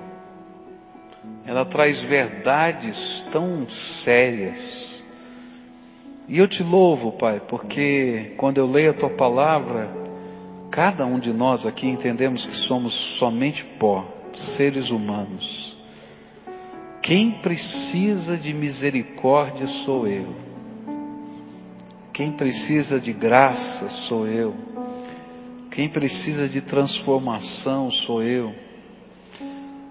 ela 1.46 1.66
traz 1.66 2.02
verdades 2.02 3.24
tão 3.32 3.68
sérias. 3.68 5.06
E 6.28 6.40
eu 6.40 6.48
te 6.48 6.64
louvo, 6.64 7.12
Pai, 7.12 7.40
porque 7.48 8.34
quando 8.36 8.58
eu 8.58 8.66
leio 8.66 8.90
a 8.90 8.96
tua 8.96 9.12
palavra, 9.12 9.88
cada 10.72 11.06
um 11.06 11.20
de 11.20 11.32
nós 11.32 11.64
aqui 11.68 11.88
entendemos 11.88 12.48
que 12.48 12.56
somos 12.56 12.96
somente 12.96 13.64
pó, 13.64 14.04
seres 14.34 14.90
humanos. 14.90 15.78
Quem 17.04 17.30
precisa 17.30 18.36
de 18.36 18.52
misericórdia 18.52 19.68
sou 19.68 20.08
eu. 20.08 20.45
Quem 22.16 22.32
precisa 22.32 22.98
de 22.98 23.12
graça 23.12 23.90
sou 23.90 24.26
eu. 24.26 24.56
Quem 25.70 25.90
precisa 25.90 26.48
de 26.48 26.62
transformação 26.62 27.92
sou 27.92 28.24
eu. 28.24 28.56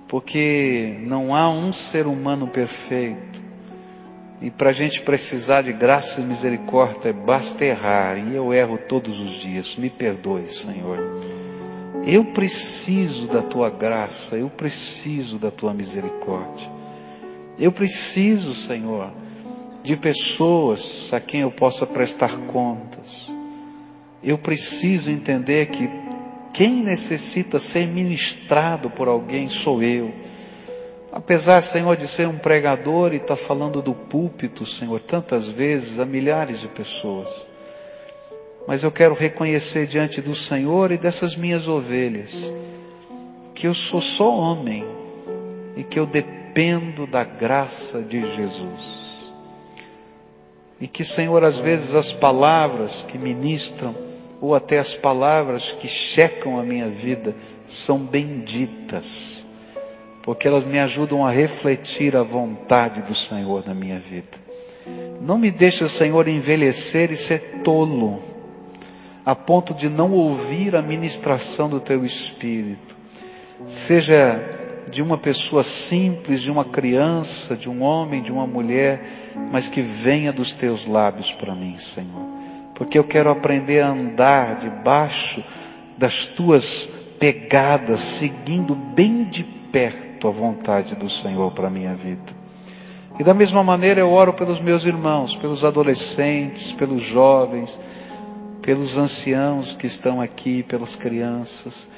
Porque 0.08 0.96
não 1.02 1.34
há 1.34 1.50
um 1.50 1.70
ser 1.70 2.06
humano 2.06 2.48
perfeito. 2.48 3.42
E 4.40 4.50
para 4.50 4.70
a 4.70 4.72
gente 4.72 5.02
precisar 5.02 5.60
de 5.60 5.74
graça 5.74 6.22
e 6.22 6.24
misericórdia, 6.24 7.12
basta 7.12 7.62
errar, 7.62 8.16
e 8.16 8.34
eu 8.34 8.54
erro 8.54 8.78
todos 8.78 9.20
os 9.20 9.32
dias. 9.32 9.76
Me 9.76 9.90
perdoe, 9.90 10.50
Senhor. 10.50 10.98
Eu 12.06 12.24
preciso 12.24 13.26
da 13.26 13.42
tua 13.42 13.68
graça, 13.68 14.34
eu 14.34 14.48
preciso 14.48 15.38
da 15.38 15.50
tua 15.50 15.74
misericórdia. 15.74 16.72
Eu 17.58 17.70
preciso, 17.70 18.54
Senhor, 18.54 19.10
de 19.84 19.96
pessoas 19.96 21.12
a 21.12 21.20
quem 21.20 21.42
eu 21.42 21.50
possa 21.50 21.86
prestar 21.86 22.34
contas. 22.46 23.30
Eu 24.22 24.38
preciso 24.38 25.10
entender 25.10 25.66
que 25.66 25.90
quem 26.54 26.82
necessita 26.82 27.60
ser 27.60 27.86
ministrado 27.86 28.88
por 28.88 29.08
alguém 29.08 29.50
sou 29.50 29.82
eu. 29.82 30.10
Apesar, 31.12 31.60
Senhor, 31.60 31.98
de 31.98 32.08
ser 32.08 32.26
um 32.26 32.38
pregador 32.38 33.12
e 33.12 33.16
estar 33.16 33.36
tá 33.36 33.36
falando 33.36 33.82
do 33.82 33.92
púlpito, 33.92 34.64
Senhor, 34.64 35.00
tantas 35.00 35.48
vezes 35.48 36.00
a 36.00 36.06
milhares 36.06 36.60
de 36.60 36.68
pessoas. 36.68 37.46
Mas 38.66 38.82
eu 38.82 38.90
quero 38.90 39.14
reconhecer 39.14 39.86
diante 39.86 40.22
do 40.22 40.34
Senhor 40.34 40.92
e 40.92 40.96
dessas 40.96 41.36
minhas 41.36 41.68
ovelhas 41.68 42.50
que 43.54 43.66
eu 43.66 43.74
sou 43.74 44.00
só 44.00 44.34
homem 44.34 44.84
e 45.76 45.84
que 45.84 45.98
eu 45.98 46.06
dependo 46.06 47.06
da 47.06 47.22
graça 47.22 48.00
de 48.00 48.22
Jesus. 48.34 49.13
E 50.80 50.86
que, 50.86 51.04
Senhor, 51.04 51.44
às 51.44 51.58
vezes 51.58 51.94
as 51.94 52.12
palavras 52.12 53.04
que 53.06 53.16
ministram 53.16 53.94
ou 54.40 54.54
até 54.54 54.78
as 54.78 54.94
palavras 54.94 55.72
que 55.72 55.88
checam 55.88 56.58
a 56.58 56.62
minha 56.62 56.88
vida 56.88 57.34
são 57.66 57.98
benditas 57.98 59.44
porque 60.24 60.48
elas 60.48 60.64
me 60.64 60.78
ajudam 60.78 61.24
a 61.24 61.30
refletir 61.30 62.16
a 62.16 62.22
vontade 62.22 63.02
do 63.02 63.14
Senhor 63.14 63.62
na 63.66 63.74
minha 63.74 63.98
vida. 63.98 64.42
Não 65.20 65.36
me 65.36 65.50
deixa, 65.50 65.86
Senhor, 65.86 66.26
envelhecer 66.26 67.12
e 67.12 67.16
ser 67.16 67.60
tolo, 67.62 68.22
a 69.24 69.34
ponto 69.34 69.74
de 69.74 69.88
não 69.88 70.12
ouvir 70.12 70.74
a 70.74 70.80
ministração 70.80 71.68
do 71.68 71.78
Teu 71.78 72.06
Espírito. 72.06 72.96
Seja 73.66 74.63
de 74.90 75.02
uma 75.02 75.18
pessoa 75.18 75.62
simples, 75.62 76.40
de 76.40 76.50
uma 76.50 76.64
criança, 76.64 77.56
de 77.56 77.68
um 77.68 77.82
homem, 77.82 78.22
de 78.22 78.32
uma 78.32 78.46
mulher, 78.46 79.08
mas 79.50 79.68
que 79.68 79.80
venha 79.80 80.32
dos 80.32 80.54
Teus 80.54 80.86
lábios 80.86 81.32
para 81.32 81.54
mim, 81.54 81.78
Senhor. 81.78 82.28
Porque 82.74 82.98
eu 82.98 83.04
quero 83.04 83.30
aprender 83.30 83.80
a 83.80 83.88
andar 83.88 84.56
debaixo 84.56 85.42
das 85.96 86.26
Tuas 86.26 86.88
pegadas, 87.18 88.00
seguindo 88.00 88.74
bem 88.74 89.24
de 89.24 89.44
perto 89.44 90.28
a 90.28 90.30
vontade 90.30 90.94
do 90.94 91.08
Senhor 91.08 91.52
para 91.52 91.68
a 91.68 91.70
minha 91.70 91.94
vida. 91.94 92.44
E 93.18 93.22
da 93.22 93.32
mesma 93.32 93.62
maneira 93.62 94.00
eu 94.00 94.10
oro 94.10 94.32
pelos 94.32 94.60
meus 94.60 94.84
irmãos, 94.84 95.36
pelos 95.36 95.64
adolescentes, 95.64 96.72
pelos 96.72 97.02
jovens, 97.02 97.80
pelos 98.60 98.98
anciãos 98.98 99.72
que 99.72 99.86
estão 99.86 100.20
aqui, 100.20 100.62
pelas 100.62 100.96
crianças. 100.96 101.88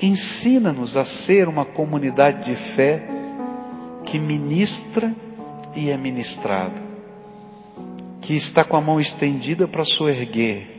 Ensina-nos 0.00 0.96
a 0.96 1.04
ser 1.04 1.48
uma 1.48 1.64
comunidade 1.64 2.44
de 2.44 2.54
fé 2.54 3.02
que 4.04 4.18
ministra 4.18 5.12
e 5.74 5.90
é 5.90 5.96
ministrada, 5.96 6.80
que 8.20 8.34
está 8.34 8.62
com 8.62 8.76
a 8.76 8.80
mão 8.80 9.00
estendida 9.00 9.66
para 9.66 9.84
soerguer 9.84 10.78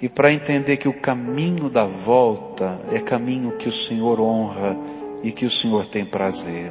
e 0.00 0.08
para 0.08 0.32
entender 0.32 0.76
que 0.76 0.88
o 0.88 0.92
caminho 0.92 1.68
da 1.68 1.84
volta 1.84 2.80
é 2.92 3.00
caminho 3.00 3.56
que 3.56 3.68
o 3.68 3.72
Senhor 3.72 4.20
honra 4.20 4.76
e 5.22 5.32
que 5.32 5.44
o 5.44 5.50
Senhor 5.50 5.86
tem 5.86 6.04
prazer. 6.04 6.70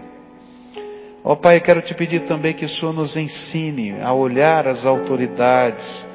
Ó 1.23 1.33
oh, 1.33 1.35
Pai, 1.37 1.59
quero 1.59 1.81
te 1.81 1.93
pedir 1.93 2.21
também 2.21 2.53
que 2.53 2.65
o 2.65 2.69
Senhor 2.69 2.93
nos 2.93 3.17
ensine 3.17 3.95
a 4.01 4.13
olhar 4.13 4.67
as 4.67 4.85
autoridades, 4.85 6.05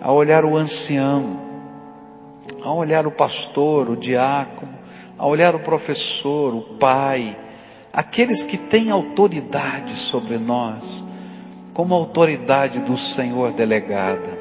a 0.00 0.12
olhar 0.12 0.44
o 0.44 0.56
ancião, 0.56 1.51
a 2.62 2.72
olhar 2.72 3.06
o 3.06 3.10
pastor, 3.10 3.90
o 3.90 3.96
diácono, 3.96 4.72
a 5.18 5.26
olhar 5.26 5.54
o 5.54 5.60
professor, 5.60 6.54
o 6.54 6.62
pai, 6.78 7.36
aqueles 7.92 8.42
que 8.42 8.56
têm 8.56 8.90
autoridade 8.90 9.94
sobre 9.94 10.38
nós, 10.38 11.04
como 11.74 11.94
autoridade 11.94 12.80
do 12.80 12.96
Senhor 12.96 13.52
delegada. 13.52 14.38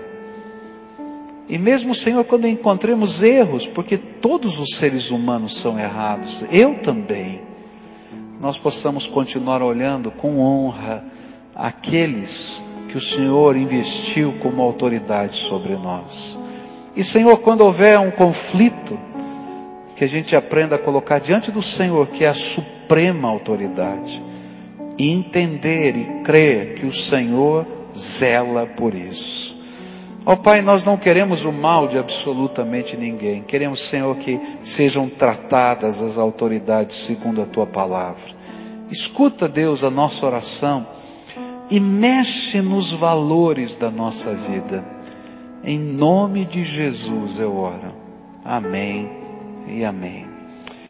E 1.47 1.57
mesmo, 1.57 1.93
Senhor, 1.93 2.23
quando 2.23 2.47
encontremos 2.47 3.21
erros, 3.21 3.67
porque 3.67 3.97
todos 3.97 4.59
os 4.59 4.77
seres 4.77 5.11
humanos 5.11 5.57
são 5.57 5.77
errados, 5.77 6.43
eu 6.51 6.75
também, 6.75 7.41
nós 8.39 8.57
possamos 8.57 9.05
continuar 9.05 9.61
olhando 9.61 10.11
com 10.11 10.39
honra 10.39 11.03
aqueles 11.53 12.63
que 12.87 12.97
o 12.97 13.01
Senhor 13.01 13.55
investiu 13.55 14.33
como 14.41 14.61
autoridade 14.61 15.37
sobre 15.37 15.75
nós. 15.75 16.39
E, 16.95 17.03
Senhor, 17.03 17.37
quando 17.37 17.61
houver 17.61 17.99
um 17.99 18.11
conflito, 18.11 18.97
que 19.95 20.03
a 20.03 20.07
gente 20.07 20.35
aprenda 20.35 20.75
a 20.75 20.79
colocar 20.79 21.19
diante 21.19 21.51
do 21.51 21.61
Senhor, 21.61 22.07
que 22.07 22.25
é 22.25 22.27
a 22.27 22.33
suprema 22.33 23.29
autoridade, 23.29 24.23
e 24.97 25.11
entender 25.11 25.95
e 25.95 26.23
crer 26.23 26.73
que 26.73 26.85
o 26.85 26.91
Senhor 26.91 27.67
zela 27.95 28.65
por 28.65 28.93
isso. 28.93 29.59
Ó 30.25 30.33
oh, 30.33 30.37
Pai, 30.37 30.61
nós 30.61 30.83
não 30.83 30.97
queremos 30.97 31.45
o 31.45 31.51
mal 31.51 31.87
de 31.87 31.97
absolutamente 31.97 32.95
ninguém. 32.95 33.41
Queremos, 33.41 33.81
Senhor, 33.87 34.15
que 34.17 34.39
sejam 34.61 35.09
tratadas 35.09 36.01
as 36.01 36.17
autoridades 36.17 36.97
segundo 36.97 37.41
a 37.41 37.45
tua 37.45 37.65
palavra. 37.65 38.21
Escuta, 38.91 39.47
Deus, 39.47 39.83
a 39.83 39.89
nossa 39.89 40.25
oração 40.25 40.85
e 41.71 41.79
mexe 41.79 42.61
nos 42.61 42.91
valores 42.91 43.77
da 43.77 43.89
nossa 43.89 44.33
vida. 44.33 44.83
Em 45.64 45.78
nome 45.78 46.45
de 46.45 46.64
Jesus 46.64 47.39
eu 47.39 47.55
oro. 47.55 47.93
Amém 48.43 49.09
e 49.68 49.86
amém. 49.86 50.30